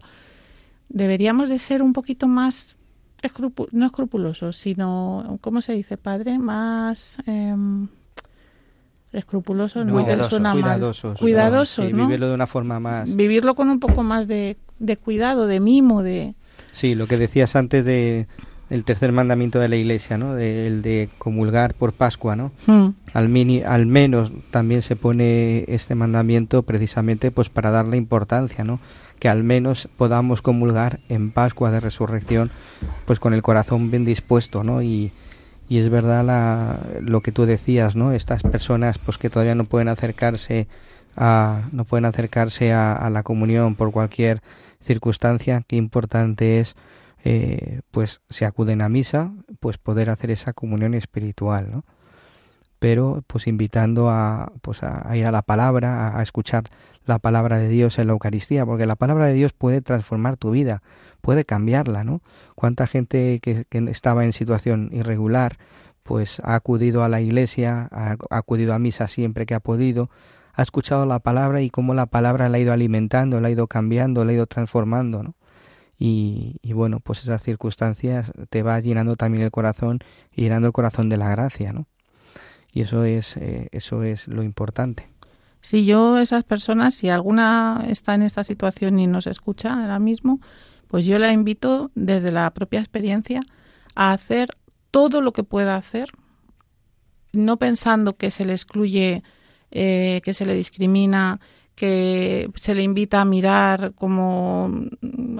deberíamos 0.89 1.47
de 1.47 1.59
ser 1.59 1.81
un 1.81 1.93
poquito 1.93 2.27
más 2.27 2.75
no 3.71 3.85
escrupulosos, 3.85 4.57
sino, 4.57 5.39
¿cómo 5.41 5.61
se 5.61 5.73
dice, 5.73 5.97
padre? 5.97 6.37
Más 6.37 7.17
eh, 7.25 7.55
escrupulosos, 9.11 9.85
no, 9.85 9.93
cuidadosos, 9.93 11.17
cuidadosos, 11.17 11.91
¿no? 11.91 12.05
Vivirlo 12.07 12.27
de 12.27 12.33
una 12.33 12.47
forma 12.47 12.79
más... 12.79 13.15
Vivirlo 13.15 13.55
con 13.55 13.69
un 13.69 13.79
poco 13.79 14.03
más 14.03 14.27
de, 14.27 14.57
de 14.79 14.97
cuidado, 14.97 15.47
de 15.47 15.59
mimo, 15.59 16.03
de... 16.03 16.35
Sí, 16.71 16.93
lo 16.93 17.07
que 17.07 17.17
decías 17.17 17.55
antes 17.55 17.85
de 17.85 18.27
el 18.69 18.83
tercer 18.83 19.11
mandamiento 19.11 19.59
de 19.59 19.69
la 19.69 19.77
Iglesia, 19.77 20.17
¿no? 20.17 20.35
De, 20.35 20.67
el 20.67 20.81
de 20.81 21.09
comulgar 21.17 21.73
por 21.73 21.93
Pascua, 21.93 22.35
¿no? 22.35 22.51
Hmm. 22.65 22.89
Al, 23.13 23.29
mini, 23.29 23.61
al 23.61 23.85
menos 23.85 24.31
también 24.51 24.81
se 24.81 24.95
pone 24.95 25.63
este 25.67 25.95
mandamiento 25.95 26.63
precisamente 26.63 27.31
pues 27.31 27.49
para 27.49 27.71
darle 27.71 27.97
importancia, 27.97 28.63
¿no? 28.63 28.79
Que 29.19 29.29
al 29.29 29.43
menos 29.43 29.87
podamos 29.97 30.41
comulgar 30.41 30.99
en 31.07 31.31
Pascua 31.31 31.71
de 31.71 31.79
Resurrección, 31.79 32.51
pues 33.05 33.19
con 33.19 33.33
el 33.33 33.41
corazón 33.41 33.89
bien 33.89 34.05
dispuesto, 34.05 34.63
¿no? 34.63 34.81
Y, 34.81 35.11
y 35.69 35.79
es 35.79 35.89
verdad 35.89 36.25
la, 36.25 36.79
lo 37.01 37.21
que 37.21 37.31
tú 37.31 37.45
decías, 37.45 37.95
¿no? 37.95 38.11
Estas 38.11 38.43
personas, 38.43 38.97
pues 38.97 39.17
que 39.17 39.29
todavía 39.29 39.55
no 39.55 39.63
pueden 39.63 39.87
acercarse 39.87 40.67
a, 41.15 41.61
no 41.71 41.85
pueden 41.85 42.05
acercarse 42.05 42.73
a, 42.73 42.93
a 42.93 43.09
la 43.09 43.23
comunión 43.23 43.75
por 43.75 43.91
cualquier 43.91 44.41
circunstancia, 44.83 45.63
qué 45.67 45.77
importante 45.77 46.59
es 46.59 46.75
eh, 47.23 47.81
pues 47.91 48.21
se 48.29 48.45
acuden 48.45 48.81
a 48.81 48.89
misa, 48.89 49.31
pues 49.59 49.77
poder 49.77 50.09
hacer 50.09 50.31
esa 50.31 50.53
comunión 50.53 50.93
espiritual, 50.93 51.71
¿no? 51.71 51.83
Pero 52.79 53.23
pues 53.25 53.47
invitando 53.47 54.11
a, 54.11 54.51
pues 54.61 54.83
a, 54.83 55.15
ir 55.17 55.25
a 55.25 55.31
la 55.31 55.41
palabra, 55.41 56.17
a, 56.17 56.21
escuchar 56.21 56.65
la 57.05 57.17
palabra 57.17 57.57
de 57.57 57.69
Dios 57.69 57.97
en 57.97 58.07
la 58.07 58.13
Eucaristía, 58.13 58.65
porque 58.67 58.85
la 58.85 58.95
palabra 58.95 59.25
de 59.25 59.33
Dios 59.33 59.51
puede 59.53 59.81
transformar 59.81 60.37
tu 60.37 60.51
vida, 60.51 60.83
puede 61.21 61.43
cambiarla, 61.43 62.03
¿no? 62.03 62.21
Cuánta 62.55 62.85
gente 62.85 63.39
que, 63.41 63.65
estaba 63.71 64.25
en 64.25 64.31
situación 64.31 64.89
irregular, 64.93 65.57
pues 66.03 66.39
ha 66.43 66.53
acudido 66.53 67.03
a 67.03 67.09
la 67.09 67.19
iglesia, 67.19 67.89
ha, 67.91 68.15
ha 68.29 68.37
acudido 68.37 68.75
a 68.75 68.79
misa 68.79 69.07
siempre 69.07 69.47
que 69.47 69.55
ha 69.55 69.59
podido, 69.59 70.11
ha 70.53 70.61
escuchado 70.61 71.07
la 71.07 71.19
palabra 71.19 71.61
y 71.61 71.71
cómo 71.71 71.95
la 71.95 72.05
palabra 72.05 72.47
la 72.47 72.57
ha 72.57 72.59
ido 72.59 72.73
alimentando, 72.73 73.41
la 73.41 73.47
ha 73.47 73.51
ido 73.51 73.67
cambiando, 73.67 74.23
la 74.23 74.31
ha 74.31 74.35
ido 74.35 74.45
transformando, 74.45 75.23
¿no? 75.23 75.33
Y, 75.99 76.59
bueno, 76.73 76.99
pues 76.99 77.23
esas 77.23 77.41
circunstancias 77.41 78.31
te 78.49 78.61
va 78.61 78.79
llenando 78.79 79.15
también 79.15 79.43
el 79.43 79.51
corazón 79.51 79.99
y 80.31 80.43
llenando 80.43 80.67
el 80.67 80.73
corazón 80.73 81.09
de 81.09 81.17
la 81.17 81.29
gracia, 81.29 81.73
¿no? 81.73 81.87
Y 82.71 82.81
eso 82.81 83.03
es, 83.03 83.35
eh, 83.37 83.69
eso 83.71 84.03
es 84.03 84.27
lo 84.27 84.43
importante. 84.43 85.09
Si 85.61 85.85
yo, 85.85 86.19
esas 86.19 86.43
personas, 86.43 86.93
si 86.93 87.09
alguna 87.09 87.83
está 87.87 88.13
en 88.13 88.21
esta 88.21 88.43
situación 88.43 88.99
y 88.99 89.07
nos 89.07 89.25
escucha 89.25 89.73
ahora 89.73 89.97
mismo, 89.97 90.39
pues 90.87 91.05
yo 91.05 91.17
la 91.17 91.31
invito 91.31 91.91
desde 91.95 92.31
la 92.31 92.51
propia 92.51 92.79
experiencia 92.79 93.41
a 93.95 94.13
hacer 94.13 94.49
todo 94.91 95.21
lo 95.21 95.33
que 95.33 95.43
pueda 95.43 95.75
hacer, 95.75 96.09
no 97.33 97.57
pensando 97.57 98.17
que 98.17 98.31
se 98.31 98.45
le 98.45 98.53
excluye, 98.53 99.23
eh, 99.71 100.21
que 100.23 100.33
se 100.33 100.45
le 100.45 100.53
discrimina, 100.53 101.39
que 101.77 102.49
se 102.55 102.73
le 102.73 102.81
invita 102.81 103.21
a 103.21 103.25
mirar 103.25 103.93
como 103.93 104.71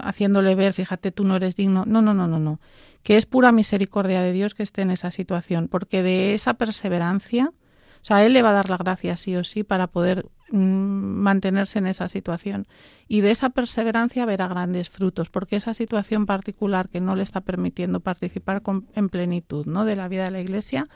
haciéndole 0.03 0.53
ver, 0.53 0.71
fíjate, 0.71 1.11
tú 1.11 1.23
no 1.23 1.35
eres 1.35 1.55
digno. 1.55 1.83
No, 1.87 2.03
no, 2.03 2.13
no, 2.13 2.27
no, 2.27 2.37
no. 2.37 2.61
Que 3.01 3.17
es 3.17 3.25
pura 3.25 3.51
misericordia 3.51 4.21
de 4.21 4.33
Dios 4.33 4.53
que 4.53 4.61
esté 4.61 4.83
en 4.83 4.91
esa 4.91 5.09
situación, 5.09 5.67
porque 5.67 6.03
de 6.03 6.35
esa 6.35 6.53
perseverancia, 6.53 7.53
o 7.55 8.05
sea, 8.05 8.23
Él 8.23 8.33
le 8.33 8.43
va 8.43 8.51
a 8.51 8.53
dar 8.53 8.69
la 8.69 8.77
gracia 8.77 9.17
sí 9.17 9.35
o 9.35 9.43
sí 9.43 9.63
para 9.63 9.87
poder 9.87 10.27
mm, 10.51 10.57
mantenerse 10.59 11.79
en 11.79 11.87
esa 11.87 12.07
situación. 12.07 12.67
Y 13.07 13.21
de 13.21 13.31
esa 13.31 13.49
perseverancia 13.49 14.23
verá 14.27 14.47
grandes 14.47 14.91
frutos, 14.91 15.31
porque 15.31 15.55
esa 15.55 15.73
situación 15.73 16.27
particular 16.27 16.87
que 16.87 17.01
no 17.01 17.15
le 17.15 17.23
está 17.23 17.41
permitiendo 17.41 17.99
participar 17.99 18.61
en 18.93 19.09
plenitud 19.09 19.65
¿no? 19.65 19.85
de 19.85 19.95
la 19.95 20.07
vida 20.07 20.25
de 20.25 20.31
la 20.31 20.41
Iglesia, 20.41 20.87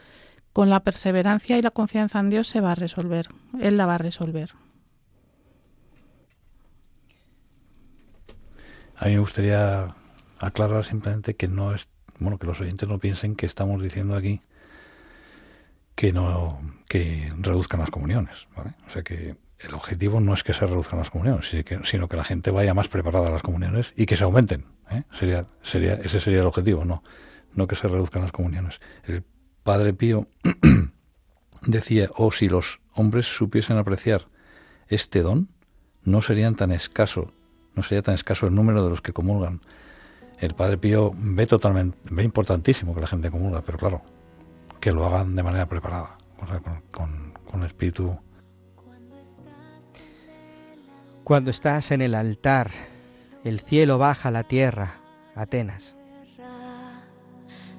con 0.54 0.70
la 0.70 0.84
perseverancia 0.84 1.58
y 1.58 1.64
la 1.64 1.72
confianza 1.72 2.20
en 2.20 2.30
Dios 2.30 2.48
se 2.48 2.62
va 2.62 2.74
a 2.74 2.76
resolver. 2.76 3.26
Él 3.60 3.78
la 3.78 3.88
va 3.88 3.96
a 3.96 3.98
resolver. 3.98 4.52
A 9.02 9.06
mí 9.06 9.14
me 9.16 9.20
gustaría 9.20 9.96
aclarar 10.40 10.86
simplemente 10.86 11.36
que 11.36 11.48
no 11.48 11.74
es, 11.74 11.90
bueno, 12.20 12.38
que 12.38 12.46
los 12.46 12.62
oyentes 12.62 12.88
no 12.88 13.00
piensen 13.00 13.36
que 13.36 13.48
estamos 13.48 13.82
diciendo 13.82 14.16
aquí 14.16 14.42
que 15.96 16.12
no 16.12 16.62
que 16.88 17.34
reduzcan 17.40 17.80
las 17.80 17.90
comuniones, 17.90 18.48
¿vale? 18.56 18.76
O 18.86 18.92
sea 18.92 19.02
que 19.02 19.38
el 19.58 19.74
objetivo 19.74 20.20
no 20.20 20.36
es 20.36 20.44
que 20.44 20.54
se 20.54 20.68
reduzcan 20.68 21.00
las 21.00 21.10
comuniones, 21.10 21.50
sino 21.84 22.08
que 22.08 22.16
la 22.16 22.24
gente 22.24 22.52
vaya 22.52 22.76
más 22.76 22.90
preparada 22.90 23.30
a 23.30 23.32
las 23.32 23.42
comuniones 23.42 23.92
y 23.96 24.06
que 24.06 24.18
se 24.18 24.24
aumenten. 24.24 24.66
¿eh? 24.92 25.02
Sería, 25.18 25.48
sería, 25.64 25.96
ese 25.96 26.20
sería 26.20 26.42
el 26.42 26.46
objetivo, 26.46 26.86
no, 26.86 27.04
no 27.56 27.66
que 27.66 27.76
se 27.76 27.88
reduzcan 27.88 28.22
las 28.22 28.32
comuniones. 28.32 28.80
El 29.06 29.24
Padre 29.64 29.94
Pío 29.96 30.28
decía, 31.66 32.08
oh, 32.18 32.32
si 32.32 32.50
los 32.50 32.80
hombres 32.94 33.26
supiesen 33.26 33.78
apreciar 33.78 34.28
este 34.90 35.24
don, 35.24 35.50
no 36.04 36.22
serían 36.22 36.56
tan 36.56 36.72
escasos 36.72 37.30
no 37.76 37.84
sería 37.84 38.02
tan 38.02 38.16
escaso 38.16 38.48
el 38.48 38.56
número 38.56 38.84
de 38.84 38.90
los 38.90 39.02
que 39.02 39.14
comulgan. 39.14 39.62
El 40.40 40.56
Padre 40.56 40.78
Pío 40.78 41.12
ve 41.16 41.46
totalmente, 41.46 42.00
ve 42.10 42.24
importantísimo 42.24 42.96
que 42.96 43.02
la 43.02 43.08
gente 43.08 43.30
comulga, 43.30 43.62
pero 43.62 43.78
claro, 43.78 44.02
que 44.80 44.92
lo 44.92 45.06
hagan 45.06 45.36
de 45.36 45.44
manera 45.44 45.68
preparada, 45.68 46.18
con, 46.92 47.34
con, 47.46 47.62
el 47.62 47.68
espíritu. 47.68 48.18
Cuando 51.24 51.52
estás 51.52 51.92
en 51.92 52.02
el 52.02 52.16
altar, 52.16 52.72
el 53.44 53.60
cielo 53.60 54.00
baja 54.00 54.30
a 54.30 54.32
la 54.32 54.44
tierra, 54.44 54.96
Atenas. 55.36 55.96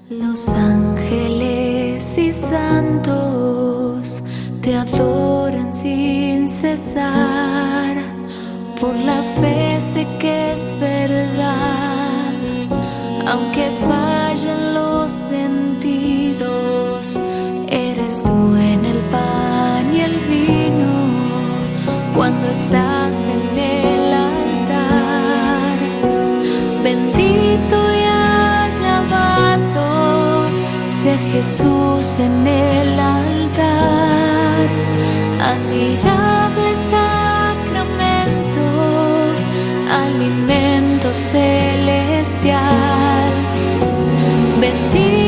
Los 0.09 0.49
ángeles 0.49 2.19
y 2.19 2.33
santos 2.33 4.23
te 4.61 4.77
adoran 4.77 5.73
sin 5.75 6.49
cesar 6.49 8.02
por 8.83 8.97
la 8.97 9.23
fe 9.41 9.81
sé 9.81 10.07
que 10.19 10.53
es 10.55 10.75
verdad, 10.81 12.33
aunque 13.29 13.71
fallen 13.89 14.75
los 14.75 15.13
sentidos, 15.13 17.01
eres 17.69 18.25
tú 18.25 18.57
en 18.57 18.85
el 18.85 18.99
pan 19.15 19.85
y 19.95 20.01
el 20.01 20.17
vino 20.33 20.95
cuando 22.17 22.45
estás 22.49 23.15
en 23.37 23.57
el 23.57 24.15
altar. 24.35 25.79
Bendito 26.83 27.77
y 28.01 28.05
alabado 28.83 29.87
sea 30.99 31.19
Jesús 31.33 32.19
en 32.19 32.47
el 32.49 32.99
altar. 32.99 34.67
Admirable 35.53 36.22
celestial. 41.13 42.63
Bendito 44.61 45.22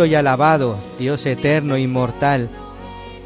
Bendito 0.00 0.14
y 0.14 0.16
alabado, 0.16 0.78
Dios 0.98 1.26
eterno 1.26 1.76
inmortal, 1.76 2.48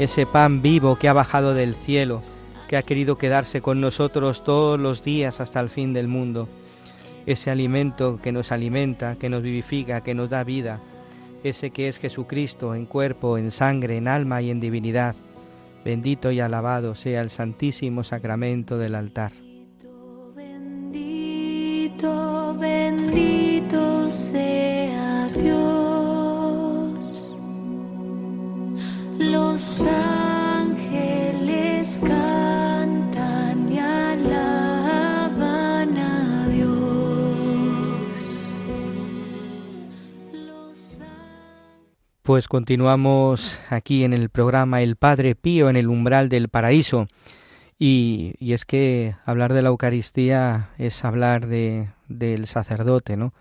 ese 0.00 0.26
pan 0.26 0.60
vivo 0.60 0.96
que 0.96 1.08
ha 1.08 1.12
bajado 1.12 1.54
del 1.54 1.76
cielo, 1.76 2.20
que 2.66 2.76
ha 2.76 2.82
querido 2.82 3.16
quedarse 3.16 3.62
con 3.62 3.80
nosotros 3.80 4.42
todos 4.42 4.80
los 4.80 5.04
días 5.04 5.40
hasta 5.40 5.60
el 5.60 5.68
fin 5.68 5.92
del 5.92 6.08
mundo, 6.08 6.48
ese 7.26 7.52
alimento 7.52 8.18
que 8.20 8.32
nos 8.32 8.50
alimenta, 8.50 9.14
que 9.14 9.28
nos 9.28 9.44
vivifica, 9.44 10.02
que 10.02 10.14
nos 10.14 10.30
da 10.30 10.42
vida, 10.42 10.80
ese 11.44 11.70
que 11.70 11.86
es 11.86 11.98
Jesucristo 11.98 12.74
en 12.74 12.86
cuerpo, 12.86 13.38
en 13.38 13.52
sangre, 13.52 13.96
en 13.96 14.08
alma 14.08 14.42
y 14.42 14.50
en 14.50 14.58
divinidad. 14.58 15.14
Bendito 15.84 16.32
y 16.32 16.40
alabado 16.40 16.96
sea 16.96 17.20
el 17.20 17.30
santísimo 17.30 18.02
sacramento 18.02 18.78
del 18.78 18.96
altar. 18.96 19.30
Bendito, 20.34 21.36
bendito 22.58 24.10
sea 24.10 25.28
Dios. 25.40 25.73
Pues 42.24 42.48
continuamos 42.48 43.56
aquí 43.70 44.02
en 44.02 44.12
el 44.12 44.28
programa 44.28 44.82
El 44.82 44.96
Padre 44.96 45.36
Pío 45.36 45.68
en 45.68 45.76
el 45.76 45.88
umbral 45.88 46.28
del 46.28 46.48
paraíso. 46.48 47.06
Y, 47.78 48.34
y 48.40 48.54
es 48.54 48.64
que 48.64 49.14
hablar 49.24 49.52
de 49.52 49.62
la 49.62 49.68
Eucaristía 49.68 50.70
es 50.78 51.04
hablar 51.04 51.46
de, 51.46 51.90
del 52.08 52.48
sacerdote, 52.48 53.16
¿no? 53.16 53.32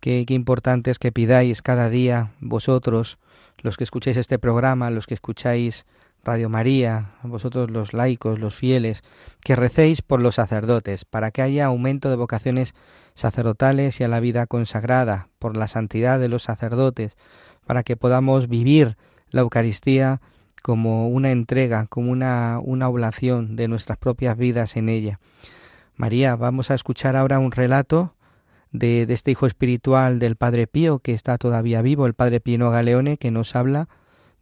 Qué, 0.00 0.24
qué 0.24 0.34
importante 0.34 0.92
es 0.92 1.00
que 1.00 1.10
pidáis 1.10 1.62
cada 1.62 1.88
día 1.90 2.30
vosotros, 2.38 3.18
los 3.62 3.76
que 3.76 3.84
escucháis 3.84 4.16
este 4.16 4.38
programa, 4.38 4.90
los 4.90 5.06
que 5.06 5.14
escucháis 5.14 5.86
Radio 6.24 6.48
María, 6.48 7.12
vosotros 7.22 7.70
los 7.70 7.94
laicos, 7.94 8.38
los 8.38 8.54
fieles, 8.54 9.02
que 9.40 9.56
recéis 9.56 10.02
por 10.02 10.20
los 10.20 10.36
sacerdotes, 10.36 11.04
para 11.04 11.32
que 11.32 11.42
haya 11.42 11.66
aumento 11.66 12.10
de 12.10 12.16
vocaciones 12.16 12.74
sacerdotales 13.14 14.00
y 14.00 14.04
a 14.04 14.08
la 14.08 14.20
vida 14.20 14.46
consagrada, 14.46 15.28
por 15.38 15.56
la 15.56 15.66
santidad 15.66 16.20
de 16.20 16.28
los 16.28 16.44
sacerdotes, 16.44 17.16
para 17.66 17.82
que 17.82 17.96
podamos 17.96 18.48
vivir 18.48 18.96
la 19.30 19.40
Eucaristía 19.40 20.20
como 20.62 21.08
una 21.08 21.32
entrega, 21.32 21.86
como 21.86 22.12
una, 22.12 22.60
una 22.62 22.88
oblación 22.88 23.56
de 23.56 23.66
nuestras 23.66 23.98
propias 23.98 24.36
vidas 24.36 24.76
en 24.76 24.88
ella. 24.88 25.18
María, 25.96 26.36
vamos 26.36 26.70
a 26.70 26.74
escuchar 26.74 27.16
ahora 27.16 27.40
un 27.40 27.50
relato 27.50 28.14
de, 28.72 29.06
de 29.06 29.14
este 29.14 29.30
hijo 29.30 29.46
espiritual 29.46 30.18
del 30.18 30.36
Padre 30.36 30.66
Pío, 30.66 30.98
que 30.98 31.12
está 31.12 31.38
todavía 31.38 31.82
vivo, 31.82 32.06
el 32.06 32.14
Padre 32.14 32.40
Pino 32.40 32.70
Galeone, 32.70 33.18
que 33.18 33.30
nos 33.30 33.54
habla 33.54 33.88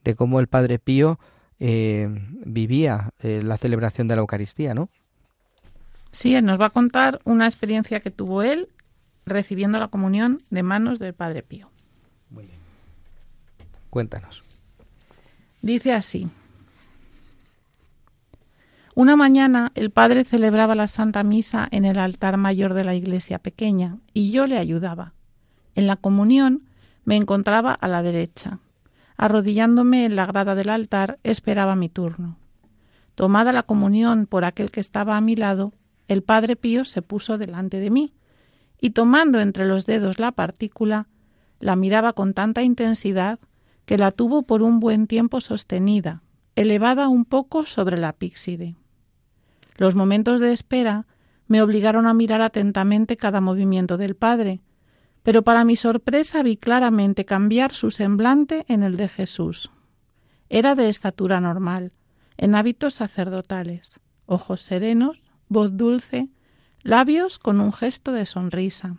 de 0.05 0.15
cómo 0.15 0.41
el 0.41 0.47
Padre 0.47 0.79
Pío 0.79 1.19
eh, 1.59 2.09
vivía 2.47 3.11
eh, 3.21 3.43
la 3.45 3.59
celebración 3.59 4.09
de 4.09 4.17
la 4.17 4.23
Eucaristía, 4.23 4.73
¿no? 4.73 4.89
Sí, 6.11 6.35
él 6.35 6.45
nos 6.45 6.59
va 6.61 6.67
a 6.67 6.71
contar 6.71 7.21
una 7.25 7.47
experiencia 7.47 8.01
que 8.01 8.11
tuvo 8.11 8.43
él 8.43 8.69
recibiendo 9.27 9.79
la 9.79 9.89
comunión 9.89 10.41
de 10.51 10.63
manos 10.63 10.99
del 10.99 11.13
Padre 11.15 11.43
Pío. 11.43 11.71
Cuéntanos. 13.91 14.43
Dice 15.63 15.93
así. 15.93 16.31
Una 19.01 19.17
mañana 19.17 19.73
el 19.77 19.89
padre 19.89 20.25
celebraba 20.25 20.75
la 20.75 20.87
Santa 20.87 21.23
Misa 21.23 21.67
en 21.71 21.87
el 21.87 21.99
altar 21.99 22.37
mayor 22.37 22.75
de 22.75 22.85
la 22.85 22.95
iglesia 22.95 23.39
pequeña 23.39 23.97
y 24.13 24.31
yo 24.31 24.47
le 24.47 24.59
ayudaba. 24.59 25.15
En 25.75 25.87
la 25.87 25.97
comunión 25.97 26.69
me 27.07 27.17
encontraba 27.17 27.73
a 27.73 27.89
la 27.89 28.03
derecha. 28.03 28.59
Arrodillándome 29.17 30.05
en 30.05 30.17
la 30.17 30.27
grada 30.27 30.55
del 30.55 30.69
altar 30.69 31.19
esperaba 31.23 31.77
mi 31.77 31.89
turno. 31.89 32.37
Tomada 33.15 33.55
la 33.55 33.63
comunión 33.63 34.27
por 34.27 34.45
aquel 34.45 34.71
que 34.71 34.81
estaba 34.81 35.17
a 35.17 35.23
mi 35.23 35.35
lado, 35.35 35.73
el 36.07 36.23
padre 36.23 36.55
Pío 36.55 36.85
se 36.85 37.01
puso 37.01 37.39
delante 37.39 37.79
de 37.81 37.89
mí 37.89 38.13
y 38.83 38.91
tomando 38.91 39.41
entre 39.41 39.65
los 39.65 39.87
dedos 39.87 40.19
la 40.19 40.31
partícula, 40.31 41.09
la 41.59 41.75
miraba 41.75 42.13
con 42.13 42.35
tanta 42.35 42.63
intensidad 42.63 43.39
que 43.87 43.97
la 43.97 44.11
tuvo 44.11 44.43
por 44.43 44.63
un 44.63 44.79
buen 44.79 45.07
tiempo 45.07 45.41
sostenida, 45.41 46.23
elevada 46.55 47.09
un 47.09 47.25
poco 47.25 47.65
sobre 47.65 47.97
la 47.97 48.13
píxide. 48.13 48.77
Los 49.81 49.95
momentos 49.95 50.41
de 50.41 50.53
espera 50.53 51.07
me 51.47 51.63
obligaron 51.63 52.07
a 52.07 52.13
mirar 52.13 52.43
atentamente 52.43 53.17
cada 53.17 53.41
movimiento 53.41 53.97
del 53.97 54.15
padre, 54.15 54.61
pero 55.23 55.41
para 55.41 55.65
mi 55.65 55.75
sorpresa 55.75 56.43
vi 56.43 56.59
claramente 56.59 57.25
cambiar 57.25 57.73
su 57.73 57.91
semblante 57.91 58.67
en 58.69 58.83
el 58.83 58.99
de 58.99 59.09
Jesús. 59.09 59.71
Era 60.51 60.75
de 60.75 60.91
estatura 60.91 61.41
normal, 61.41 61.93
en 62.37 62.57
hábitos 62.57 62.93
sacerdotales, 62.93 64.01
ojos 64.27 64.61
serenos, 64.61 65.23
voz 65.49 65.75
dulce, 65.79 66.29
labios 66.83 67.39
con 67.39 67.59
un 67.59 67.73
gesto 67.73 68.13
de 68.13 68.27
sonrisa. 68.27 68.99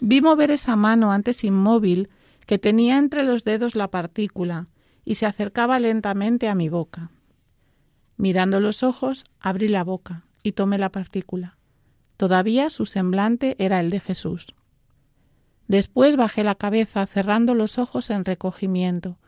Vi 0.00 0.22
mover 0.22 0.50
esa 0.52 0.74
mano 0.74 1.12
antes 1.12 1.44
inmóvil 1.44 2.08
que 2.46 2.58
tenía 2.58 2.96
entre 2.96 3.24
los 3.24 3.44
dedos 3.44 3.74
la 3.74 3.90
partícula 3.90 4.68
y 5.04 5.16
se 5.16 5.26
acercaba 5.26 5.78
lentamente 5.80 6.48
a 6.48 6.54
mi 6.54 6.70
boca. 6.70 7.10
Mirando 8.16 8.60
los 8.60 8.82
ojos, 8.82 9.24
abrí 9.40 9.68
la 9.68 9.84
boca 9.84 10.24
y 10.42 10.52
tomé 10.52 10.78
la 10.78 10.90
partícula. 10.90 11.56
Todavía 12.16 12.70
su 12.70 12.86
semblante 12.86 13.56
era 13.58 13.80
el 13.80 13.90
de 13.90 14.00
Jesús. 14.00 14.54
Después 15.68 16.16
bajé 16.16 16.44
la 16.44 16.54
cabeza 16.54 17.06
cerrando 17.06 17.54
los 17.54 17.78
ojos 17.78 18.10
en 18.10 18.24
recogimiento, 18.24 19.18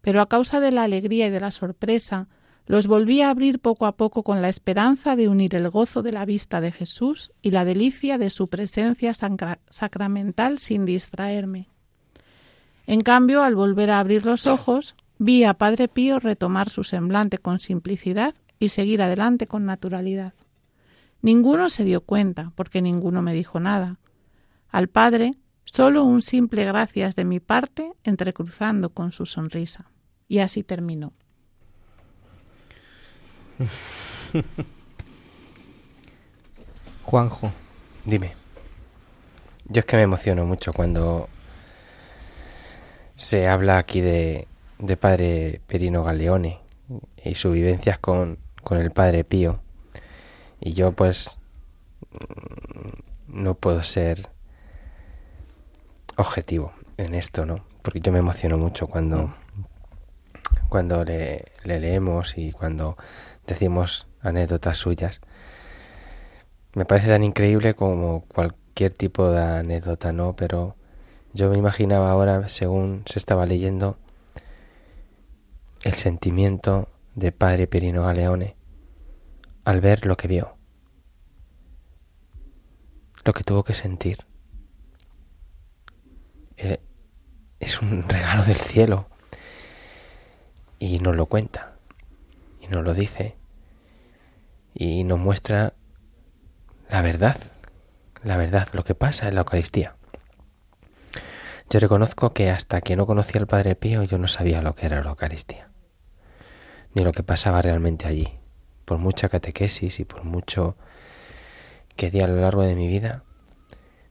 pero 0.00 0.20
a 0.20 0.28
causa 0.28 0.58
de 0.58 0.72
la 0.72 0.82
alegría 0.82 1.26
y 1.26 1.30
de 1.30 1.40
la 1.40 1.50
sorpresa, 1.50 2.28
los 2.66 2.86
volví 2.86 3.22
a 3.22 3.30
abrir 3.30 3.58
poco 3.58 3.86
a 3.86 3.96
poco 3.96 4.22
con 4.22 4.40
la 4.40 4.48
esperanza 4.48 5.16
de 5.16 5.28
unir 5.28 5.54
el 5.54 5.68
gozo 5.68 6.02
de 6.02 6.12
la 6.12 6.24
vista 6.24 6.60
de 6.60 6.72
Jesús 6.72 7.32
y 7.42 7.50
la 7.50 7.64
delicia 7.64 8.18
de 8.18 8.30
su 8.30 8.48
presencia 8.48 9.14
sacra 9.14 9.60
sacramental 9.68 10.58
sin 10.58 10.84
distraerme. 10.84 11.68
En 12.86 13.00
cambio, 13.00 13.42
al 13.42 13.54
volver 13.54 13.90
a 13.90 14.00
abrir 14.00 14.26
los 14.26 14.46
ojos, 14.46 14.96
vi 15.22 15.44
a 15.44 15.54
Padre 15.54 15.86
Pío 15.86 16.18
retomar 16.18 16.68
su 16.68 16.82
semblante 16.82 17.38
con 17.38 17.60
simplicidad 17.60 18.34
y 18.58 18.70
seguir 18.70 19.02
adelante 19.02 19.46
con 19.46 19.64
naturalidad. 19.64 20.34
Ninguno 21.20 21.70
se 21.70 21.84
dio 21.84 22.00
cuenta, 22.00 22.50
porque 22.56 22.82
ninguno 22.82 23.22
me 23.22 23.32
dijo 23.32 23.60
nada. 23.60 24.00
Al 24.68 24.88
Padre, 24.88 25.36
solo 25.64 26.02
un 26.02 26.22
simple 26.22 26.64
gracias 26.64 27.14
de 27.14 27.24
mi 27.24 27.38
parte, 27.38 27.92
entrecruzando 28.02 28.90
con 28.90 29.12
su 29.12 29.24
sonrisa. 29.26 29.92
Y 30.26 30.40
así 30.40 30.64
terminó. 30.64 31.12
Juanjo. 37.04 37.52
Dime. 38.04 38.32
Yo 39.66 39.78
es 39.78 39.84
que 39.84 39.94
me 39.94 40.02
emociono 40.02 40.44
mucho 40.44 40.72
cuando 40.72 41.28
se 43.14 43.46
habla 43.46 43.78
aquí 43.78 44.00
de, 44.00 44.48
de 44.82 44.96
padre 44.96 45.60
Perino 45.68 46.02
Galeone 46.02 46.58
y 47.24 47.36
sus 47.36 47.54
vivencias 47.54 47.98
con, 47.98 48.38
con 48.62 48.78
el 48.78 48.90
padre 48.90 49.22
Pío. 49.24 49.60
Y 50.60 50.72
yo 50.72 50.92
pues 50.92 51.38
no 53.28 53.54
puedo 53.54 53.82
ser 53.82 54.28
objetivo 56.16 56.72
en 56.96 57.14
esto, 57.14 57.46
¿no? 57.46 57.64
Porque 57.82 58.00
yo 58.00 58.12
me 58.12 58.18
emociono 58.18 58.58
mucho 58.58 58.88
cuando, 58.88 59.32
cuando 60.68 61.04
le, 61.04 61.46
le 61.64 61.80
leemos 61.80 62.36
y 62.36 62.52
cuando 62.52 62.96
decimos 63.46 64.08
anécdotas 64.20 64.78
suyas. 64.78 65.20
Me 66.74 66.84
parece 66.84 67.08
tan 67.08 67.22
increíble 67.22 67.74
como 67.74 68.24
cualquier 68.26 68.92
tipo 68.92 69.30
de 69.30 69.42
anécdota, 69.42 70.12
¿no? 70.12 70.34
Pero 70.34 70.76
Yo 71.34 71.48
me 71.48 71.56
imaginaba 71.56 72.10
ahora, 72.10 72.48
según 72.50 73.04
se 73.06 73.18
estaba 73.18 73.46
leyendo, 73.46 73.96
el 75.84 75.94
sentimiento 75.94 76.88
de 77.14 77.32
padre 77.32 77.66
Perino 77.66 78.04
Galeone 78.04 78.56
al 79.64 79.80
ver 79.80 80.06
lo 80.06 80.16
que 80.16 80.28
vio, 80.28 80.56
lo 83.24 83.32
que 83.32 83.44
tuvo 83.44 83.64
que 83.64 83.74
sentir. 83.74 84.24
Eh, 86.56 86.80
Es 87.58 87.80
un 87.80 88.02
regalo 88.08 88.44
del 88.44 88.58
cielo 88.58 89.08
y 90.78 90.98
nos 90.98 91.14
lo 91.16 91.26
cuenta 91.26 91.76
y 92.60 92.66
nos 92.68 92.82
lo 92.84 92.94
dice 92.94 93.36
y 94.74 95.04
nos 95.04 95.18
muestra 95.18 95.74
la 96.90 97.02
verdad, 97.02 97.36
la 98.22 98.36
verdad, 98.36 98.68
lo 98.72 98.84
que 98.84 98.94
pasa 98.94 99.28
en 99.28 99.34
la 99.34 99.40
Eucaristía. 99.42 99.96
Yo 101.70 101.80
reconozco 101.80 102.32
que 102.34 102.50
hasta 102.50 102.80
que 102.82 102.96
no 102.96 103.06
conocía 103.06 103.40
al 103.40 103.46
Padre 103.46 103.74
Pío 103.76 104.02
yo 104.02 104.18
no 104.18 104.28
sabía 104.28 104.60
lo 104.60 104.74
que 104.74 104.86
era 104.86 105.02
la 105.02 105.10
Eucaristía, 105.10 105.70
ni 106.94 107.04
lo 107.04 107.12
que 107.12 107.22
pasaba 107.22 107.62
realmente 107.62 108.06
allí. 108.06 108.38
Por 108.84 108.98
mucha 108.98 109.28
catequesis 109.28 110.00
y 110.00 110.04
por 110.04 110.24
mucho 110.24 110.76
que 111.96 112.10
di 112.10 112.20
a 112.20 112.26
lo 112.26 112.36
largo 112.36 112.62
de 112.62 112.74
mi 112.74 112.88
vida, 112.88 113.24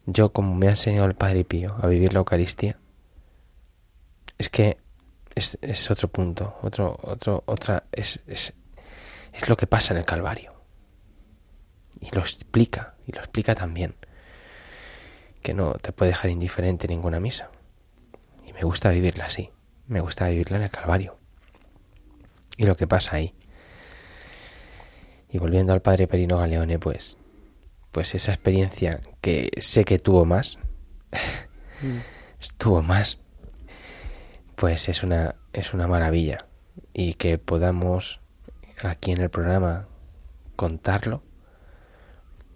yo 0.06 0.32
como 0.32 0.56
me 0.56 0.68
ha 0.68 0.72
enseñado 0.72 1.06
el 1.06 1.16
Padre 1.16 1.44
Pío 1.44 1.76
a 1.82 1.88
vivir 1.88 2.14
la 2.14 2.20
Eucaristía, 2.20 2.80
es 4.38 4.50
que 4.50 4.78
es, 5.36 5.58
es 5.62 5.92
otro 5.92 6.08
punto, 6.08 6.58
otro, 6.62 6.98
otro, 7.04 7.44
otra, 7.46 7.84
es, 7.92 8.20
es, 8.28 8.54
es 9.34 9.50
lo 9.50 9.58
que 9.58 9.68
pasa 9.68 9.94
en 9.94 10.00
el 10.00 10.06
Calvario. 10.06 10.54
Y 12.00 12.10
lo 12.16 12.22
explica, 12.22 12.96
y 13.06 13.12
lo 13.12 13.20
explica 13.20 13.54
también 13.54 13.96
que 15.42 15.54
no 15.54 15.74
te 15.74 15.92
puede 15.92 16.12
dejar 16.12 16.32
indiferente 16.32 16.88
ninguna 16.88 17.20
misa. 17.20 17.50
Y 18.46 18.54
me 18.54 18.62
gusta 18.62 18.90
vivirla 18.90 19.26
así, 19.26 19.52
me 19.88 20.02
gusta 20.02 20.28
vivirla 20.28 20.58
en 20.58 20.64
el 20.64 20.70
Calvario. 20.70 21.20
Y 22.58 22.66
lo 22.66 22.76
que 22.76 22.88
pasa 22.88 23.16
ahí. 23.16 23.34
Y 25.30 25.38
volviendo 25.38 25.74
al 25.74 25.82
padre 25.82 26.08
Perino 26.08 26.38
Galeone, 26.38 26.78
pues, 26.80 27.18
pues 27.91 28.14
esa 28.16 28.34
experiencia 28.34 28.99
que 29.22 29.49
sé 29.60 29.86
que 29.86 29.99
tuvo 29.99 30.26
más, 30.26 30.58
tuvo 32.58 32.82
más, 32.82 33.20
pues 34.56 34.89
es 34.89 35.04
una, 35.04 35.36
es 35.54 35.74
una 35.74 35.88
maravilla. 35.88 36.38
Y 36.93 37.14
que 37.14 37.38
podamos 37.38 38.20
aquí 38.84 39.12
en 39.12 39.22
el 39.22 39.30
programa 39.30 39.88
contarlo 40.56 41.24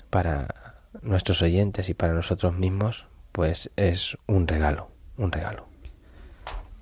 para 0.10 0.76
nuestros 1.02 1.42
oyentes 1.42 1.90
y 1.90 1.94
para 1.94 2.14
nosotros 2.14 2.54
mismos, 2.54 3.08
pues 3.32 3.72
es 3.76 4.18
un 4.28 4.48
regalo, 4.48 4.90
un 5.18 5.32
regalo. 5.32 5.68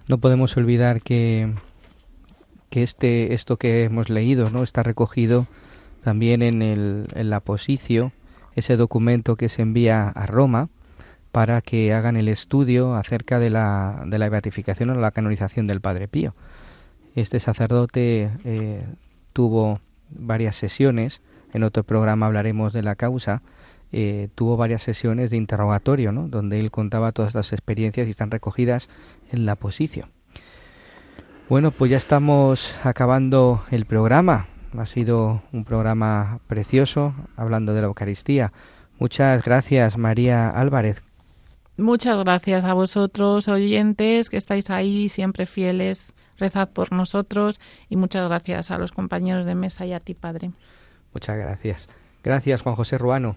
No 0.07 0.17
podemos 0.17 0.55
olvidar 0.57 1.01
que, 1.01 1.53
que 2.73 2.81
este, 2.81 3.35
esto 3.35 3.57
que 3.57 3.83
hemos 3.83 4.09
leído 4.09 4.49
¿no? 4.49 4.63
está 4.63 4.81
recogido 4.81 5.45
también 6.03 6.41
en, 6.41 6.63
el, 6.63 7.05
en 7.13 7.29
la 7.29 7.39
posicio, 7.39 8.13
ese 8.55 8.77
documento 8.77 9.35
que 9.35 9.47
se 9.47 9.61
envía 9.61 10.09
a 10.09 10.25
Roma 10.25 10.69
para 11.31 11.61
que 11.61 11.93
hagan 11.93 12.15
el 12.17 12.27
estudio 12.27 12.95
acerca 12.95 13.37
de 13.37 13.51
la, 13.51 14.01
de 14.07 14.17
la 14.17 14.27
beatificación 14.27 14.89
o 14.89 14.95
la 14.95 15.11
canonización 15.11 15.67
del 15.67 15.81
Padre 15.81 16.07
Pío. 16.07 16.33
Este 17.13 17.39
sacerdote 17.39 18.31
eh, 18.43 18.83
tuvo 19.33 19.79
varias 20.09 20.55
sesiones, 20.55 21.21
en 21.53 21.61
otro 21.61 21.83
programa 21.83 22.25
hablaremos 22.25 22.73
de 22.73 22.81
la 22.81 22.95
causa, 22.95 23.43
eh, 23.91 24.29
tuvo 24.33 24.57
varias 24.57 24.81
sesiones 24.81 25.29
de 25.29 25.37
interrogatorio, 25.37 26.11
¿no? 26.11 26.27
donde 26.27 26.59
él 26.59 26.71
contaba 26.71 27.11
todas 27.11 27.35
las 27.35 27.53
experiencias 27.53 28.07
y 28.07 28.09
están 28.09 28.31
recogidas 28.31 28.89
en 29.31 29.45
la 29.45 29.57
posición. 29.57 30.09
Bueno, 31.49 31.71
pues 31.71 31.91
ya 31.91 31.97
estamos 31.97 32.73
acabando 32.83 33.63
el 33.69 33.85
programa. 33.85 34.47
Ha 34.77 34.85
sido 34.85 35.43
un 35.51 35.65
programa 35.65 36.39
precioso 36.47 37.13
hablando 37.35 37.73
de 37.73 37.81
la 37.81 37.87
Eucaristía. 37.87 38.53
Muchas 38.97 39.43
gracias, 39.43 39.97
María 39.97 40.49
Álvarez. 40.49 41.03
Muchas 41.77 42.17
gracias 42.23 42.63
a 42.65 42.73
vosotros, 42.73 43.47
oyentes, 43.47 44.29
que 44.29 44.37
estáis 44.37 44.69
ahí 44.69 45.09
siempre 45.09 45.45
fieles. 45.45 46.13
Rezad 46.37 46.69
por 46.69 46.91
nosotros 46.91 47.59
y 47.89 47.97
muchas 47.97 48.27
gracias 48.27 48.71
a 48.71 48.77
los 48.77 48.91
compañeros 48.91 49.45
de 49.45 49.53
mesa 49.53 49.85
y 49.85 49.93
a 49.93 49.99
ti, 49.99 50.13
Padre. 50.13 50.51
Muchas 51.13 51.37
gracias. 51.37 51.89
Gracias, 52.23 52.61
Juan 52.61 52.75
José 52.75 52.97
Ruano. 52.97 53.35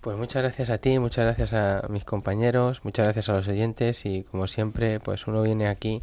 Pues 0.00 0.18
muchas 0.18 0.42
gracias 0.42 0.68
a 0.68 0.78
ti, 0.78 0.98
muchas 0.98 1.24
gracias 1.24 1.54
a 1.54 1.86
mis 1.88 2.04
compañeros, 2.04 2.84
muchas 2.84 3.06
gracias 3.06 3.30
a 3.30 3.32
los 3.32 3.48
oyentes 3.48 4.04
y 4.04 4.24
como 4.24 4.46
siempre, 4.46 5.00
pues 5.00 5.26
uno 5.26 5.40
viene 5.40 5.66
aquí 5.66 6.02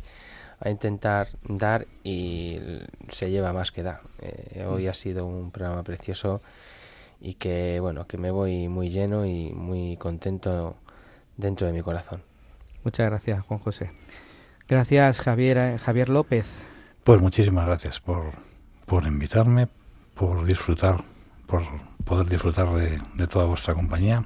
a 0.62 0.70
intentar 0.70 1.28
dar 1.44 1.88
y 2.04 2.60
se 3.10 3.32
lleva 3.32 3.52
más 3.52 3.72
que 3.72 3.84
da. 3.84 4.00
Eh, 4.22 4.66
hoy 4.66 4.88
ha 4.88 4.94
sido 4.94 5.26
un 5.26 5.52
programa 5.52 5.84
precioso 5.84 6.42
y 7.20 7.34
que 7.34 7.80
bueno, 7.80 8.06
que 8.06 8.18
me 8.18 8.32
voy 8.32 8.68
muy 8.68 8.90
lleno 8.90 9.26
y 9.26 9.52
muy 9.54 9.98
contento 9.98 10.76
dentro 11.36 11.68
de 11.68 11.74
mi 11.74 11.82
corazón. 11.82 12.22
Muchas 12.84 13.10
gracias, 13.10 13.44
Juan 13.44 13.60
José. 13.60 13.92
Gracias, 14.68 15.20
Javier, 15.20 15.58
eh, 15.58 15.78
Javier 15.80 16.10
López. 16.10 16.46
Pues 17.04 17.20
muchísimas 17.20 17.66
gracias 17.66 18.00
por, 18.00 18.32
por 18.86 19.06
invitarme, 19.06 19.68
por 20.14 20.46
disfrutar, 20.46 21.04
por 21.48 21.64
poder 22.06 22.28
disfrutar 22.28 22.72
de, 22.74 23.02
de 23.16 23.28
toda 23.28 23.46
vuestra 23.46 23.74
compañía. 23.74 24.26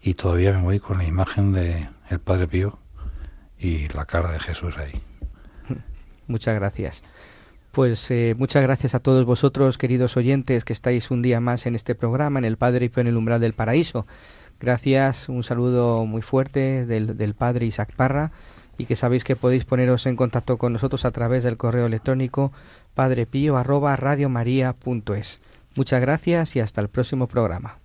Y 0.00 0.14
todavía 0.14 0.52
me 0.52 0.62
voy 0.62 0.80
con 0.80 0.98
la 0.98 1.04
imagen 1.04 1.52
de 1.52 1.88
el 2.10 2.20
Padre 2.20 2.46
Pío 2.46 2.78
y 3.58 3.88
la 3.88 4.06
cara 4.06 4.30
de 4.32 4.40
Jesús 4.40 4.76
ahí. 4.78 5.02
Muchas 6.26 6.54
gracias. 6.54 7.02
Pues 7.72 8.10
eh, 8.10 8.34
muchas 8.36 8.62
gracias 8.62 8.94
a 8.94 9.00
todos 9.00 9.24
vosotros, 9.24 9.78
queridos 9.78 10.16
oyentes, 10.16 10.64
que 10.64 10.74
estáis 10.74 11.10
un 11.10 11.22
día 11.22 11.40
más 11.40 11.64
en 11.64 11.74
este 11.74 11.94
programa, 11.94 12.38
en 12.38 12.44
el 12.44 12.58
Padre 12.58 12.90
Pío 12.90 13.00
en 13.00 13.06
el 13.06 13.16
umbral 13.16 13.40
del 13.40 13.54
paraíso. 13.54 14.06
Gracias, 14.60 15.28
un 15.28 15.42
saludo 15.42 16.04
muy 16.04 16.22
fuerte 16.22 16.86
del, 16.86 17.16
del 17.16 17.34
Padre 17.34 17.66
Isaac 17.66 17.94
Parra 17.96 18.30
y 18.78 18.86
que 18.86 18.96
sabéis 18.96 19.24
que 19.24 19.36
podéis 19.36 19.64
poneros 19.64 20.06
en 20.06 20.16
contacto 20.16 20.58
con 20.58 20.72
nosotros 20.72 21.04
a 21.04 21.10
través 21.10 21.44
del 21.44 21.56
correo 21.56 21.86
electrónico 21.86 22.52
padrepío 22.94 23.56
arroba. 23.56 23.98
Muchas 25.74 26.00
gracias 26.00 26.56
y 26.56 26.60
hasta 26.60 26.80
el 26.80 26.88
próximo 26.88 27.26
programa. 27.26 27.81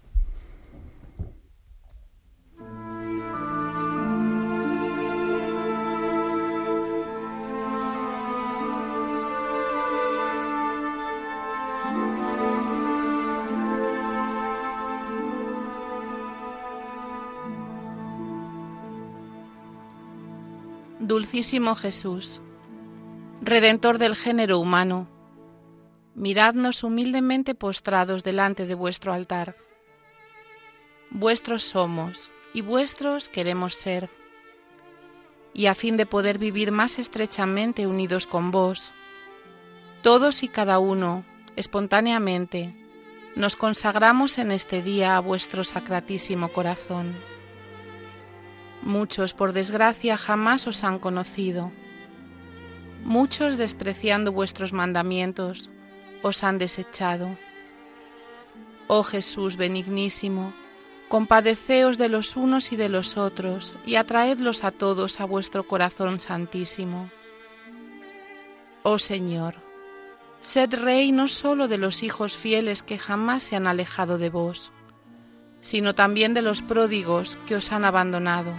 Dulcísimo 21.07 21.73
Jesús, 21.75 22.41
Redentor 23.39 23.97
del 23.97 24.13
género 24.13 24.59
humano, 24.59 25.07
miradnos 26.15 26.83
humildemente 26.83 27.55
postrados 27.55 28.25
delante 28.25 28.65
de 28.65 28.75
vuestro 28.75 29.13
altar. 29.13 29.55
Vuestros 31.09 31.63
somos 31.63 32.29
y 32.53 32.59
vuestros 32.59 33.29
queremos 33.29 33.73
ser, 33.73 34.09
y 35.53 35.67
a 35.67 35.75
fin 35.75 35.95
de 35.95 36.05
poder 36.05 36.39
vivir 36.39 36.73
más 36.73 36.99
estrechamente 36.99 37.87
unidos 37.87 38.27
con 38.27 38.51
vos, 38.51 38.91
todos 40.01 40.43
y 40.43 40.49
cada 40.49 40.77
uno, 40.77 41.23
espontáneamente, 41.55 42.75
nos 43.37 43.55
consagramos 43.55 44.37
en 44.39 44.51
este 44.51 44.81
día 44.81 45.15
a 45.15 45.21
vuestro 45.21 45.63
sacratísimo 45.63 46.49
corazón. 46.49 47.15
Muchos, 48.87 49.33
por 49.33 49.51
desgracia, 49.51 50.15
jamás 50.15 50.65
os 50.65 50.85
han 50.85 50.97
conocido. 50.97 51.73
Muchos, 53.03 53.57
despreciando 53.57 54.31
vuestros 54.31 54.71
mandamientos, 54.71 55.69
os 56.23 56.41
han 56.41 56.57
desechado. 56.57 57.37
Oh 58.87 59.03
Jesús 59.03 59.57
benignísimo, 59.57 60.53
compadeceos 61.09 61.97
de 61.97 62.07
los 62.07 62.37
unos 62.37 62.71
y 62.71 62.77
de 62.77 62.87
los 62.87 63.17
otros, 63.17 63.75
y 63.85 63.95
atraedlos 63.95 64.63
a 64.63 64.71
todos 64.71 65.19
a 65.19 65.25
vuestro 65.25 65.67
corazón 65.67 66.21
santísimo. 66.21 67.09
Oh 68.83 68.99
Señor, 68.99 69.55
sed 70.39 70.73
Rey 70.73 71.11
no 71.11 71.27
sólo 71.27 71.67
de 71.67 71.77
los 71.77 72.03
hijos 72.03 72.37
fieles 72.37 72.83
que 72.83 72.97
jamás 72.97 73.43
se 73.43 73.57
han 73.57 73.67
alejado 73.67 74.17
de 74.17 74.29
vos, 74.29 74.71
sino 75.59 75.93
también 75.93 76.33
de 76.33 76.41
los 76.41 76.61
pródigos 76.61 77.37
que 77.47 77.57
os 77.57 77.73
han 77.73 77.83
abandonado. 77.83 78.53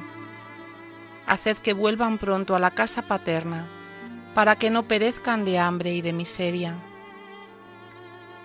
Haced 1.28 1.58
que 1.58 1.74
vuelvan 1.74 2.18
pronto 2.18 2.56
a 2.56 2.58
la 2.58 2.70
casa 2.70 3.02
paterna, 3.02 3.68
para 4.34 4.56
que 4.56 4.70
no 4.70 4.88
perezcan 4.88 5.44
de 5.44 5.58
hambre 5.58 5.92
y 5.94 6.00
de 6.00 6.12
miseria. 6.12 6.82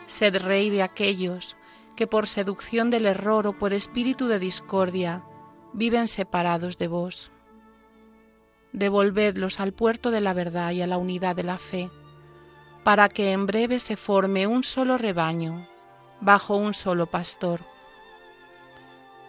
Sed 0.05 0.37
rey 0.43 0.69
de 0.69 0.83
aquellos 0.83 1.55
que 1.95 2.07
por 2.07 2.27
seducción 2.27 2.89
del 2.89 3.05
error 3.05 3.47
o 3.47 3.57
por 3.57 3.71
espíritu 3.71 4.27
de 4.27 4.37
discordia 4.39 5.23
viven 5.73 6.07
separados 6.07 6.77
de 6.77 6.87
vos. 6.87 7.31
devolvedlos 8.73 9.59
al 9.59 9.71
puerto 9.71 10.11
de 10.11 10.19
la 10.19 10.33
verdad 10.33 10.71
y 10.71 10.81
a 10.81 10.87
la 10.87 10.97
unidad 10.97 11.35
de 11.35 11.43
la 11.43 11.59
fe, 11.59 11.89
para 12.83 13.07
que 13.07 13.31
en 13.31 13.45
breve 13.45 13.79
se 13.79 13.95
forme 13.95 14.47
un 14.47 14.63
solo 14.63 14.97
rebaño, 14.97 15.69
bajo 16.19 16.55
un 16.55 16.73
solo 16.73 17.05
pastor. 17.05 17.61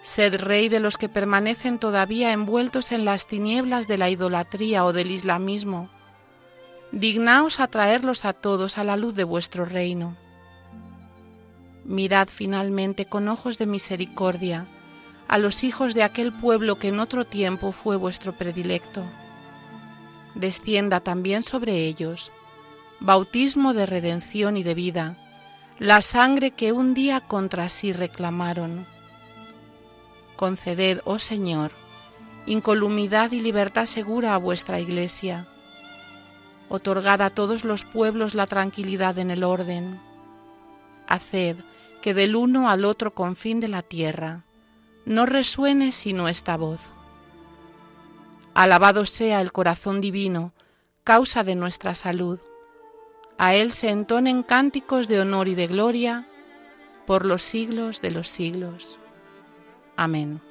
Sed 0.04 0.36
rey 0.36 0.68
de 0.68 0.80
los 0.80 0.98
que 0.98 1.08
permanecen 1.08 1.78
todavía 1.78 2.32
envueltos 2.32 2.92
en 2.92 3.06
las 3.06 3.26
tinieblas 3.26 3.88
de 3.88 3.96
la 3.96 4.10
idolatría 4.10 4.84
o 4.84 4.92
del 4.92 5.10
islamismo. 5.10 5.88
Dignaos 6.92 7.58
a 7.58 7.68
traerlos 7.68 8.26
a 8.26 8.34
todos 8.34 8.76
a 8.76 8.84
la 8.84 8.96
luz 8.98 9.14
de 9.14 9.24
vuestro 9.24 9.64
reino. 9.64 10.14
Mirad 11.86 12.28
finalmente 12.28 13.06
con 13.06 13.28
ojos 13.28 13.56
de 13.56 13.64
misericordia 13.64 14.66
a 15.26 15.38
los 15.38 15.64
hijos 15.64 15.94
de 15.94 16.02
aquel 16.02 16.34
pueblo 16.34 16.78
que 16.78 16.88
en 16.88 17.00
otro 17.00 17.24
tiempo 17.24 17.72
fue 17.72 17.96
vuestro 17.96 18.36
predilecto. 18.36 19.02
Descienda 20.34 21.00
también 21.00 21.42
sobre 21.42 21.86
ellos 21.86 22.30
bautismo 23.00 23.72
de 23.72 23.86
redención 23.86 24.58
y 24.58 24.62
de 24.62 24.74
vida, 24.74 25.16
la 25.78 26.02
sangre 26.02 26.50
que 26.50 26.72
un 26.72 26.92
día 26.92 27.22
contra 27.22 27.70
sí 27.70 27.94
reclamaron. 27.94 28.93
Conceded, 30.36 31.00
oh 31.04 31.18
Señor, 31.18 31.70
incolumidad 32.46 33.32
y 33.32 33.40
libertad 33.40 33.86
segura 33.86 34.34
a 34.34 34.38
vuestra 34.38 34.80
Iglesia. 34.80 35.46
Otorgad 36.68 37.22
a 37.22 37.30
todos 37.30 37.64
los 37.64 37.84
pueblos 37.84 38.34
la 38.34 38.46
tranquilidad 38.46 39.18
en 39.18 39.30
el 39.30 39.44
orden. 39.44 40.00
Haced 41.06 41.56
que 42.02 42.14
del 42.14 42.36
uno 42.36 42.68
al 42.68 42.84
otro 42.84 43.14
confín 43.14 43.60
de 43.60 43.68
la 43.68 43.82
tierra 43.82 44.44
no 45.06 45.24
resuene 45.24 45.92
sino 45.92 46.28
esta 46.28 46.56
voz. 46.56 46.80
Alabado 48.54 49.06
sea 49.06 49.40
el 49.40 49.52
corazón 49.52 50.00
divino, 50.00 50.52
causa 51.04 51.44
de 51.44 51.54
nuestra 51.54 51.94
salud. 51.94 52.40
A 53.38 53.54
él 53.54 53.72
se 53.72 53.90
entonen 53.90 54.42
cánticos 54.42 55.08
de 55.08 55.20
honor 55.20 55.48
y 55.48 55.54
de 55.54 55.66
gloria 55.66 56.26
por 57.06 57.24
los 57.24 57.42
siglos 57.42 58.00
de 58.00 58.10
los 58.10 58.28
siglos. 58.28 58.98
Amén. 59.96 60.43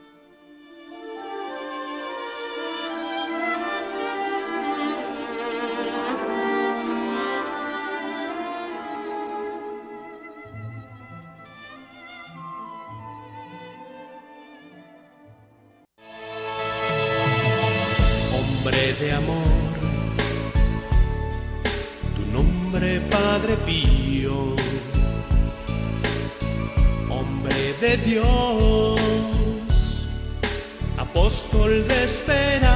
De 31.53 32.03
esperanza. 32.03 32.71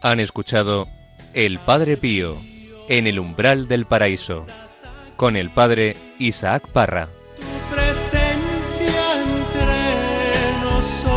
Han 0.00 0.20
escuchado 0.20 0.88
El 1.32 1.58
Padre 1.58 1.96
Pío 1.96 2.36
en 2.88 3.06
el 3.06 3.18
umbral 3.18 3.66
del 3.68 3.86
paraíso 3.86 4.46
con 5.16 5.36
el 5.36 5.50
Padre 5.50 5.96
Isaac 6.18 6.68
Parra. 6.68 7.08
Tu 7.38 7.74
presencia 7.74 9.22
entre 9.22 10.60
nosotros. 10.62 11.13